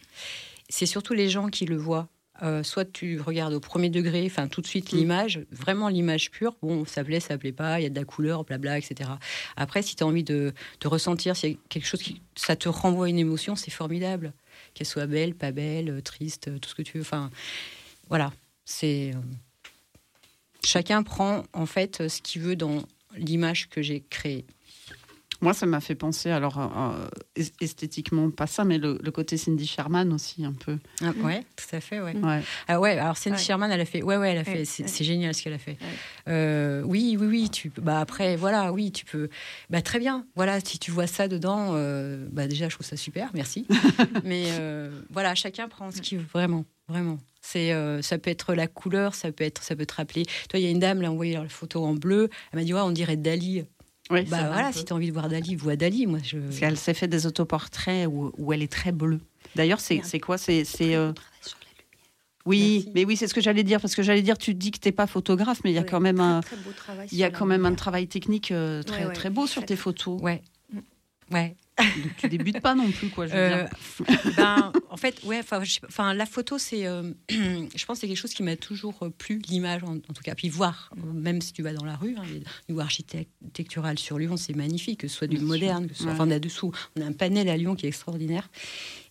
[0.69, 2.09] C'est surtout les gens qui le voient.
[2.43, 4.97] Euh, soit tu regardes au premier degré, enfin tout de suite Mm.
[4.97, 6.57] l'image, vraiment l'image pure.
[6.63, 9.11] Bon, ça plaît, ça plaît pas, il y a de la couleur, blabla, etc.
[9.57, 12.55] Après, si tu as envie de, de ressentir, s'il y a quelque chose qui ça
[12.55, 14.33] te renvoie une émotion, c'est formidable.
[14.75, 17.03] Qu'elle soit belle, pas belle, triste, tout ce que tu veux.
[17.03, 17.31] Enfin,
[18.09, 18.33] voilà.
[18.65, 19.13] C'est.
[20.69, 22.83] Euh, Chacun prend en fait ce qu'il veut dans
[23.17, 24.45] l'image que j'ai créée.
[25.41, 29.37] Moi, ça m'a fait penser, alors, euh, es- esthétiquement, pas ça, mais le, le côté
[29.37, 30.79] Cindy Sherman aussi, un peu.
[31.01, 32.17] Ah, ouais, tout à fait, ouais.
[32.17, 32.43] Ouais.
[32.67, 33.43] Ah ouais, alors Cindy Ouais.
[33.45, 34.03] Sherman, elle a fait.
[34.03, 34.59] Ouais, ouais, elle a fait.
[34.59, 35.79] Ouais, C'est génial ce qu'elle a fait.
[35.81, 35.87] Ouais.
[36.27, 37.51] Euh, oui, oui, oui.
[37.51, 39.29] Tu, bah après, voilà, oui, tu peux.
[39.71, 40.27] Bah très bien.
[40.35, 43.31] Voilà, si tu vois ça dedans, euh, bah déjà, je trouve ça super.
[43.33, 43.65] Merci.
[44.25, 47.19] Mais euh, voilà, chacun prend ce qu'il veut vraiment, vraiment.
[47.41, 50.25] C'est, euh, ça peut être la couleur, ça peut être, ça peut te rappeler.
[50.49, 52.29] Toi, il y a une dame, là, envoyé la photo en bleu.
[52.53, 53.65] Elle m'a dit, ouais, on dirait Dali.
[54.11, 56.07] Oui, Bah voilà, si tu as envie de voir Dali, vois Dali.
[56.07, 56.39] Moi, je.
[56.39, 59.21] Parce qu'elle s'est fait des autoportraits où, où elle est très bleue.
[59.55, 60.39] D'ailleurs, c'est c'est quoi?
[60.39, 61.13] C'est c'est, euh,
[62.47, 62.93] oui, Merci.
[62.95, 64.93] mais oui, c'est ce que j'allais dire parce que j'allais dire, tu dis que t'es
[64.93, 67.25] pas photographe, mais il y a Ouais, quand même un, très beau travail il y
[67.25, 69.13] a quand même un travail technique euh, très Ouais, ouais.
[69.13, 70.21] très beau sur tes photos.
[70.23, 70.43] Ouais.
[71.31, 71.55] Ouais.
[71.79, 73.27] Donc, tu débutes pas non plus, quoi.
[73.27, 74.35] Je veux Euh, dire.
[74.37, 78.17] ben, en fait, ouais, enfin, enfin, la photo, c'est, euh, je pense, que c'est quelque
[78.17, 80.35] chose qui m'a toujours euh, plu, l'image en, en tout cas.
[80.35, 84.37] Puis voir, même si tu vas dans la rue, hein, les niveau architectural sur Lyon,
[84.37, 86.15] c'est magnifique, que ce soit du moderne, que ce soit, Ouais.
[86.15, 88.49] enfin, là-dessous, on a un panel à Lyon qui est extraordinaire.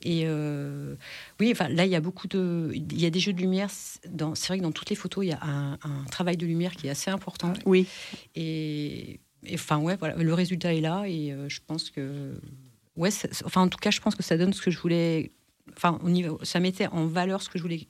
[0.04, 0.96] Et euh,
[1.40, 3.70] oui, enfin, là, il y a beaucoup de, il y a des jeux de lumière.
[3.72, 6.38] C'est dans- c'est vrai que dans toutes les photos, il y a un, un travail
[6.38, 7.54] de lumière qui est assez important.
[7.66, 7.88] Oui.
[8.36, 12.40] Et, et, enfin, ouais, voilà, le résultat est là et euh, je pense que.
[12.96, 15.32] Ouais, ça- enfin, en tout cas, je pense que ça donne ce que je voulais.
[15.76, 16.00] Enfin,
[16.44, 17.86] ça mettait en valeur ce que je voulais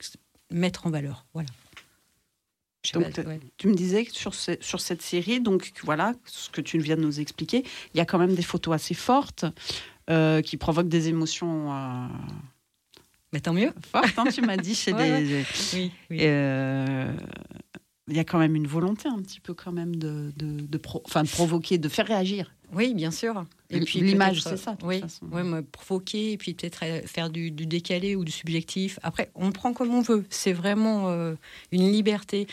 [0.50, 1.24] mettre en valeur.
[1.32, 1.48] Voilà.
[2.94, 3.40] Donc, pas, ouais.
[3.56, 6.96] Tu me disais que sur, ce- sur cette série, donc voilà, ce que tu viens
[6.96, 7.64] de nous expliquer,
[7.94, 9.44] il y a quand même des photos assez fortes
[10.10, 12.06] euh, qui provoquent des émotions euh,
[13.32, 13.72] Mais tant mieux.
[13.92, 15.44] fortes, hein, tu m'as dit, chez Ouais, des.
[15.74, 16.18] Oui, oui.
[16.22, 17.12] Euh,
[18.08, 20.78] il y a quand même une volonté un petit peu quand même de, de, de
[20.78, 22.54] pro- enfin, de provoquer, de faire réagir.
[22.72, 23.44] Oui, bien sûr.
[23.70, 25.62] L- l'image, peut-être, c'est ça, de toute Oui, façon.
[25.72, 28.98] provoquer et puis peut-être euh, faire du, du décalé ou du subjectif.
[29.02, 30.24] Après, on prend comme on veut.
[30.30, 31.34] C'est vraiment euh,
[31.72, 32.46] une liberté,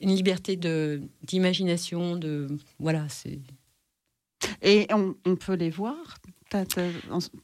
[0.00, 2.16] une liberté de d'imagination.
[2.16, 2.48] De
[2.78, 3.38] voilà, c'est.
[4.62, 6.18] Et on, on peut les voir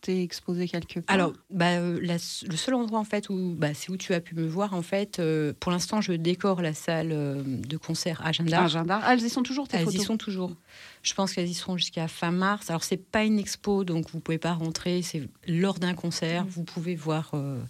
[0.01, 3.75] T'es exposé quelque part Alors, bah, euh, la- le seul endroit en fait où bah,
[3.75, 5.19] c'est où tu as pu me voir en fait.
[5.19, 8.63] euh, pour l'instant, je décore la salle euh, de concert Agenda.
[8.63, 9.01] Agenda.
[9.03, 10.53] Ah, elles y sont toujours tes Elles y sont toujours.
[11.03, 12.71] Je pense qu'elles y seront jusqu'à fin mars.
[12.71, 15.03] Alors c'est pas une expo, donc vous pouvez pas rentrer.
[15.03, 17.61] C'est lors d'un concert, vous pouvez voir euh,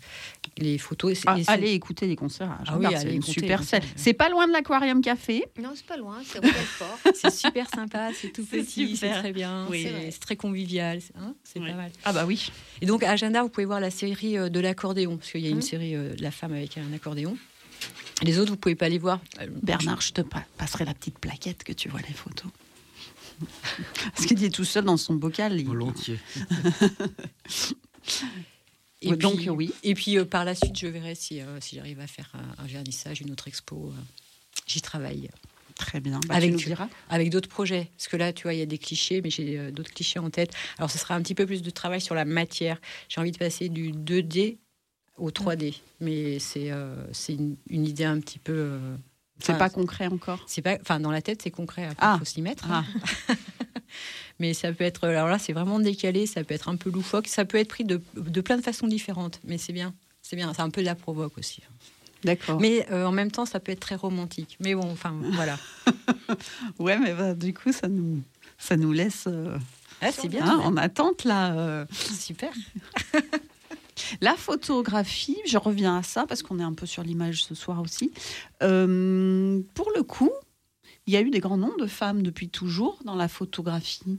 [0.58, 1.12] les photos.
[1.12, 3.82] Et Ah, et allez écouter les concerts à Ah oui, c'est une super scène.
[3.96, 5.44] C'est pas loin de l'Aquarium Café?
[5.62, 6.98] Non, c'est pas loin, c'est Royalfort.
[7.14, 9.86] C'est super sympa, c'est tout petit, c'est très bien, Oui.
[10.10, 11.70] c'est très convivial, c'est hein, c'est Oui.
[11.70, 11.90] pas mal.
[12.04, 12.50] Ah bah oui.
[12.80, 15.46] Et donc à Agenda, vous pouvez voir la série euh, de l'accordéon, parce qu'il y
[15.46, 15.62] a une Mhm.
[15.62, 17.36] série euh, de la femme avec un accordéon.
[18.22, 19.20] Les autres, vous pouvez pas les voir.
[19.62, 22.50] Bernard, je te pa- passerai la petite plaquette que tu vois les photos.
[24.14, 25.58] Parce qu'il est tout seul dans son bocal.
[25.60, 26.18] il- Volontiers.
[29.04, 29.72] Et Ouais, donc, puis, oui.
[29.82, 32.62] Et puis euh, par la suite, je verrai si, euh, si j'arrive à faire un,
[32.62, 33.88] un vernissage, une autre expo.
[33.88, 34.00] euh,
[34.66, 35.28] J'y travaille.
[35.74, 36.20] Très bien.
[36.28, 36.76] Bah, Avec tu nous
[37.08, 37.90] avec d'autres projets.
[37.96, 40.20] Parce que là, tu vois, il y a des clichés, mais j'ai euh, d'autres clichés
[40.20, 40.52] en tête.
[40.78, 42.80] Alors, ce sera un petit peu plus de travail sur la matière.
[43.08, 44.58] J'ai envie de passer du 2D
[45.16, 45.74] au 3D.
[46.00, 48.78] Mais c'est euh, c'est une, une idée un petit peu.
[49.42, 50.40] C'est pas concret encore.
[50.46, 51.84] c'est pas, enfin, dans la tête, c'est concret.
[51.86, 52.14] Après, Ah.
[52.16, 52.64] il faut s'y mettre.
[52.70, 52.84] Ah.
[54.38, 55.06] Mais ça peut être.
[55.06, 56.26] Alors là, c'est vraiment décalé.
[56.26, 57.28] Ça peut être un peu loufoque.
[57.28, 59.40] Ça peut être pris de, de plein de façons différentes.
[59.44, 59.94] Mais c'est bien.
[60.22, 60.52] C'est bien.
[60.54, 61.62] C'est un peu de la provoque aussi.
[62.24, 62.60] D'accord.
[62.60, 64.56] Mais euh, en même temps, ça peut être très romantique.
[64.60, 65.58] Mais bon, enfin, voilà.
[66.78, 68.22] Ouais, mais bah, du coup, ça nous,
[68.58, 69.58] ça nous laisse euh,
[70.00, 70.46] Ah, c'est bien.
[70.48, 71.52] hein, en attente là.
[71.54, 71.84] euh.
[72.18, 72.50] Super.
[74.20, 77.80] La photographie, je reviens à ça parce qu'on est un peu sur l'image ce soir
[77.80, 78.12] aussi.
[78.62, 80.30] Euh, pour le coup,
[81.06, 84.18] il y a eu des grands noms de femmes depuis toujours dans la photographie.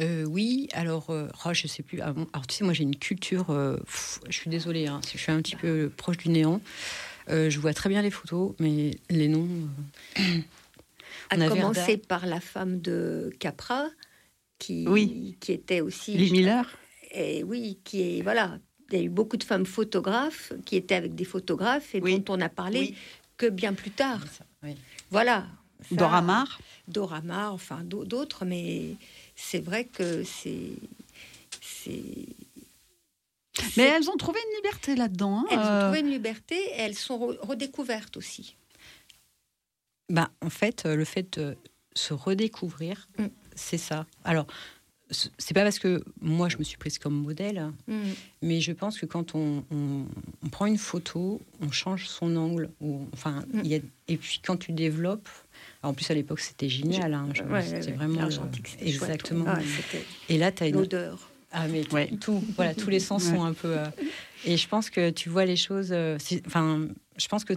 [0.00, 2.00] Euh, oui, alors, euh, oh, je sais plus.
[2.00, 3.50] Ah alors, tu sais, moi, j'ai une culture.
[3.50, 6.60] euh, pff, je suis désolée, hein, je suis un petit peu proche du néant.
[7.28, 9.48] Euh, je vois très bien les photos, mais les noms.
[10.20, 10.22] euh,
[11.30, 12.02] À On a commencer Verda.
[12.08, 13.86] par la femme de Capra,
[14.60, 15.36] qui, Oui.
[15.40, 16.16] qui était aussi.
[16.16, 16.64] Les Miller.
[17.10, 18.22] Et oui, qui est.
[18.22, 18.58] Voilà.
[18.90, 22.18] Il y a eu beaucoup de femmes photographes qui étaient avec des photographes et Oui.
[22.20, 22.94] dont on a parlé Oui.
[23.36, 24.20] que bien plus tard.
[24.62, 24.76] oui.
[25.10, 25.46] Voilà.
[25.88, 26.58] Ça, Dora Maar.
[26.88, 28.96] Dora Maar, enfin d'au- d'autres, mais
[29.36, 30.72] c'est vrai que c'est.
[31.60, 32.26] c'est
[33.76, 35.40] Mais elles ont trouvé une liberté là-dedans.
[35.40, 38.56] hein, elles ont euh, trouvé une liberté et elles sont re- redécouvertes aussi.
[40.10, 41.56] Bah, en fait, euh, le fait de
[41.94, 43.26] se redécouvrir, Mm.
[43.54, 44.06] c'est ça.
[44.24, 44.46] Alors,
[45.10, 47.72] c'est pas parce que moi, je me suis prise comme modèle,
[48.42, 50.04] mais je pense que quand on, on-
[50.44, 52.70] on prend une photo, on change son angle.
[52.80, 53.60] Ou, enfin, Mm.
[53.64, 53.78] il y a,
[54.08, 55.28] et puis quand tu développes,
[55.82, 59.10] en plus à l'époque c'était génial, hein, Ouais, c'était ouais, vraiment l'argentique, le- c'était chouette,
[59.10, 59.46] exactement.
[59.76, 61.30] c'était Et là, tu as une, l'odeur.
[61.52, 62.10] ah mais Ouais.
[62.20, 63.30] tout, voilà, tous les sens Ouais.
[63.36, 63.78] sont un peu.
[63.78, 63.86] euh,
[64.44, 65.88] et je pense que tu vois les choses.
[65.92, 66.86] euh, Enfin,
[67.16, 67.54] je pense que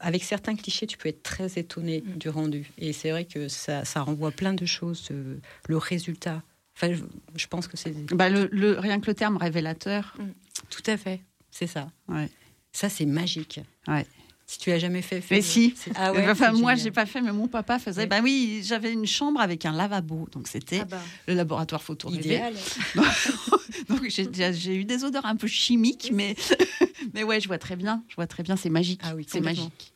[0.00, 2.18] avec certains clichés, tu peux être très étonné Mm.
[2.18, 2.70] du rendu.
[2.78, 5.08] Et c'est vrai que ça, ça renvoie plein de choses.
[5.12, 5.36] euh,
[5.68, 6.42] le résultat.
[6.82, 7.02] Enfin, je,
[7.36, 10.16] je pense que c'est Bah, le, le- rien que le terme révélateur.
[10.70, 11.20] tout à fait.
[11.50, 11.90] C'est ça.
[12.08, 12.28] Ouais.
[12.72, 13.60] Ça, c'est magique.
[13.88, 14.06] Ouais.
[14.46, 15.74] Si tu l'as jamais fait, fais Mais si.
[15.94, 18.06] Ah ouais, enfin, moi, j'ai pas fait, mais mon papa faisait.
[18.06, 22.10] Bah oui, j'avais une chambre avec un lavabo, donc c'était Ah bah, le laboratoire photo
[22.10, 22.54] idéal.
[23.88, 26.34] Donc j'ai eu des odeurs un peu chimiques, mais
[27.14, 29.00] mais ouais, je vois très bien, je vois très bien, c'est magique.
[29.04, 29.92] Ah oui, c'est magique.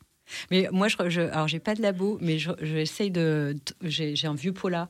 [0.51, 3.55] Mais moi, je, je alors j'ai pas de labo, mais je- j'essaye de.
[3.81, 4.89] de- J'ai un vieux Pola.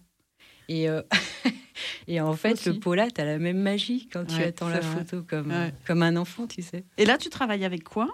[0.70, 1.02] Et, euh,
[2.08, 2.70] et en fait, Aussi.
[2.70, 5.04] le Pola, tu as la même magie quand tu Ouais, attends la vrai.
[5.04, 5.74] photo comme, Ouais.
[5.86, 6.84] comme un enfant, tu sais.
[6.98, 8.08] Et là, tu travailles avec quoi?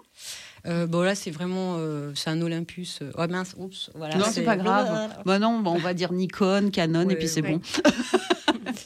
[0.68, 1.78] Euh, bon, là, c'est vraiment.
[1.80, 3.00] euh, c'est un Olympus.
[3.02, 4.18] euh, Oh mince, oups, voilà.
[4.18, 5.10] Non, c'est pas grave.
[5.26, 7.60] Bah non, bah, on va dire Nikon, Canon, et puis c'est bon.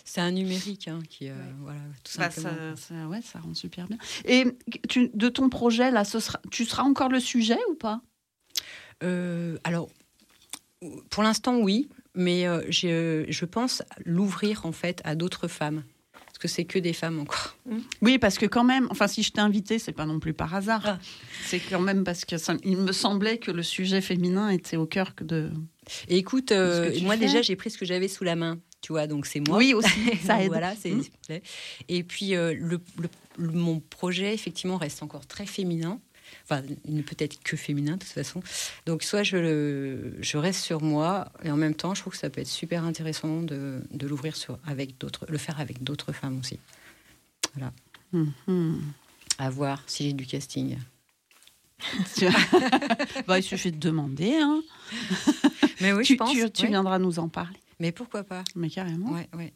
[0.05, 1.27] C'est un numérique hein, qui.
[1.29, 2.75] euh, Voilà, tout Bah, simplement.
[2.77, 3.97] ça, ça- ouais, ça rend super bien.
[4.23, 4.45] Et
[4.87, 8.01] tu, de ton projet là, ce sera, tu seras encore le sujet ou pas?
[9.03, 9.89] Euh, alors,
[11.09, 15.83] pour l'instant, oui, mais euh, j'ai- je pense l'ouvrir en fait à d'autres femmes.
[16.13, 17.55] Parce que c'est que des femmes encore.
[18.01, 20.53] Oui, parce que quand même, enfin, si je t'ai invité, c'est pas non plus par
[20.53, 20.81] hasard.
[20.85, 20.99] Ah.
[21.45, 24.85] C'est quand même parce que ça- il me semblait que le sujet féminin était au
[24.85, 25.49] cœur de.
[26.09, 27.21] Et écoute, euh, Ce que tu moi fais.
[27.25, 28.59] déjà, j'ai pris ce que j'avais sous la main.
[28.81, 29.57] Tu vois, donc c'est moi.
[29.57, 29.87] Oui, aussi,
[30.25, 30.47] ça aide.
[30.49, 31.03] voilà, c'est Mm.
[31.25, 31.41] plaît.
[31.87, 36.01] Et puis, euh, le, le- le- mon projet, effectivement, reste encore très féminin.
[36.47, 38.41] Enfin, il ne peut être que féminin, de toute façon.
[38.85, 42.29] Donc, soit je, je reste sur moi, et en même temps, je trouve que ça
[42.29, 46.39] peut être super intéressant de, de l'ouvrir sur, avec d'autres, le faire avec d'autres femmes
[46.39, 46.59] aussi.
[48.13, 48.81] Mhm.
[49.39, 50.77] À voir si j'ai du casting.
[53.27, 54.35] Bah, il suffit de demander.
[54.35, 54.61] Hein.
[55.81, 56.31] Mais oui, tu, je pense.
[56.31, 57.57] tu- tu viendras nous en parler.
[57.79, 59.11] Mais pourquoi pas Mais carrément.
[59.11, 59.53] Ouais, ouais.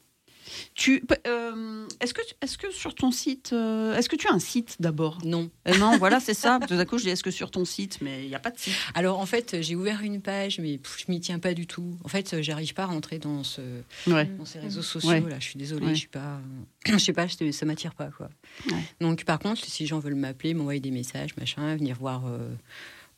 [0.73, 4.39] Tu, euh, est-ce que, est-ce que sur ton site, euh, est-ce que tu as un
[4.39, 5.17] site d'abord?
[5.23, 5.49] Non.
[5.67, 6.59] Euh, Non, voilà, c'est ça.
[6.67, 8.51] Tout à coup, je dis est-ce que sur ton site, mais il n'y a pas
[8.51, 8.73] de site?
[8.95, 11.97] Alors en fait, j'ai ouvert une page, mais pff, je m'y tiens pas du tout.
[12.03, 13.61] En fait, j'arrive pas à rentrer dans ce,
[14.07, 14.25] Ouais.
[14.25, 15.09] dans ces réseaux sociaux.
[15.09, 15.21] Ouais.
[15.21, 15.93] Là, je suis désolée, Ouais.
[15.95, 16.39] je suis pas,
[16.85, 18.29] je sais pas, ça m'attire pas quoi.
[19.01, 22.23] Donc par contre, si les gens veulent m'appeler, m'envoyer des messages, machin, venir voir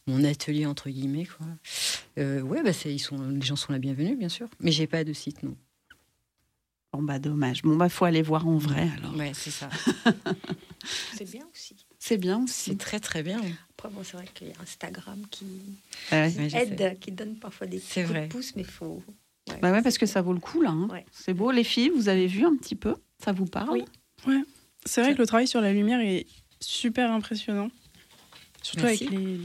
[0.07, 1.45] mon atelier entre guillemets quoi.
[2.17, 4.47] Euh, ouais, bah ils sont, les gens sont la bienvenue bien sûr.
[4.59, 5.55] Mais j'ai pas de site non.
[6.93, 7.61] Bon bah dommage.
[7.61, 9.15] Bon bah faut aller voir en vrai alors.
[9.15, 9.69] Ouais, c'est ça.
[11.13, 11.75] c'est bien aussi.
[11.99, 12.77] C'est bien C'est aussi.
[12.77, 13.39] très très bien.
[13.71, 15.45] Après, bon, c'est vrai qu'il y a Instagram qui
[16.11, 16.33] Ouais.
[16.37, 16.57] Ouais, sais.
[16.67, 18.27] aide, qui donne parfois des C'est coups vrai.
[18.27, 19.01] de pouce, mais il faut.
[19.61, 20.71] Bah ouais, parce que ça vaut le coup là.
[20.71, 20.87] hein.
[20.91, 21.05] Ouais.
[21.11, 21.91] C'est beau, les filles.
[21.95, 22.95] Vous avez vu un petit peu?
[23.23, 23.83] Ça vous parle?
[24.25, 24.43] Oui.
[24.85, 26.25] C'est vrai que le travail sur la lumière est
[26.59, 27.69] super impressionnant.
[28.63, 29.07] Surtout Merci.
[29.07, 29.39] avec les,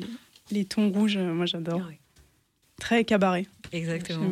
[0.51, 1.81] les- tons rouges, euh, moi j'adore.
[1.87, 1.99] Ouais.
[2.79, 3.47] Très cabaret.
[3.73, 4.29] Exactement.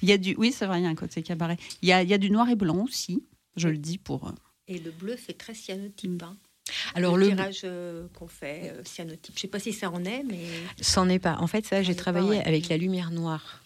[0.00, 0.06] c'est.
[0.06, 1.56] Il y a du, oui, c'est vrai, il y a un côté cabaret.
[1.82, 3.24] Il y a, il y a du noir et blanc aussi.
[3.56, 4.28] Je le dis pour.
[4.28, 4.32] euh,
[4.68, 6.22] Et le bleu fait très cyanotype.
[6.22, 6.36] hein.
[6.94, 9.34] Alors le le, tirage euh, qu'on fait, euh, cyanotype.
[9.36, 10.40] Je sais pas si ça en est, mais
[10.80, 11.36] C'en est pas.
[11.38, 12.44] En fait, ça, j'ai pas, travaillé ouais.
[12.44, 13.62] avec la lumière noire.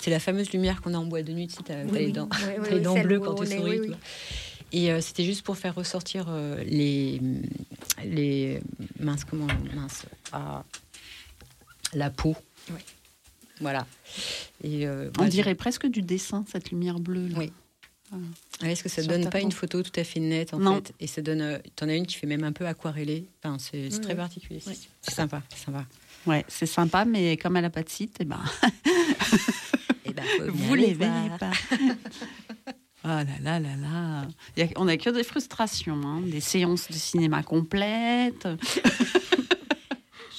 [0.00, 1.98] C'est la fameuse lumière qu'on a en boîte de nuit, tu sais, t'as t'as Oui,
[2.06, 2.28] les dents,
[2.94, 3.58] les bleues quand tu souris.
[3.62, 3.86] oui, tu oui.
[3.88, 3.96] vois.
[4.72, 7.20] Et euh, c'était juste pour faire ressortir euh, les,
[8.04, 8.60] les
[9.00, 10.64] mince comment mince ah,
[11.92, 12.36] la peau.
[13.60, 13.86] Voilà.
[14.62, 17.28] Et euh, On voilà, dirait presque du dessin, cette lumière bleue.
[17.28, 17.38] Là.
[17.38, 17.52] Oui.
[18.62, 19.44] Ah, Est-ce que ça Sur donne pas peau.
[19.44, 20.76] une photo tout à fait nette en Non.
[20.76, 20.92] fait?
[21.00, 21.40] Et ça donne.
[21.40, 23.26] euh, T'en as une qui fait même un peu aquarellée.
[23.42, 24.16] Enfin, c'est Oui, très oui.
[24.16, 24.60] particulier.
[24.66, 24.78] Oui.
[25.00, 25.84] C'est sympa, c'est sympa.
[26.26, 28.40] Ouais, c'est sympa, mais comme elle n'a pas de site, eh ben,
[30.04, 31.50] Et ben, vous les verrez pas.
[33.06, 34.22] Ah là là là là.
[34.64, 38.48] A- on n'a que des frustrations, hein, des séances de cinéma complètes.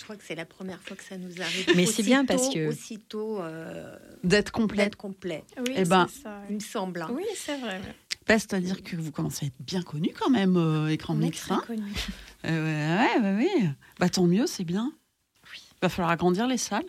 [0.06, 1.69] crois que c'est la première fois que ça nous arrive.
[1.76, 4.86] Mais c'est bien parce que- Aussitôt euh, D'être complète.
[4.88, 6.41] d'être complet, Oui, Eh ben, ça.
[6.49, 7.02] il me semble.
[7.02, 7.10] hein.
[7.11, 7.82] Oui, c'est vrai.
[8.27, 11.26] Bah, C'est-à-dire que vous commencez à être bien connu quand même, euh, écran On est
[11.26, 11.41] mix.
[11.41, 11.64] très hein.
[12.45, 13.69] Euh, ouais, ouais, ouais.
[13.99, 14.91] Bah, tant mieux, c'est bien.
[15.53, 16.86] Il va falloir agrandir les salles.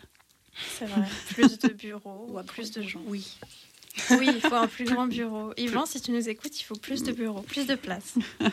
[0.79, 1.03] C'est vrai.
[1.35, 3.03] Plus de bureaux, Ou à plus de gens.
[3.07, 3.37] Oui.
[4.11, 5.53] Oui, il faut un plus grand bureau.
[5.57, 8.15] Yvan, si tu nous écoutes, il faut plus de bureaux, plus de place.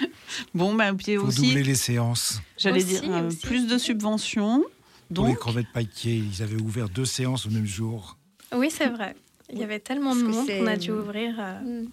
[0.54, 2.40] Bon, bah, puis Il faut aussi, doubler les séances.
[2.56, 4.62] j'allais dire, euh, plus de subventions.
[5.14, 8.16] Pour les Donc, crevettes pailletés, ils avaient ouvert deux séances au même jour.
[8.54, 9.16] Oui, c'est vrai.
[9.52, 11.88] Il y avait tellement de Parce monde qu'on a dû ouvrir euh, Mm.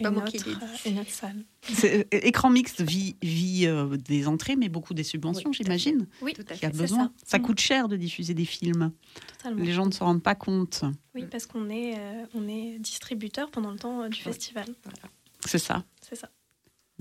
[0.00, 1.36] Une, pas autre, euh, une autre salle.
[1.70, 5.62] c'est- euh, écran mixte vit, vit euh, des entrées, mais beaucoup des subventions, Oui, tout
[5.62, 6.06] à j'imagine.
[6.22, 6.76] Oui, Tout à Qui a fait.
[6.76, 7.04] c'est besoin.
[7.18, 7.38] Ça, ça.
[7.38, 7.42] Mm.
[7.42, 8.90] coûte cher de diffuser des films.
[9.36, 9.62] totalement.
[9.62, 10.82] Les gens ne se rendent pas compte.
[11.14, 14.64] Oui, parce qu'on est, euh, on est distributeur pendant le temps euh, du festival.
[15.46, 15.84] C'est ça.
[16.00, 16.30] C'est ça.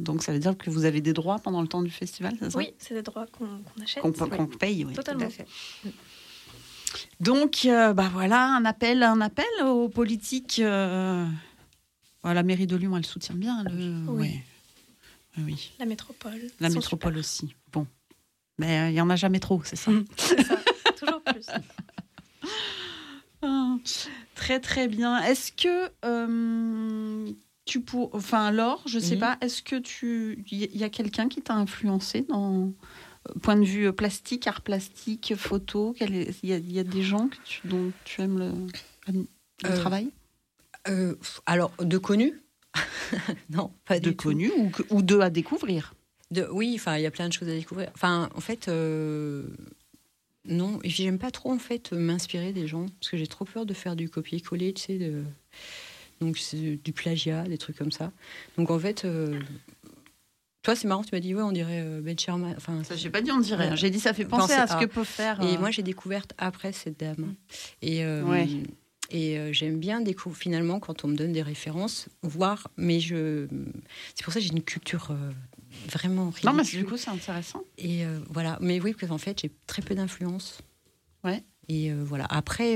[0.02, 2.52] Donc, ça veut dire que vous avez des droits pendant le temps du festival, c'est
[2.52, 2.58] ça?
[2.58, 4.02] Oui, c'est des droits qu'on achète.
[4.04, 4.92] Qu'on Oui, paye, oui.
[4.94, 5.26] Tout Totalement.
[5.26, 5.46] à fait.
[7.20, 10.60] Donc, euh, bah voilà, un appel, un appel aux politiques.
[10.60, 11.26] euh,
[12.24, 13.64] voilà, la mairie de Lyon, elle soutient bien.
[13.64, 14.04] Le...
[14.08, 14.20] Oui.
[14.28, 14.44] ouais.
[15.38, 15.72] Oui, oui.
[15.80, 16.42] La métropole.
[16.60, 17.20] La métropole super.
[17.20, 17.56] aussi.
[17.72, 17.88] Bon.
[18.58, 19.92] Mais euh, il y en a jamais trop, c'est ça?
[21.00, 21.46] Toujours plus.
[23.44, 23.76] Ah,
[24.36, 25.18] Très très bien.
[25.24, 25.90] Est-ce que
[27.66, 29.20] tu pour, enfin Laure, je sais Oui.
[29.20, 32.74] pas, est-ce que tu, il y a quelqu'un qui t'a influencé dans
[33.30, 36.84] euh, point de vue plastique, art plastique, photo est- Il y, a- il y a
[36.84, 38.52] des gens que tu, dont tu aimes le,
[39.14, 39.26] le
[39.66, 40.10] Euh, travail?
[40.88, 41.16] Euh,
[41.46, 42.42] alors, de connus
[43.50, 45.94] Non, pas de connus ou, que- ou de à découvrir?
[46.32, 47.92] De, oui, enfin, il y a plein de choses à découvrir.
[47.94, 49.48] Enfin, en fait, euh,
[50.46, 50.78] non.
[50.78, 52.86] Et puis, j'aime pas trop, en fait, m'inspirer des gens.
[53.00, 54.98] Parce que j'ai trop peur de faire du copier-coller, tu sais.
[54.98, 55.24] De...
[56.22, 58.12] Donc, c'est du plagiat, des trucs comme ça.
[58.58, 59.40] Donc, en fait, euh,
[60.64, 62.54] toi, c'est marrant, tu m'as dit, ouais, on dirait euh, Ben Sherman.
[62.56, 63.76] Enfin, Ça, j'ai pas dit on dirait.
[63.76, 65.42] J'ai dit ça fait penser à ce que peut faire.
[65.42, 67.34] Et euh, moi, j'ai découvert après cette dame.
[67.82, 68.48] Et, euh, Ouais.
[69.10, 72.68] et euh, j'aime bien découvrir, finalement, quand on me donne des références, voir.
[72.78, 73.48] Mais je.
[74.14, 75.32] C'est pour ça que j'ai une culture euh,
[75.90, 76.50] vraiment ridicule.
[76.52, 77.64] non, mais du coup, c'est intéressant.
[77.80, 78.60] Et euh, voilà.
[78.62, 80.60] Mais oui, parce qu'en fait, j'ai très peu d'influence.
[81.24, 81.44] Ouais.
[81.70, 82.26] Et voilà.
[82.30, 82.76] Après,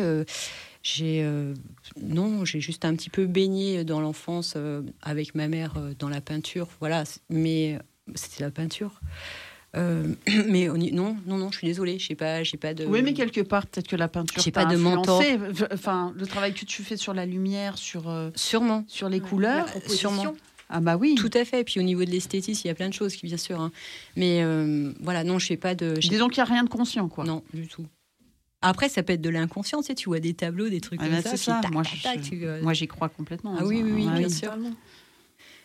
[0.88, 1.24] j'ai.
[1.24, 1.54] euh,
[2.00, 6.10] non, j'ai juste un petit peu baigné dans l'enfance euh, avec ma mère euh, dans
[6.10, 6.68] la peinture.
[6.80, 7.04] Voilà.
[7.30, 7.80] Mais
[8.14, 9.02] c'était la peinture.
[9.76, 10.14] Euh,
[10.48, 11.98] mais on y- non, non, non, je suis désolée.
[11.98, 12.86] Je sais pas, j'ai pas de.
[12.86, 15.24] Oui, mais quelque part, peut-être que la peinture J'ai t'a pas de mentor.
[15.74, 18.86] Enfin, le travail que tu fais sur la lumière, sur, euh, Sûrement.
[18.88, 19.68] sur les couleurs.
[19.88, 20.36] Sûrement.
[20.70, 21.16] Ah bah oui.
[21.16, 21.62] Tout à fait.
[21.62, 23.60] Et puis au niveau de l'esthétisme, il y a plein de choses qui, bien sûr.
[23.60, 23.72] hein.
[24.16, 25.96] Mais euh, voilà, non, je sais pas de.
[26.00, 27.24] j'ai- Disons qu'il n'y a rien de conscient, quoi.
[27.26, 27.86] Non, du tout.
[28.62, 31.08] Après, ça peut être de l'inconscient, tu sais, tu vois des tableaux, des trucs Ah
[31.08, 31.62] comme ça.
[31.62, 33.56] tac, Moi, tac, je- tac, tu, euh, Moi, j'y crois complètement.
[33.60, 34.56] Ah oui, oui, oui, Ah bien sûr.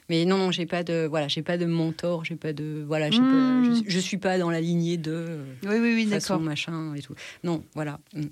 [0.09, 3.09] Mais non, non, j'ai pas de, voilà, j'ai pas de mentor, j'ai pas de, voilà,
[3.11, 3.29] Hmm.
[3.29, 6.41] pas, je, je suis pas dans la lignée de euh, Oui, oui, oui, façon d'accord.
[6.45, 7.15] machin et tout.
[7.45, 8.01] Non, voilà.
[8.15, 8.25] Mm.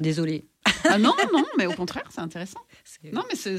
[0.00, 0.44] Désolée.
[0.84, 2.60] Ah non, non, mais au contraire, c'est intéressant.
[3.12, 3.58] Non, mais c'est-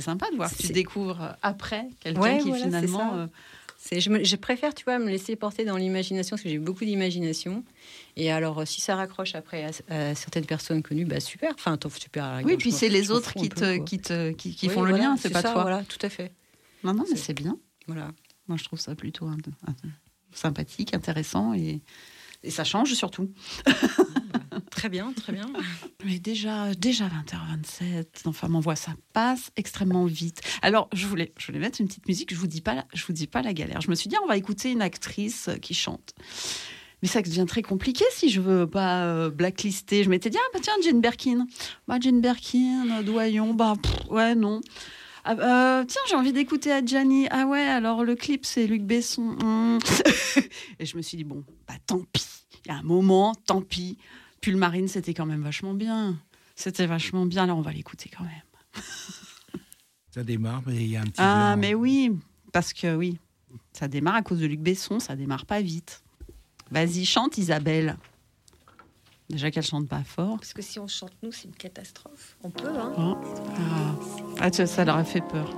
[0.00, 0.50] sympa de voir.
[0.50, 3.28] que Tu découvres après quelqu'un Ouais, qui voilà, finalement.
[3.92, 6.84] Je, me- je préfère, tu vois, me laisser porter dans l'imagination parce que j'ai beaucoup
[6.84, 7.64] d'imagination.
[8.16, 11.52] Et alors, euh, si ça raccroche après à, à certaines personnes connues, bah super.
[11.54, 12.40] Enfin, super.
[12.44, 15.16] Oui, puis c'est les autres qui te, qui te, qui, qui Oui, font le lien,
[15.16, 15.62] c'est pas ça, toi.
[15.62, 16.32] Voilà, tout à fait.
[16.82, 17.58] Non, non, mais C'est- bien.
[17.86, 18.10] Voilà.
[18.48, 19.26] Moi, je trouve ça plutôt
[20.32, 21.80] sympathique, intéressant et,
[22.44, 23.30] et ça change surtout.
[24.70, 25.46] Très bien, très bien.
[26.04, 30.42] Mais déjà, déjà 20h27, enfin, m'envoie ça passe extrêmement vite.
[30.62, 32.34] Alors, je voulais, je voulais mettre une petite musique.
[32.34, 33.80] Je vous dis pas, la- je vous dis pas la galère.
[33.80, 36.14] Je me suis dit, on va écouter une actrice qui chante.
[37.02, 40.04] Mais ça devient très compliqué si je veux pas euh, blacklister.
[40.04, 41.46] Je m'étais dit, ah bah tiens, Jane Birkin.
[41.88, 44.60] Bah, Jane Birkin, euh, Doyon, bah pff, ouais, non.
[45.24, 47.28] Ah, euh, tiens, j'ai envie d'écouter Adjani.
[47.30, 49.36] Ah ouais, alors le clip, c'est Luc Besson.
[49.42, 49.78] Hmm.
[50.78, 52.26] Et je me suis dit, bon, bah tant pis.
[52.64, 53.98] Il y a un moment, tant pis.
[54.40, 56.18] Pull Marine, c'était quand même vachement bien.
[56.56, 57.46] C'était vachement bien.
[57.46, 58.42] Là, on va l'écouter quand même.
[60.10, 61.14] Ça démarre, mais il y a un petit.
[61.18, 62.12] Ah, mais oui,
[62.52, 63.18] parce que oui,
[63.72, 66.04] ça démarre à cause de Luc Besson, ça démarre pas vite.
[66.70, 67.96] Vas-y, chante Isabelle.
[69.34, 70.36] Déjà qu'elle chante pas fort.
[70.36, 72.36] Parce que si on chante nous, c'est une catastrophe.
[72.44, 73.16] On peut, hein Oh.
[73.58, 73.94] Ah,
[74.42, 75.50] Ah, tu vois, ça leur a fait peur.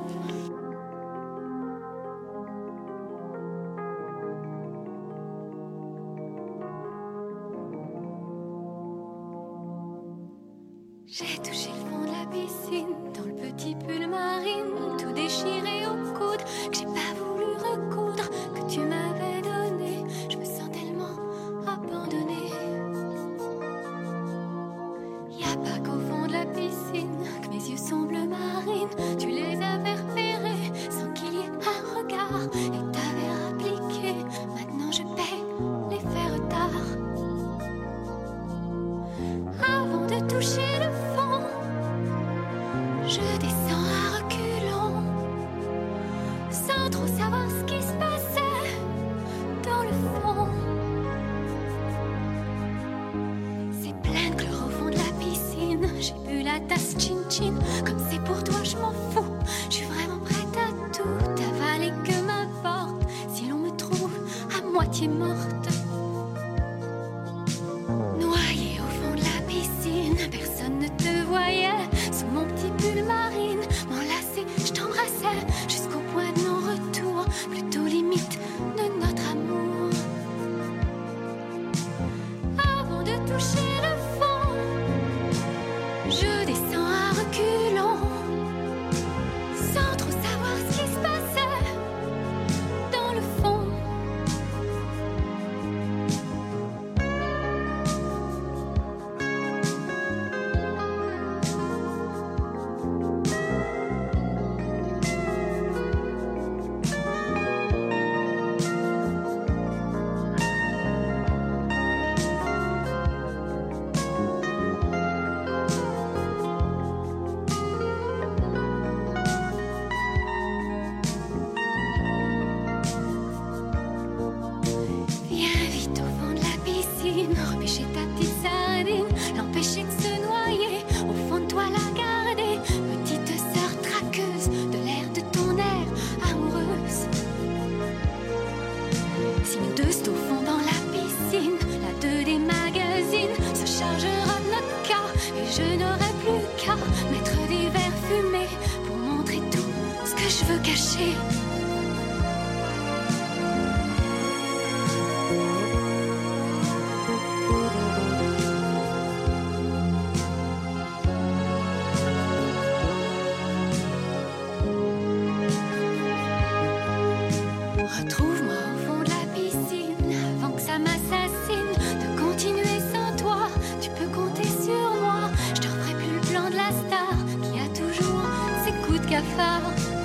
[179.36, 179.95] Coups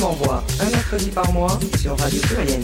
[0.00, 2.62] Femme en voix, un mercredi par mois sur Radio Pluriel.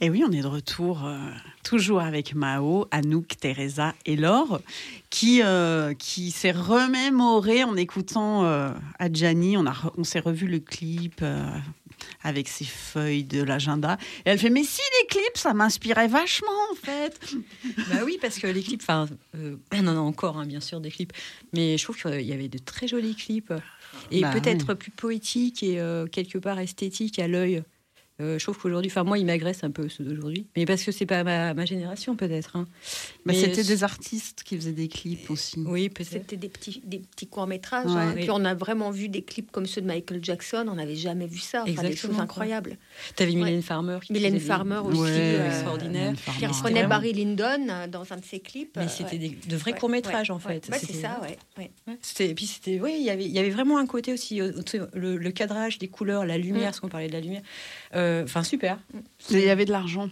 [0.00, 1.18] Et oui, on est de retour euh,
[1.62, 4.62] toujours avec Mao, Anouk, Teresa et Laure,
[5.10, 9.58] qui, euh, qui s'est remémoré en écoutant euh, Adjani.
[9.58, 11.46] On, a re- on s'est revu le clip euh,
[12.22, 13.98] avec ses feuilles de l'agenda.
[14.24, 17.20] Et elle fait Mais si, les clips, ça m'inspirait vachement en fait.
[17.90, 20.80] Bah oui, parce que les clips, enfin, euh, on en a encore, hein, bien sûr,
[20.80, 21.12] des clips,
[21.52, 23.52] mais je trouve qu'il y avait de très jolis clips
[24.10, 24.74] et Bah peut-être oui.
[24.76, 27.62] plus poétiques et euh, quelque part esthétiques à l'œil.
[28.20, 30.90] Euh, je trouve qu'aujourd'hui, enfin moi, ils m'agressent un peu ceux d'aujourd'hui, mais parce que
[30.90, 32.56] c'est pas ma, ma génération peut-être.
[32.56, 32.66] hein.
[33.24, 35.60] Mais Mais c'était des artistes qui faisaient des clips aussi.
[35.64, 36.10] Oui, peut-être.
[36.10, 37.86] C'était des petits, des petits courts-métrages.
[37.86, 37.92] Ouais.
[38.00, 38.12] hein.
[38.16, 38.22] Oui.
[38.22, 40.66] Puis on a vraiment vu des clips comme ceux de Michael Jackson.
[40.68, 41.58] On n'avait jamais vu ça.
[41.62, 42.24] Enfin, des Exactement, choses quoi.
[42.24, 42.76] incroyables.
[43.14, 43.36] T'avais Ouais.
[43.36, 43.98] Mylène Farmer.
[44.02, 46.12] Qui Mylène faisait des- Farmer aussi, Ouais, euh, extraordinaire.
[46.14, 46.46] Qui Farmer.
[46.48, 48.76] reprenait vraiment- Barry Lyndon euh, dans un de ses clips.
[48.76, 49.28] Mais euh, c'était ouais.
[49.28, 50.66] des- de vrais Ouais, courts-métrages, ouais, en fait.
[50.68, 51.70] Bah, c'est ça, ouais.
[52.02, 54.40] C'était, et puis c'était, oui, il y avait, il y avait vraiment un côté aussi,
[54.40, 56.64] euh, tu le, le cadrage des couleurs, la lumière, Mm.
[56.64, 57.42] parce qu'on parlait de la lumière.
[58.08, 58.78] Euh, Enfin, super.
[59.30, 60.08] Et Il y avait de l'argent.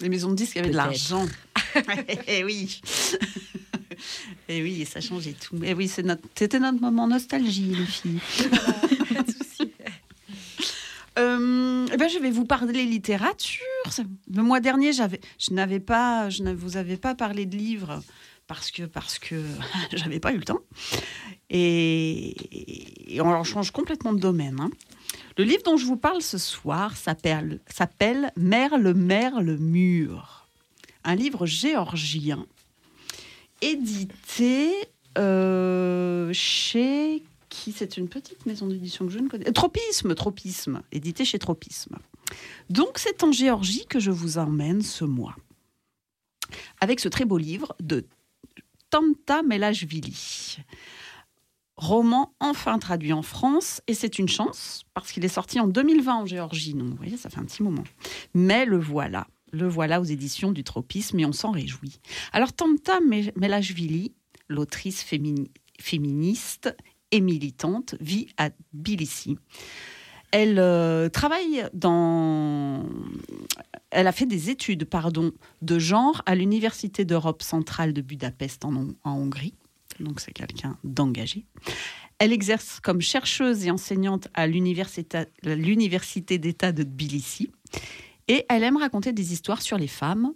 [0.00, 1.26] Les maisons de disques, il y avait de l'argent.
[2.28, 2.80] Eh oui.
[4.48, 5.56] Et oui, et ça changeait tout.
[5.64, 8.20] Et oui, c'est notre- c'était notre moment nostalgie, les filles.
[11.16, 13.60] Euh, eh ben, je vais vous parler littérature.
[14.34, 18.02] Le mois dernier, j'avais, je n'avais pas, je ne vous avais pas parlé de livres
[18.48, 19.36] parce que parce que
[19.92, 20.58] j'avais pas eu le temps.
[21.50, 24.58] Et, et on en change complètement de domaine.
[24.60, 24.70] hein.
[25.36, 30.48] Le livre dont je vous parle ce soir s'appelle s'appelle Merle, Merle, Mur.
[31.02, 32.46] Un livre géorgien
[33.60, 34.72] édité
[35.18, 37.72] euh, chez qui?
[37.72, 39.50] C'est une petite maison d'édition que je ne connais.
[39.52, 41.96] Tropisme, Tropisme, édité chez Tropisme.
[42.70, 45.34] Donc c'est en Géorgie que je vous emmène ce mois.
[46.80, 48.06] Avec ce très beau livre de
[48.90, 50.58] Tanta Melashvili.
[51.76, 56.14] Roman enfin traduit en France, et c'est une chance, parce qu'il est sorti en 2020
[56.14, 56.74] en Géorgie.
[56.74, 57.84] Donc, vous voyez, ça fait un petit moment.
[58.32, 59.26] Mais le voilà.
[59.52, 62.00] Le voilà aux éditions du Tropisme, et on s'en réjouit.
[62.32, 64.12] Alors, Tanta Me- Melashvili,
[64.48, 66.76] l'autrice fémini- féministe
[67.12, 69.36] et militante, vit à Tbilissi.
[70.32, 72.84] Elle euh, travaille dans.
[73.90, 75.30] Elle a fait des études, pardon,
[75.62, 79.54] de genre à l'Université d'Europe centrale de Budapest en Hongrie.
[80.00, 81.46] Donc c'est quelqu'un d'engagé.
[82.18, 87.50] Elle exerce comme chercheuse et enseignante à l'université d'État de Tbilissi.
[88.28, 90.32] Et elle aime raconter des histoires sur les femmes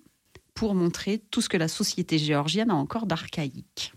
[0.54, 3.92] pour montrer tout ce que la société géorgienne a encore d'archaïque.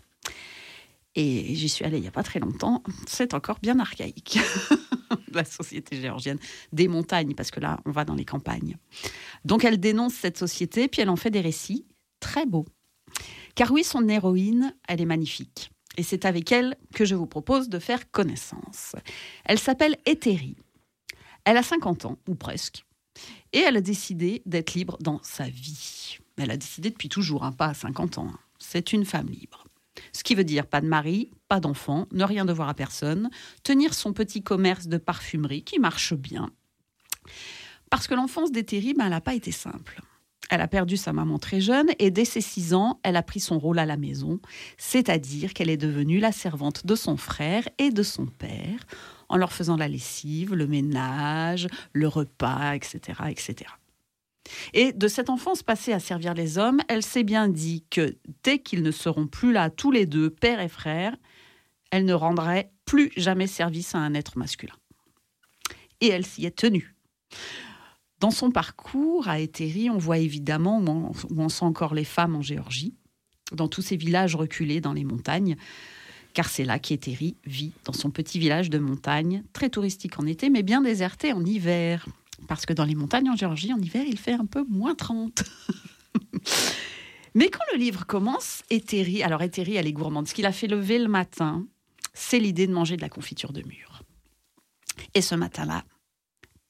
[1.14, 2.82] Et j'y suis allée il n'y a pas très longtemps.
[3.06, 4.38] C'est encore bien archaïque,
[5.32, 6.38] la société géorgienne.
[6.72, 8.76] Des montagnes, parce que là, on va dans les campagnes.
[9.44, 11.84] Donc elle dénonce cette société, puis elle en fait des récits
[12.20, 12.64] très beaux.
[13.54, 15.70] Car oui, son héroïne, elle est magnifique.
[15.96, 18.96] Et c'est avec elle que je vous propose de faire connaissance.
[19.44, 20.56] Elle s'appelle Éthérie.
[21.44, 22.84] Elle a 50 ans, ou presque.
[23.52, 26.18] Et elle a décidé d'être libre dans sa vie.
[26.38, 28.28] Elle a décidé depuis toujours, hein, pas à 50 ans.
[28.32, 28.38] hein.
[28.58, 29.66] C'est une femme libre.
[30.12, 33.28] Ce qui veut dire pas de mari, pas d'enfant, ne rien devoir à personne,
[33.62, 36.50] tenir son petit commerce de parfumerie qui marche bien.
[37.90, 40.00] Parce que l'enfance d'Éthérie, ben, elle n'a pas été simple.
[40.52, 43.40] Elle a perdu sa maman très jeune et dès ses six ans, elle a pris
[43.40, 44.38] son rôle à la maison,
[44.76, 48.86] c'est-à-dire qu'elle est devenue la servante de son frère et de son père,
[49.30, 53.70] en leur faisant la lessive, le ménage, le repas, etc., etc.
[54.74, 58.58] Et de cette enfance passée à servir les hommes, elle s'est bien dit que dès
[58.58, 61.16] qu'ils ne seront plus là tous les deux, père et frère,
[61.90, 64.76] elle ne rendrait plus jamais service à un être masculin.
[66.02, 66.94] Et elle s'y est tenue.
[68.22, 72.40] Dans son parcours à Éthérie, on voit évidemment où on, sent encore les femmes en
[72.40, 72.94] Géorgie,
[73.50, 75.56] dans tous ces villages reculés dans les montagnes,
[76.32, 80.50] car c'est là qu'Eteri vit dans son petit village de montagne, très touristique en été,
[80.50, 82.06] mais bien déserté en hiver.
[82.46, 85.42] Parce que dans les montagnes en Géorgie, en hiver, il fait un peu moins 30.
[87.34, 90.28] mais quand le livre commence, Eteri, alors Eteri, elle est gourmande.
[90.28, 91.66] Ce qu'il a fait lever le matin,
[92.14, 94.04] c'est l'idée de manger de la confiture de mûre.
[95.14, 95.82] Et ce matin-là,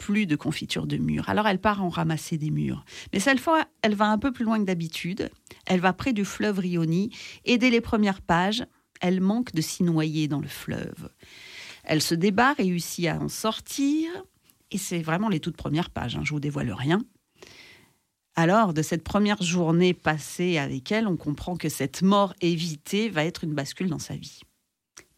[0.02, 1.28] plus de confiture de mûre.
[1.28, 2.84] Alors elle part en ramasser des mûres.
[3.12, 5.30] Mais cette fois, elle va un peu plus loin que d'habitude.
[5.64, 7.10] Elle va près du fleuve Rioni
[7.44, 8.64] et dès les premières pages,
[9.00, 11.08] elle manque de s'y noyer dans le fleuve.
[11.84, 14.10] Elle se débat, réussit à en sortir,
[14.72, 17.00] et c'est vraiment les toutes premières pages, hein, je vous dévoile rien.
[18.34, 23.24] Alors, de cette première journée passée avec elle, on comprend que cette mort évitée va
[23.24, 24.40] être une bascule dans sa vie.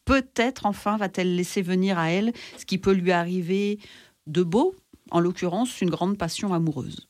[0.04, 3.78] Peut-être enfin va-t-elle laisser venir à elle ce qui peut lui arriver
[4.26, 4.74] de beau,
[5.10, 7.08] en l'occurrence une grande passion amoureuse.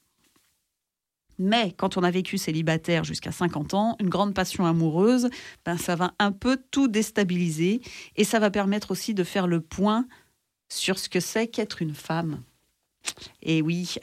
[1.38, 5.28] Mais quand on a vécu célibataire jusqu'à 50 ans, une grande passion amoureuse,
[5.64, 7.80] ben ça va un peu tout déstabiliser
[8.16, 10.06] et ça va permettre aussi de faire le point
[10.68, 12.42] sur ce que c'est qu'être une femme.
[13.42, 13.96] Et oui.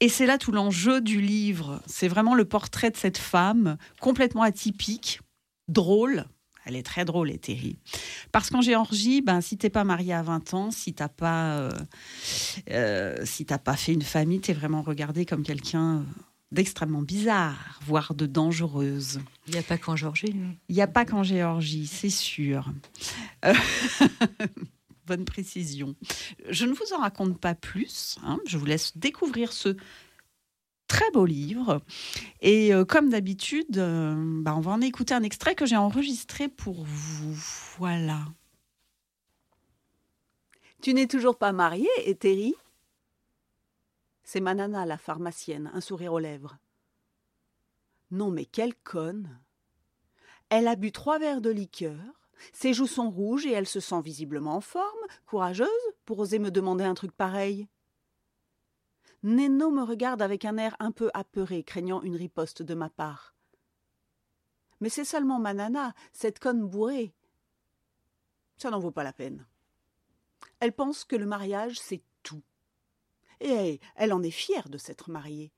[0.00, 1.82] Et c'est là tout l'enjeu du livre.
[1.86, 5.20] C'est vraiment le portrait de cette femme complètement atypique,
[5.68, 6.24] drôle,
[6.66, 7.78] elle est très drôle, Ethérie.
[8.32, 11.70] Parce qu'en Géorgie, ben, si t'es pas marié à 20 ans, si t'as pas, euh,
[12.70, 16.04] euh, si t'as pas fait une famille, t'es vraiment regardé comme quelqu'un
[16.52, 19.20] d'extrêmement bizarre, voire de dangereuse.
[19.46, 20.34] Il n'y a pas qu'en Géorgie.
[20.68, 22.70] Il n'y a pas qu'en Géorgie, c'est sûr.
[23.44, 23.54] Euh,
[25.06, 25.94] Bonne précision.
[26.48, 28.16] Je ne vous en raconte pas plus.
[28.24, 28.38] hein.
[28.46, 29.76] Je vous laisse découvrir ce
[30.90, 31.80] très beau livre.
[32.40, 36.48] Et euh, comme d'habitude, euh, bah, on va en écouter un extrait que j'ai enregistré
[36.48, 37.36] pour vous.
[37.78, 38.26] Voilà.
[40.82, 42.56] Tu n'es toujours pas mariée, Ethérie
[44.24, 46.58] C'est Manana, la pharmacienne, un sourire aux lèvres.
[48.10, 49.38] Non, mais quelle conne
[50.48, 52.00] Elle a bu trois verres de liqueur,
[52.52, 55.68] ses joues sont rouges et elle se sent visiblement en forme, courageuse,
[56.04, 57.68] pour oser me demander un truc pareil.
[59.22, 63.34] Neno me regarde avec un air un peu apeuré, craignant une riposte de ma part.
[64.80, 67.12] Mais c'est seulement Manana, cette conne bourrée.
[68.56, 69.46] Ça n'en vaut pas la peine.
[70.58, 72.42] Elle pense que le mariage, c'est tout.
[73.40, 75.52] Et elle en est fière de s'être mariée.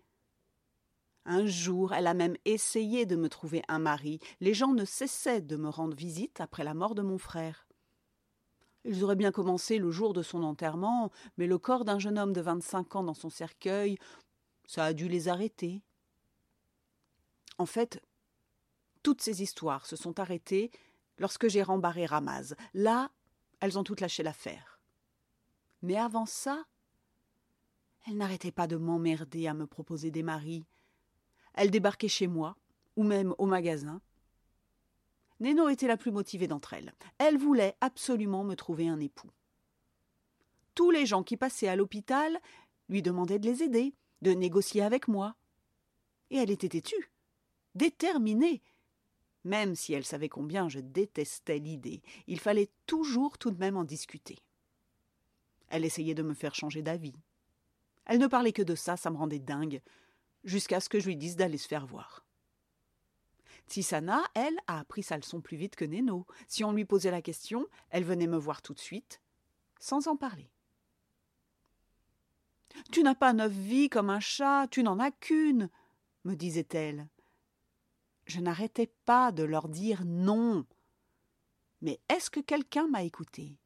[1.25, 4.19] Un jour, elle a même essayé de me trouver un mari.
[4.41, 7.69] Les gens ne cessaient de me rendre visite après la mort de mon frère.
[8.85, 12.33] Ils auraient bien commencé le jour de son enterrement, mais le corps d'un jeune homme
[12.33, 13.97] de 25 ans dans son cercueil,
[14.67, 15.83] ça a dû les arrêter.
[17.59, 18.03] En fait,
[19.03, 20.71] toutes ces histoires se sont arrêtées
[21.19, 22.55] lorsque j'ai rembarré Ramaz.
[22.75, 23.11] Là,
[23.61, 24.81] elles ont toutes lâché l'affaire.
[25.83, 26.65] Mais avant ça,
[28.07, 30.65] elles n'arrêtaient pas de m'emmerder à me proposer des maris.
[31.55, 32.57] Elles débarquaient chez moi,
[32.97, 34.01] ou même au magasin.
[35.43, 36.95] Neno était la plus motivée d'entre elles.
[37.19, 39.31] Elle voulait absolument me trouver un époux.
[40.77, 42.41] Tous les gens qui passaient à l'hôpital
[42.89, 43.93] lui demandaient de les aider,
[44.23, 45.35] de négocier avec moi.
[46.31, 47.11] Et elle était têtue,
[47.75, 48.63] déterminée.
[49.43, 53.85] Même si elle savait combien je détestais l'idée, il fallait toujours tout de même en
[53.85, 54.39] discuter.
[55.69, 57.17] Elle essayait de me faire changer d'avis.
[58.05, 59.83] Elle ne parlait que de ça, ça me rendait dingue,
[60.45, 62.22] jusqu'à ce que je lui dise d'aller se faire voir.
[63.73, 66.27] Tissana, elle, a appris sa leçon plus vite que Neno.
[66.47, 69.23] Si on lui posait la question, elle venait me voir tout de suite,
[69.81, 70.51] sans en parler.
[72.91, 75.71] Tu n'as pas neuf vies comme un chat, tu n'en as qu'une,
[76.25, 77.09] me disait-elle.
[78.27, 80.67] Je n'arrêtais pas de leur dire non.
[81.81, 83.57] Mais est-ce que quelqu'un m'a écouté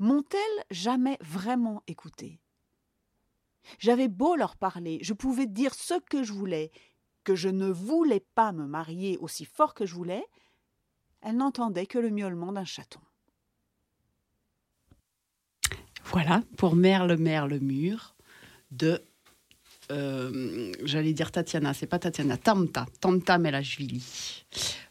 [0.00, 2.40] M'ont-elles jamais vraiment écouté
[3.78, 6.72] J'avais beau leur parler, je pouvais dire ce que je voulais,
[7.26, 10.24] que je ne voulais pas me marier aussi fort que je voulais,
[11.22, 13.00] elles n'entendaient que le miaulement d'un chaton.
[16.04, 18.14] Voilà, pour Merle, Merle, Mur,
[18.70, 19.02] de.
[19.90, 24.44] euh, J'allais dire Tatiana, c'est pas Tatiana, Tamta, Tamta Melashvili.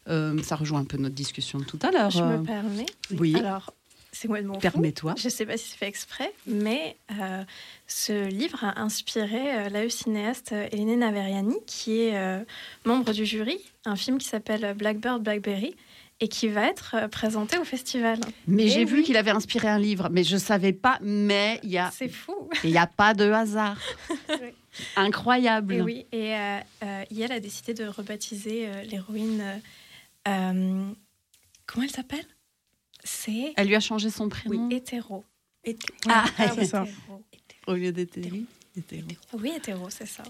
[0.08, 2.10] Euh, ça rejoint un peu notre discussion de tout à l'heure.
[2.10, 2.84] Je me permets.
[3.18, 3.34] Oui.
[3.34, 3.72] Alors,
[4.16, 4.60] c'est complètement fou.
[4.60, 5.14] Permets-toi.
[5.16, 7.44] Je ne sais pas si c'est fait exprès, mais euh,
[7.86, 12.44] ce livre a inspiré euh, la cinéaste euh, Hélène Naveriani, qui est euh,
[12.84, 15.74] membre du jury, un film qui s'appelle Blackbird Blackberry
[16.20, 18.18] et qui va être euh, présenté au festival.
[18.46, 20.98] Mais j'ai vu qu'il avait inspiré un livre, mais je savais pas.
[21.02, 22.48] Mais il y a, C'est fou.
[22.64, 23.78] il y a pas de hasard.
[24.96, 25.74] Incroyable.
[25.74, 29.40] Et oui, et euh, euh, Yael a décidé de rebaptiser euh, l'héroïne.
[29.40, 29.58] euh,
[30.28, 30.90] euh,
[31.66, 32.24] comment elle s'appelle?
[33.06, 33.52] C'est.
[33.56, 34.70] Elle lui a changé son Oui, prénom.
[34.70, 35.24] hétéro.
[35.64, 36.82] Hété- Ah, oui, c'est ça.
[36.82, 37.22] hétéro.
[37.68, 38.36] Au lieu d'hétéro.
[38.76, 39.08] hétéro.
[39.34, 40.22] Oui, hétéro, c'est ça.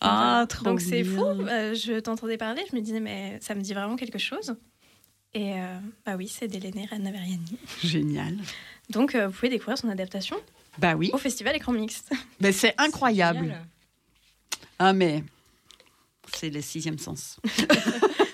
[0.00, 1.22] Ah, trop Donc c'est fou.
[1.24, 4.56] euh, je t'entendais parler, je me disais, mais ça me dit vraiment quelque chose.
[5.34, 7.56] Et euh, bah oui, c'est d'Hélène Navariani.
[7.82, 8.36] Génial.
[8.90, 10.36] Donc, euh, vous pouvez découvrir son adaptation
[10.78, 11.10] Bah oui.
[11.12, 12.12] au Festival Écran Mixte.
[12.40, 13.56] Mais c'est incroyable.
[14.78, 15.22] Ah mais
[16.34, 17.38] c'est le sixième sens.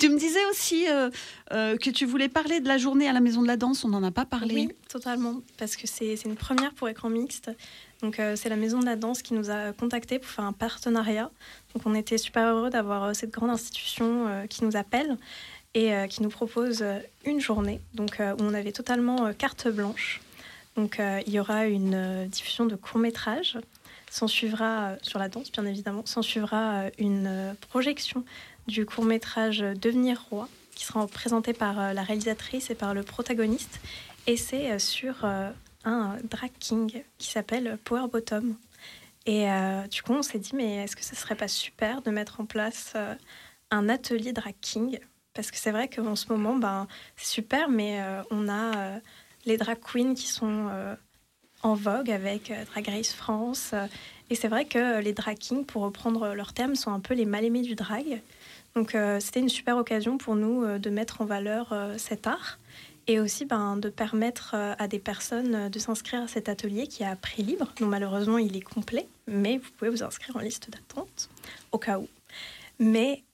[0.00, 1.10] tu me disais aussi euh,
[1.52, 3.84] euh, que tu voulais parler de la journée à la Maison de la Danse.
[3.84, 4.54] On n'en a pas parlé.
[4.54, 5.36] Oui, totalement.
[5.58, 7.50] Parce que c'est une première pour écran mixte.
[8.00, 10.54] Donc, euh, c'est la Maison de la Danse qui nous a contactés pour faire un
[10.54, 11.30] partenariat.
[11.74, 15.18] Donc, on était super heureux d'avoir cette grande institution qui nous appelle
[15.74, 16.82] et qui nous propose
[17.24, 17.80] une journée.
[17.94, 20.20] Donc, où on avait totalement carte blanche.
[20.76, 23.58] Donc, il y aura une diffusion de courts-métrages.
[24.10, 28.24] S'en suivra, sur la danse bien évidemment, s'en suivra une projection
[28.70, 33.80] du court-métrage Devenir roi, qui sera présenté par euh, la réalisatrice et par le protagoniste.
[34.26, 35.50] Et c'est euh, sur euh,
[35.84, 38.54] un drag king qui s'appelle Power Bottom.
[39.26, 39.46] Et
[39.90, 42.46] du coup, on s'est dit, mais est-ce que ce serait pas super de mettre en
[42.46, 42.94] place
[43.70, 44.98] un atelier drag king?
[45.34, 48.98] Parce que c'est vrai qu'en ce moment, ben, c'est super, mais on a
[49.44, 50.70] les drag queens qui sont
[51.62, 53.74] en vogue avec Drag Race France.
[54.30, 57.26] et c'est vrai que les drag kings, pour reprendre leur terme, sont un peu les
[57.26, 58.22] mal-aimés du drag.
[58.74, 62.26] Donc euh, c'était une super occasion pour nous euh, de mettre en valeur euh, cet
[62.26, 62.58] art
[63.06, 67.06] et aussi ben, de permettre à des personnes de s'inscrire à cet atelier qui est
[67.06, 67.72] à prix libre.
[67.80, 71.28] Donc malheureusement, il est complet, mais vous pouvez vous inscrire en liste d'attente
[71.72, 72.06] au cas où.
[72.78, 73.24] Mais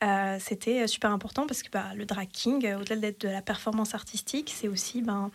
[0.40, 3.94] c'était super important parce que bah, le drag king, euh, au-delà d'être de la performance
[3.94, 5.30] artistique, c'est aussi ben,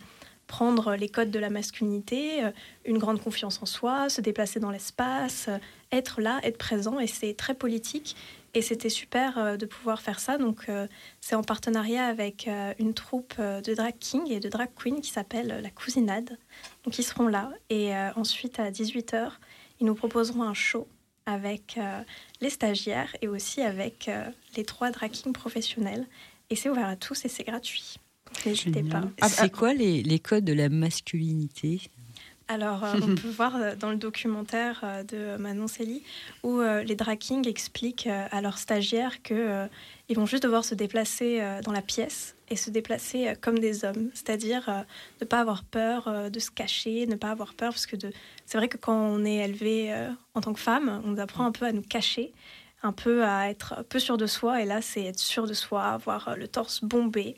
[0.48, 2.42] prendre les codes de la masculinité,
[2.84, 5.48] une grande confiance en soi, se déplacer dans l'espace,
[5.92, 8.16] être là, être présent, et c'est très politique.
[8.54, 10.36] Et c'était super euh, de pouvoir faire ça.
[10.36, 10.86] Donc, euh,
[11.22, 15.00] c'est en partenariat avec euh, une troupe euh, de drag king et de drag queen
[15.00, 16.36] qui s'appelle euh, La Cousinade.
[16.84, 17.50] Donc, ils seront là.
[17.70, 19.30] Et euh, ensuite, à 18h,
[19.80, 20.86] ils nous proposeront un show
[21.24, 22.02] avec euh,
[22.42, 26.06] les stagiaires et aussi avec euh, les trois drag kings professionnels.
[26.50, 27.94] Et c'est ouvert à tous et c'est gratuit.
[28.26, 29.02] Donc, n'hésitez pas.
[29.28, 31.80] C'est quoi les, les codes de la masculinité?
[32.52, 36.02] Alors, euh, on peut voir euh, dans le documentaire euh, de Manon Célie
[36.42, 39.68] où les drag kings expliquent à leurs stagiaires que
[40.08, 44.10] ils vont juste devoir se déplacer dans la pièce et se déplacer comme des hommes,
[44.12, 44.84] c'est-à-dire
[45.20, 48.12] ne pas avoir peur de se cacher, ne pas avoir peur parce que de...
[48.44, 49.94] c'est vrai que quand on est élevé
[50.34, 52.32] en tant que femme, on nous apprend un peu à nous cacher,
[52.82, 55.54] un peu à être un peu sûr de soi et là c'est être sûr de
[55.54, 57.36] soi, avoir le torse bombé.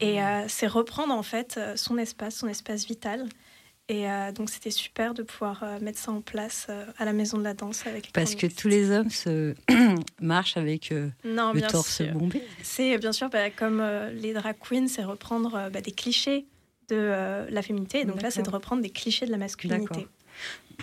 [0.00, 3.26] Et euh, c'est reprendre en fait son espace, son espace vital.
[3.88, 7.12] Et euh, donc c'était super de pouvoir euh, mettre ça en place euh, à la
[7.12, 8.10] maison de la danse avec.
[8.12, 9.54] Parce que tous les hommes se
[10.20, 10.92] marchent avec
[11.24, 12.12] Non, le torse sûr.
[12.12, 12.42] bombé.
[12.64, 13.80] C'est bien sûr bah, comme
[14.14, 16.46] les drag queens, c'est reprendre bah, des clichés
[16.88, 18.00] de la féminité.
[18.00, 18.54] Et donc là, c'est de D'accord.
[18.60, 19.84] reprendre des clichés de la masculinité.
[19.88, 20.04] D'accord.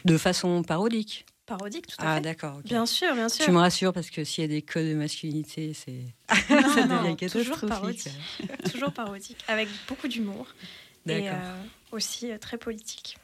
[0.05, 1.25] De façon parodique.
[1.45, 2.21] Parodique, tout à Ah, fait.
[2.21, 2.55] d'accord.
[2.59, 2.63] ok.
[2.65, 3.43] Bien sûr, bien sûr.
[3.43, 6.05] Tu me rassures parce que s'il y a des codes de masculinité, c'est
[6.49, 7.67] Non, ça non, devient toujours catastrophique.
[7.69, 8.71] parodique.
[8.71, 10.47] toujours parodique, avec beaucoup d'humour.
[11.05, 11.37] D'accord.
[11.93, 13.17] Euh, aussi très politique.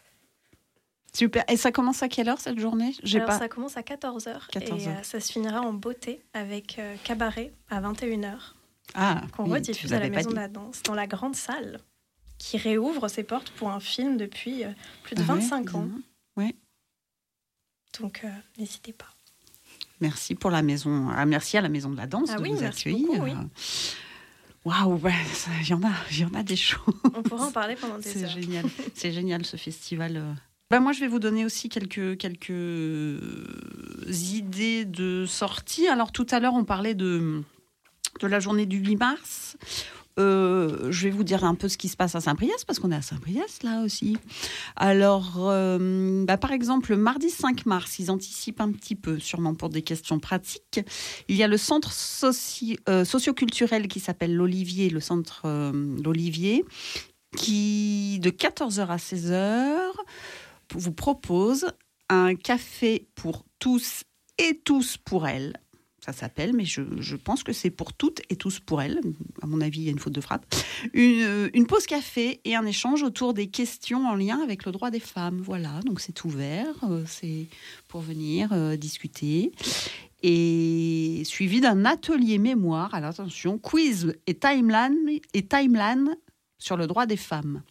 [1.14, 1.44] Super.
[1.50, 2.94] Et ça commence à quelle heure cette journée?
[3.04, 3.38] J'ai pas.
[3.40, 7.52] ça commence à 14h 14 et euh, ça se finira en beauté avec euh, cabaret
[7.70, 8.38] à 21h
[8.94, 11.80] Ah, qu'on oui, rediffuse à la Maison de la Danse dans la grande salle
[12.38, 14.64] qui réouvre ses portes pour un film depuis
[15.04, 15.90] plus de Ah ouais, 25 ans.
[16.38, 16.56] Ouais.
[18.00, 19.08] Donc euh, n'hésitez pas.
[20.00, 21.10] Merci pour la maison.
[21.10, 23.08] Ah, merci à la maison de la danse Ah de oui, merci accueillir.
[23.08, 23.34] beaucoup, oui.
[24.66, 25.00] Waouh,
[25.34, 26.94] ça, il y en a, il y en a des choses.
[27.16, 28.30] On pourra en parler pendant des C'est heures.
[28.30, 28.66] génial.
[28.94, 30.18] C'est génial ce festival.
[30.18, 30.34] euh.
[30.70, 33.20] Bah, moi, je vais vous donner aussi quelques, quelques
[34.08, 35.88] idées de sortie.
[35.88, 37.42] Alors, tout à l'heure, on parlait de,
[38.20, 39.58] de la journée du 8 mars.
[40.20, 42.92] Euh, je vais vous dire un peu ce qui se passe à Saint-Priest, parce qu'on
[42.92, 44.18] est à Saint-Priest là aussi.
[44.76, 49.56] Alors, euh, bah, par exemple, le mardi 5 mars, ils anticipent un petit peu, sûrement
[49.56, 50.82] pour des questions pratiques.
[51.28, 55.72] Il y a le centre soci- euh, socioculturel qui s'appelle l'Olivier, le centre euh,
[56.04, 56.66] l'Olivier,
[57.38, 59.92] qui, de 14h à 16h,
[60.76, 61.68] vous propose
[62.10, 64.04] un café pour tous
[64.38, 65.54] et tous pour elles.
[66.12, 69.00] Ça s'appelle, mais je, pense que c'est pour toutes et tous pour elles.
[69.44, 70.44] À mon avis, il y a une faute de frappe.
[70.94, 74.90] Une, une pause café et un échange autour des questions en lien avec le droit
[74.90, 75.40] des femmes.
[75.40, 77.46] Voilà, donc c'est ouvert, euh, c'est
[77.88, 79.52] pour venir euh, discuter.
[80.24, 84.98] Et suivi d'un atelier mémoire, alors attention, quiz et timeline,
[85.34, 86.18] et timeline
[86.58, 87.62] sur le droit des femmes.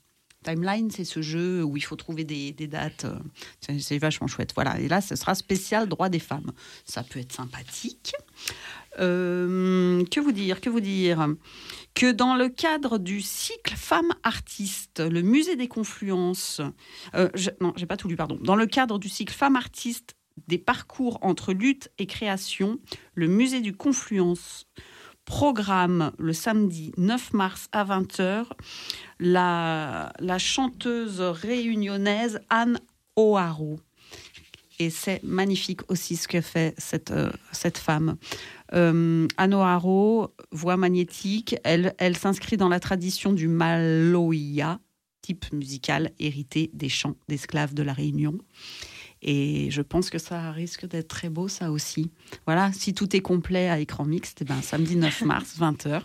[0.45, 3.05] Timeline, c'est ce jeu où il faut trouver des, dates.
[3.05, 3.19] euh,
[3.61, 4.53] C'est c'est vachement chouette.
[4.55, 4.79] Voilà.
[4.81, 6.53] Et là, ce sera spécial droit des femmes.
[6.85, 8.15] Ça peut être sympathique.
[9.01, 11.29] Euh, que vous dire Que vous dire?
[11.95, 16.61] Que dans le cadre du cycle Femmes artistes, le musée des confluences.
[17.15, 18.39] euh, je- non, j'ai pas tout lu, pardon.
[18.43, 20.15] Dans le cadre du cycle Femmes artistes,
[20.47, 22.79] des parcours entre lutte et création,
[23.15, 24.67] le musée du Confluence
[25.29, 28.47] Programme le samedi 9 mars à 20h,
[29.21, 32.81] la, la chanteuse réunionnaise Anne
[33.15, 33.79] O'Haro.
[34.79, 37.31] Et c'est magnifique aussi ce que fait cette, euh,
[37.75, 38.17] femme.
[38.73, 44.81] Euh, Anne O'Haro, voix magnétique, elle, elle s'inscrit dans la tradition du maloya,
[45.21, 48.39] type musical hérité des chants d'esclaves de la Réunion.
[49.23, 52.11] Et je pense que ça risque d'être très beau, ça aussi.
[52.47, 56.03] Voilà, si tout est complet à écran mixte, eh ben, samedi 9 mars, 20h,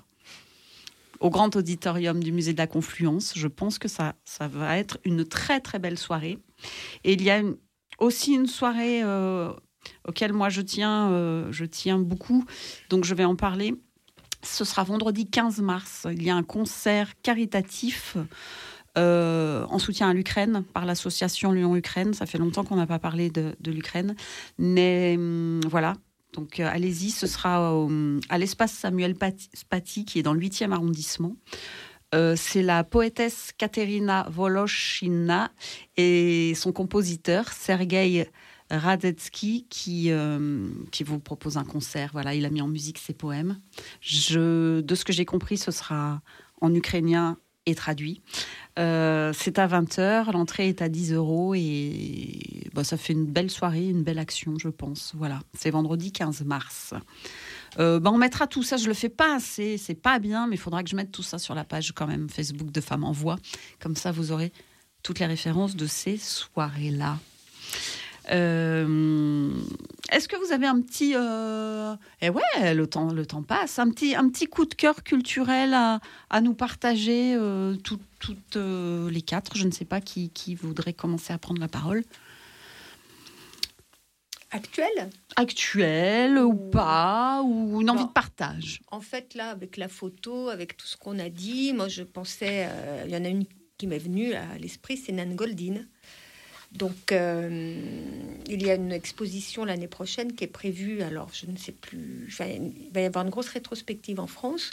[1.19, 3.33] au Grand Auditorium du Musée de la Confluence.
[3.35, 6.39] Je pense que ça, ça va être une très, très belle soirée.
[7.03, 7.55] Et il y a une-
[7.99, 9.53] aussi une soirée euh,
[10.07, 12.43] auquel moi je tiens, euh, je tiens beaucoup,
[12.89, 13.75] donc je vais en parler.
[14.41, 16.07] Ce sera vendredi 15 mars.
[16.11, 18.17] Il y a un concert caritatif
[18.95, 22.13] euh, en soutien à l'Ukraine par l'association Lyon-Ukraine.
[22.13, 24.15] Ça fait longtemps qu'on n'a pas parlé de, l'Ukraine.
[24.59, 25.95] Mais hum, voilà.
[26.33, 27.73] Donc euh, allez-y, ce sera
[28.29, 31.35] à l'espace Samuel Paty, qui est dans le 8e arrondissement.
[32.13, 35.51] Euh, c'est la poétesse Katerina Voloshina
[35.97, 38.29] et son compositeur Sergei
[38.69, 42.11] Radetsky qui, vous propose un concert.
[42.13, 43.59] Voilà, il a mis en musique ses poèmes.
[44.01, 46.21] De ce que j'ai compris, ce sera
[46.61, 48.21] en ukrainien et traduit.
[48.79, 53.51] Euh, c'est à 20h, l'entrée est à 10 euros et bah, ça fait une belle
[53.51, 55.13] soirée, une belle action, je pense.
[55.15, 56.93] Voilà, c'est vendredi 15 mars.
[57.79, 60.55] Euh, bah, on mettra tout ça, je le fais pas assez, c'est pas bien, mais
[60.55, 63.03] il faudra que je mette tout ça sur la page quand même Facebook de Femmes
[63.03, 63.37] en Voix.
[63.79, 64.51] Comme ça, vous aurez
[65.03, 67.19] toutes les références de ces soirées-là.
[68.31, 69.51] Euh,
[70.11, 71.13] Est-ce que vous avez un petit...
[71.15, 73.79] euh, Eh ouais, le temps, le temps passe.
[73.79, 78.55] Un petit, un petit coup de cœur culturel à, à nous partager, euh, tout- toutes
[78.57, 79.57] euh, les quatre.
[79.57, 82.03] Je ne sais pas qui, qui voudrait commencer à prendre la parole.
[84.51, 85.09] Actuel?
[85.35, 88.81] Actuel ou pas, ou une envie de partage.
[88.91, 92.69] En fait, là, avec la photo, avec tout ce qu'on a dit, moi, je pensais,
[93.03, 93.45] il y en a une
[93.79, 95.81] qui m'est venue à l'esprit, c'est Nan Goldin.
[96.73, 97.75] Donc, euh,
[98.47, 101.01] il y a une exposition l'année prochaine qui est prévue.
[101.01, 102.25] Alors, je ne sais plus.
[102.27, 104.71] Enfin, il va y avoir une grosse rétrospective en France.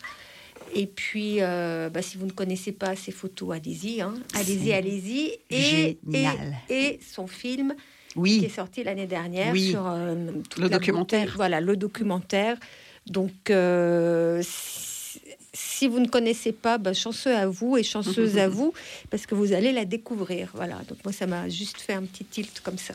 [0.75, 4.01] Et puis, euh, bah, si vous ne connaissez pas ces photos, allez-y.
[4.01, 4.15] hein.
[4.35, 5.39] Allez-y, allez-y.
[5.51, 6.27] Et, et,
[6.71, 7.75] et son film
[8.17, 8.39] Oui.
[8.39, 9.71] qui est sorti l'année dernière Oui.
[9.71, 10.15] sur euh,
[10.59, 11.25] Le documentaire.
[11.27, 11.37] beauté.
[11.37, 12.57] Voilà, le documentaire.
[13.07, 13.33] Donc,
[14.43, 14.90] si,
[15.53, 18.73] si vous ne connaissez pas, bah, chanceux à vous et chanceuse à vous,
[19.11, 20.51] parce que vous allez la découvrir.
[20.55, 22.95] Voilà, donc moi, ça m'a juste fait un petit tilt comme ça.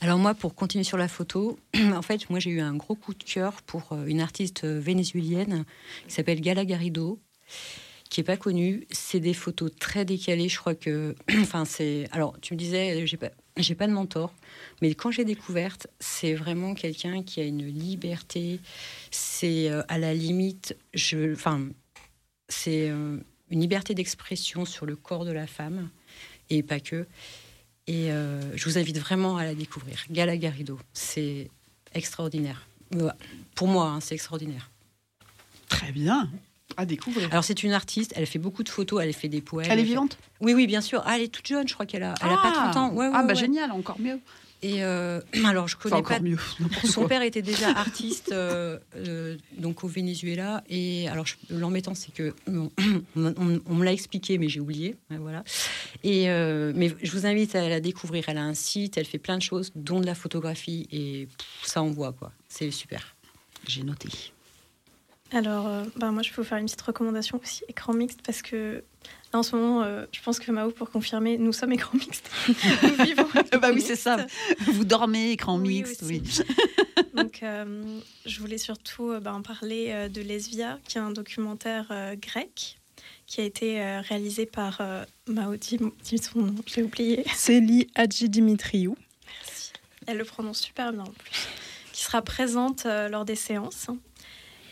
[0.00, 3.14] Alors moi, pour continuer sur la photo, en fait, moi j'ai eu un gros coup
[3.14, 5.64] de cœur pour euh, une artiste vénézuélienne
[6.08, 7.20] qui s'appelle Gala Garrido,
[8.10, 8.86] qui est pas connue.
[8.90, 10.48] C'est des photos très décalées.
[10.48, 12.08] Je crois que, enfin, c'est.
[12.10, 14.32] Alors, tu me disais, j'ai pas, j'ai pas de mentor,
[14.80, 18.60] mais quand j'ai découverte, c'est vraiment quelqu'un qui a une liberté.
[19.10, 21.68] C'est euh, à la limite, je, enfin,
[22.48, 23.18] c'est euh,
[23.50, 25.90] une liberté d'expression sur le corps de la femme
[26.50, 27.06] et pas que.
[27.86, 30.04] Et euh, je vous invite vraiment à la découvrir.
[30.10, 31.50] Gala Garrido, c'est
[31.94, 32.66] extraordinaire.
[33.54, 34.70] Pour moi, hein, c'est extraordinaire.
[35.68, 36.30] Très bien.
[36.76, 37.28] À découvrir.
[37.30, 39.70] Alors c'est une artiste, elle fait beaucoup de photos, elle fait des poèmes.
[39.70, 40.18] Elle est vivante?
[40.40, 41.02] Oui, oui, bien sûr.
[41.06, 42.92] Ah, elle est toute jeune, je crois qu'elle a, elle a pas 30 ans.
[42.94, 43.34] Ouais, ah, ouais, bah ouais.
[43.34, 44.18] génial, encore mieux.
[44.64, 46.20] Et euh, alors, je connais pas.
[46.20, 46.38] mieux.
[46.84, 52.12] Son père était déjà artiste euh, euh, donc au Venezuela et alors je- l'embêtant c'est
[52.14, 52.70] que on,
[53.16, 55.42] on- on me l'a expliqué mais j'ai oublié voilà
[56.04, 56.26] et
[56.74, 59.42] mais je vous invite à la découvrir elle a un site elle fait plein de
[59.42, 63.16] choses dont de la photographie et pff, ça envoie quoi c'est super
[63.66, 64.08] j'ai noté
[65.32, 68.42] Alors, euh, bah, moi, je peux vous faire une petite recommandation aussi, écran mixte, parce
[68.42, 68.84] que
[69.32, 72.30] là, en ce moment, euh, je pense que Mao, pour confirmer, nous sommes écran mixte.
[72.48, 74.26] Nous vivons écran bah oui, c'est ça.
[74.66, 76.20] Vous dormez, écran Oui, mixte, aussi.
[76.20, 77.04] oui.
[77.14, 77.82] Donc, euh,
[78.26, 82.14] je voulais surtout euh, bah, en parler euh, de Lesbia, qui est un documentaire euh,
[82.14, 82.78] grec
[83.26, 87.24] qui a été euh, réalisé par euh, Mao, dis, dis son nom, j'ai oublié.
[87.34, 88.96] Célie Hadji Dimitriou.
[90.06, 91.48] Elle le prononce super bien en plus.
[91.92, 93.86] Qui sera présente euh, lors des séances.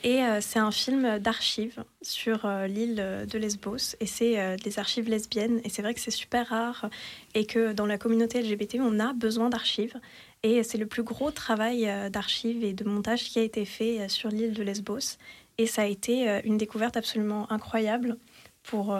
[0.02, 3.96] Et euh, c'est un film d'archives sur euh, l'île de Lesbos.
[4.00, 5.60] Et c'est euh, des archives lesbiennes.
[5.64, 6.88] Et c'est vrai que c'est super rare.
[7.34, 9.98] Et que dans la communauté LGBT, on a besoin d'archives.
[10.42, 14.30] Et c'est le plus gros travail d'archives et de montage qui a été fait sur
[14.30, 15.18] l'île de Lesbos.
[15.58, 18.16] Et ça a été une découverte absolument incroyable
[18.62, 18.98] pour,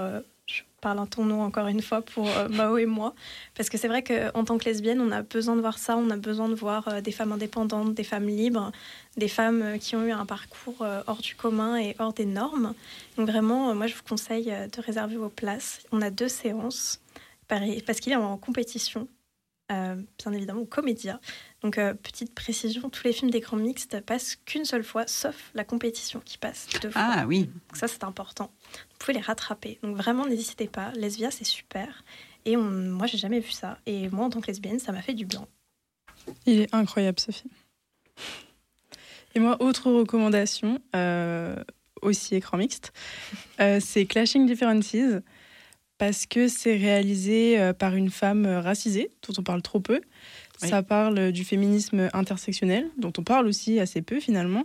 [0.81, 3.15] parle en ton nom encore une fois, pour euh, Mao et moi.
[3.55, 6.11] Parce que c'est vrai qu'en tant que lesbienne, on a besoin de voir ça, on
[6.11, 8.73] a besoin de voir euh, des femmes indépendantes, des femmes libres,
[9.16, 12.74] des femmes euh, qui ont eu un parcours hors du commun et hors des normes.
[13.16, 15.82] Donc vraiment, moi, je vous conseille de réserver vos places.
[15.93, 17.01] On a deux séances,
[17.48, 19.09] parce qu'il est en compétition
[19.69, 21.20] bien évidemment, au Comédia.
[21.62, 26.20] Donc, petite précision, tous les films d'écran mixte passent qu'une seule fois, sauf la compétition
[26.24, 27.01] qui passe deux fois.
[27.05, 27.44] Ah oui.
[27.44, 28.51] Donc ça, c'est important.
[28.90, 29.78] Vous pouvez les rattraper.
[29.82, 30.92] Donc vraiment, n'hésitez pas.
[30.92, 32.05] Lesbia, c'est super.
[32.44, 32.62] Et on...
[32.62, 33.78] moi, j'ai jamais vu ça.
[33.86, 35.47] Et moi, en tant que lesbienne, ça m'a fait du bien.
[36.47, 37.51] Il est incroyable ce film.
[39.34, 41.55] Et moi, autre recommandation, euh,
[42.02, 42.92] aussi écran mixte,
[43.60, 45.22] euh, c'est Clashing Differences,
[45.98, 50.01] parce que c'est réalisé euh, par une femme racisée, dont on parle trop peu.
[50.62, 50.68] Oui.
[50.68, 54.64] Ça parle du féminisme intersectionnel, dont on parle aussi assez peu finalement.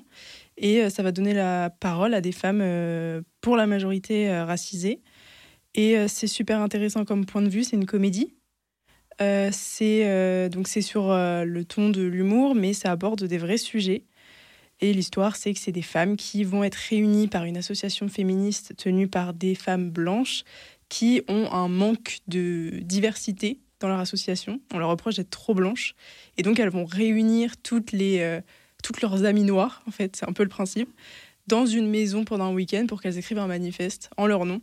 [0.58, 4.46] Et euh, ça va donner la parole à des femmes euh, pour la majorité euh,
[4.46, 5.02] racisée.
[5.74, 8.34] Et c'est super intéressant comme point de vue, c'est une comédie.
[9.20, 14.06] C'est donc c'est sur le ton de l'humour, mais ça aborde des vrais sujets.
[14.80, 18.78] Et l'histoire, c'est que c'est des femmes qui vont être réunies par une association féministe
[18.78, 20.46] tenue par des femmes blanches
[20.88, 24.62] qui ont un manque de diversité dans leur association.
[24.74, 25.94] On leur reproche d'être trop blanches.
[26.38, 28.42] Et donc, elles vont réunir toutes, les,
[28.86, 30.90] toutes leurs amies noires, en fait, c'est un peu le principe,
[31.48, 34.62] dans une maison pendant un week-end pour qu'elles écrivent un manifeste en leur nom.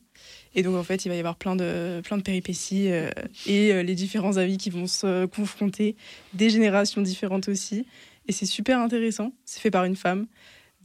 [0.55, 3.11] Et donc, en fait, il va y avoir plein de, plein de péripéties euh,
[3.47, 5.97] et euh, les différents avis qui vont se confronter,
[6.35, 7.85] des générations différentes aussi.
[8.29, 9.33] Et c'est super intéressant.
[9.45, 10.27] C'est fait par une femme.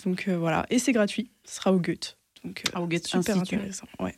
[0.03, 0.65] Donc euh, voilà.
[0.72, 1.30] Et c'est gratuit.
[1.45, 2.18] Ce sera au Goethe.
[2.43, 3.88] Donc, Au Goethe super intéressant.
[3.99, 4.15] Ouais.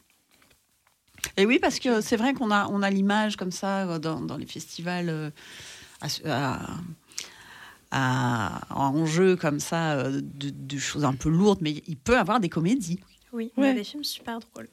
[1.35, 4.37] Et oui, parce que c'est vrai qu'on a, on a l'image comme ça dans, dans
[4.37, 5.29] les festivals euh,
[6.25, 6.59] à,
[7.91, 11.97] à- à- en jeu comme ça euh, de, de choses un peu lourdes, mais il
[11.97, 12.99] peut avoir des comédies.
[13.33, 13.69] Oui, il y Ouais.
[13.69, 14.69] a des films super drôles.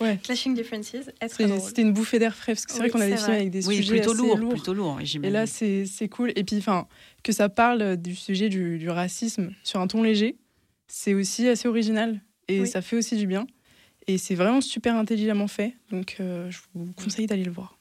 [0.00, 0.18] Ouais.
[0.22, 1.60] Clashing Differences est très C'est- drôle.
[1.60, 3.36] C'était une bouffée d'air frais parce que c'est Oui, vrai qu'on a des films vrai.
[3.36, 4.52] avec des Oui, sujets plutôt assez lourd, lourds.
[4.52, 6.32] plutôt lourd, Et là, c'est c'est cool.
[6.34, 6.88] Et puis, enfin,
[7.22, 10.36] que ça parle du sujet du, du racisme sur un ton léger,
[10.88, 12.20] c'est aussi assez original.
[12.48, 12.66] Et Oui.
[12.66, 13.46] ça fait aussi du bien.
[14.08, 15.74] Et c'est vraiment super intelligemment fait.
[15.90, 17.78] Donc, euh, je vous conseille d'aller le voir.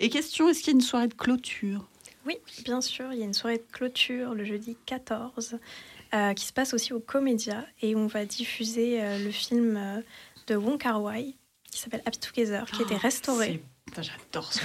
[0.00, 1.86] Et question, est-ce qu'il y a une soirée de clôture?
[2.26, 5.58] Oui, bien sûr, il y a une soirée de clôture le jeudi 14
[6.14, 10.00] euh, qui se passe aussi au Comédia et on va diffuser euh, le film euh,
[10.46, 11.34] de Wong Kar Wai
[11.70, 14.60] qui s'appelle Happy Together, qui a été restauré Putain, J'adore ce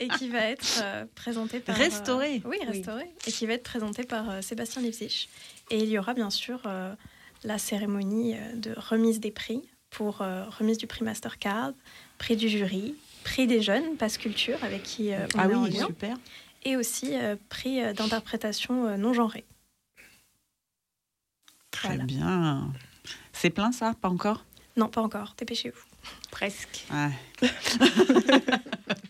[0.00, 0.82] et qui va être
[1.14, 1.76] présenté par...
[1.76, 3.04] Restauré Oui, restauré.
[3.26, 5.28] Et qui va être présenté par Sébastien Lipsich.
[5.70, 6.60] Et il y aura bien sûr
[7.44, 11.72] la cérémonie de remise des prix pour remise du prix Mastercard,
[12.18, 15.64] prix du jury, prix des jeunes, Passe Culture, avec qui euh, on Ah est en
[15.64, 16.16] oui, lien, super.
[16.64, 19.44] et aussi euh, prix euh, d'interprétation euh, non genrée.
[21.72, 22.04] Très Voilà.
[22.04, 22.72] bien.
[23.32, 23.94] C'est plein ça?
[24.00, 24.44] Pas encore?
[24.76, 25.80] Non, pas encore, dépêchez-vous.
[26.30, 26.84] Presque.
[26.92, 27.48] Ouais.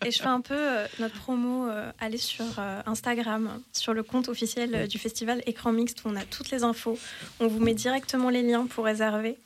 [0.05, 4.03] Et je fais un peu euh, notre promo, euh, allez sur euh, Instagram, sur le
[4.03, 6.99] compte officiel euh, du festival Écran Mixte, où on a toutes les infos.
[7.41, 9.39] On vous met directement les liens pour réserver,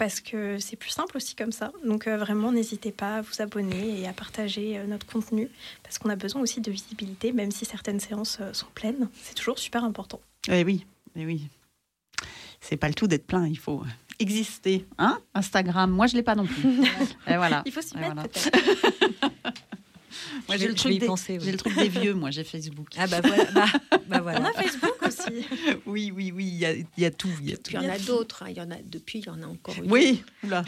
[0.00, 1.72] parce que c'est plus simple aussi comme ça.
[1.84, 5.50] Donc euh, vraiment, n'hésitez pas à vous abonner et à partager euh, notre contenu,
[5.82, 9.10] parce qu'on a besoin aussi de visibilité, même si certaines séances euh, sont pleines.
[9.20, 10.18] C'est toujours super important.
[10.48, 10.86] Eh oui,
[11.16, 11.48] eh oui.
[12.62, 13.82] C'est pas le tout d'être plein, il faut
[14.18, 14.86] exister.
[14.96, 16.62] Hein Instagram, moi je l'ai pas non plus.
[17.26, 17.62] Et voilà.
[17.66, 18.26] Il faut s'y Et mettre voilà.
[18.26, 19.30] peut-être.
[20.48, 21.44] Moi j'ai le, truc des- penser, oui.
[21.44, 22.88] j'ai le truc des vieux, moi j'ai Facebook.
[22.98, 23.44] Ah bah voilà.
[24.08, 25.46] Bah, bah On a Facebook aussi.
[25.86, 27.28] Oui, oui, oui, il y a, y a tout.
[27.42, 27.62] Il y a tout.
[27.64, 28.42] Puis il y en a d'autres.
[28.42, 28.46] hein.
[28.50, 29.90] Il y en a depuis, il y en a encore une.
[29.90, 30.64] Oui, oula.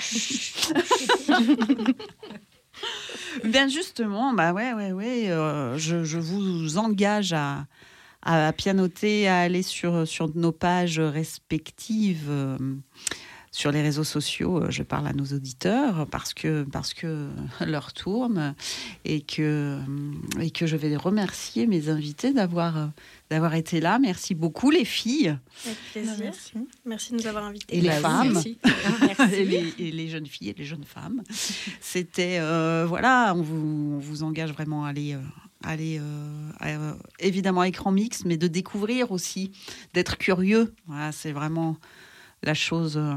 [3.44, 5.30] Bien justement, bah ouais, ouais, ouais.
[5.30, 7.66] euh, je, je vous engage à,
[8.22, 12.26] à, à pianoter, à aller sur, sur nos pages respectives.
[12.28, 12.58] euh,
[13.54, 17.28] sur les réseaux sociaux, euh, je parle à nos auditeurs parce que, parce que
[17.66, 18.54] l'heure tourne
[19.04, 19.78] et que,
[20.40, 22.86] et que je vais remercier mes invités d'avoir, euh,
[23.30, 23.98] d'avoir été là.
[23.98, 26.32] Merci beaucoup les filles Avec plaisir.
[26.86, 27.76] Merci de nous avoir invités.
[27.76, 28.32] et les Bah femmes.
[29.02, 29.34] merci.
[29.34, 31.22] et, les, et les jeunes filles et les jeunes femmes.
[31.80, 35.20] C'était euh, voilà, on vous, on vous engage vraiment à aller, euh,
[35.62, 39.52] aller euh, euh, évidemment à écran mix, mais de découvrir aussi,
[39.92, 40.74] d'être curieux.
[40.86, 41.76] Voilà, c'est vraiment
[42.42, 43.14] la chose euh,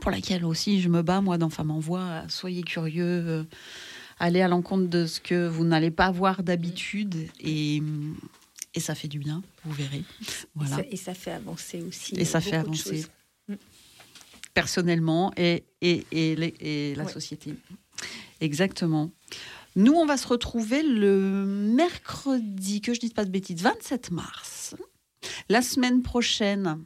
[0.00, 2.22] pour laquelle aussi je me bats moi dans Femmes en Voix.
[2.28, 3.04] Soyez curieux.
[3.04, 3.44] euh,
[4.18, 7.82] Allez à l'encontre de ce que vous n'allez pas voir d'habitude et,
[8.72, 9.98] et ça fait du bien, vous verrez.
[9.98, 10.04] Et,
[10.54, 12.14] Voilà ça, et ça fait avancer aussi.
[12.16, 13.58] et ça euh, fait avancer choses.
[14.54, 17.12] personnellement et, et, et, la Ouais.
[17.12, 17.54] société.
[18.40, 19.10] Exactement.
[19.76, 24.74] Nous, on va se retrouver le mercredi, que je dise pas de bêtises, 27 mars.
[25.50, 26.78] La semaine prochaine,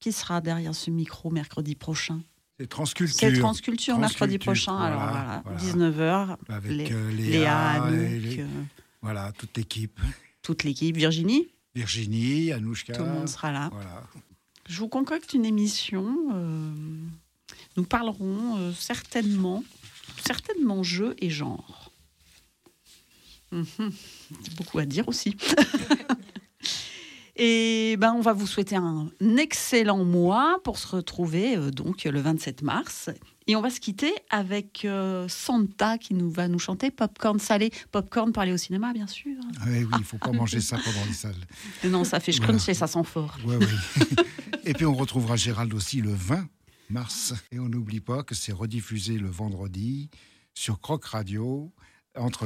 [0.00, 2.22] qui sera derrière ce micro mercredi prochain?
[2.60, 3.16] C'est Transculture.
[3.18, 4.76] C'est Transculture, mercredi prochain.
[4.76, 5.60] Alors voilà, voilà, voilà.
[5.60, 6.36] 19h.
[6.48, 8.46] Avec Lé- euh, Léa, Anouk, les- euh,
[9.00, 10.00] voilà, toute l'équipe.
[10.42, 12.94] toute l'équipe, Virginie, Virginie, Anouchka.
[12.94, 13.70] tout le monde sera là.
[13.72, 14.02] Voilà.
[14.68, 16.04] Je vous concocte une émission.
[16.34, 16.72] euh,
[17.76, 19.62] nous parlerons euh, certainement,
[20.26, 21.92] certainement jeu et genre.
[23.52, 23.66] Mhm.
[24.42, 25.36] C'est beaucoup à dire aussi.
[27.40, 32.20] Et ben, on va vous souhaiter un excellent mois pour se retrouver euh, donc le
[32.20, 33.10] 27 mars.
[33.46, 37.70] Et on va se quitter avec euh, Santa qui nous va nous chanter Popcorn salé.
[37.92, 39.36] Popcorn aller au cinéma, bien sûr.
[39.60, 41.34] Ah oui, oui, il ne faut pas manger ça pendant les salles.
[41.84, 42.46] Non, ça fait Voilà.
[42.58, 43.38] scrunch et ça sent fort.
[43.46, 44.16] Ouais, oui.
[44.64, 46.46] Et puis on retrouvera Gérald aussi le 20
[46.90, 47.34] mars.
[47.52, 50.10] Et on n'oublie pas que c'est rediffusé le vendredi
[50.52, 51.72] sur Croc Radio
[52.16, 52.44] entre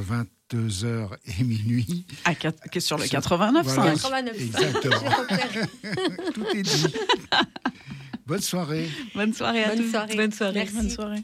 [0.53, 1.09] 22h
[1.39, 2.05] et minuit.
[2.25, 2.33] À
[2.79, 3.63] sur le 89.5.
[3.63, 3.93] Voilà.
[3.95, 4.33] 89.5.
[4.35, 4.95] Exactement.
[4.99, 6.31] J'ai repéré.
[6.33, 6.85] Tout est dit.
[8.25, 8.89] Bonne soirée.
[9.15, 9.91] Bonne soirée à Bonne tous.
[9.91, 10.15] soirée.
[10.15, 10.53] Bonne soirée.
[10.53, 10.75] Merci.
[10.75, 11.23] Bonne soirée.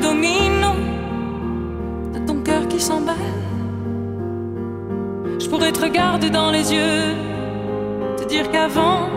[0.00, 0.72] domino
[2.14, 3.16] de ton cœur qui s'emballe.
[5.38, 7.14] Je pourrais te regarder dans les yeux,
[8.16, 9.08] te dire qu'avant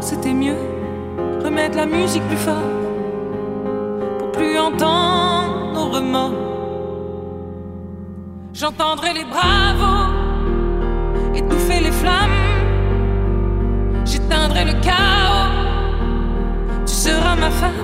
[0.00, 0.58] c'était mieux.
[1.44, 2.70] Remettre la musique plus fort
[4.18, 6.32] pour plus entendre nos remords.
[8.52, 10.24] J'entendrai les bravos
[11.34, 12.30] étouffer les flammes.
[14.04, 15.50] J'éteindrai le chaos.
[16.86, 17.83] Tu seras ma femme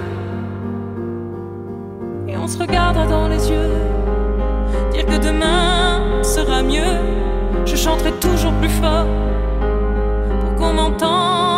[2.61, 3.73] regardera dans les yeux,
[4.93, 6.99] dire que demain sera mieux,
[7.65, 9.07] je chanterai toujours plus fort
[10.41, 11.50] pour qu'on m'entende.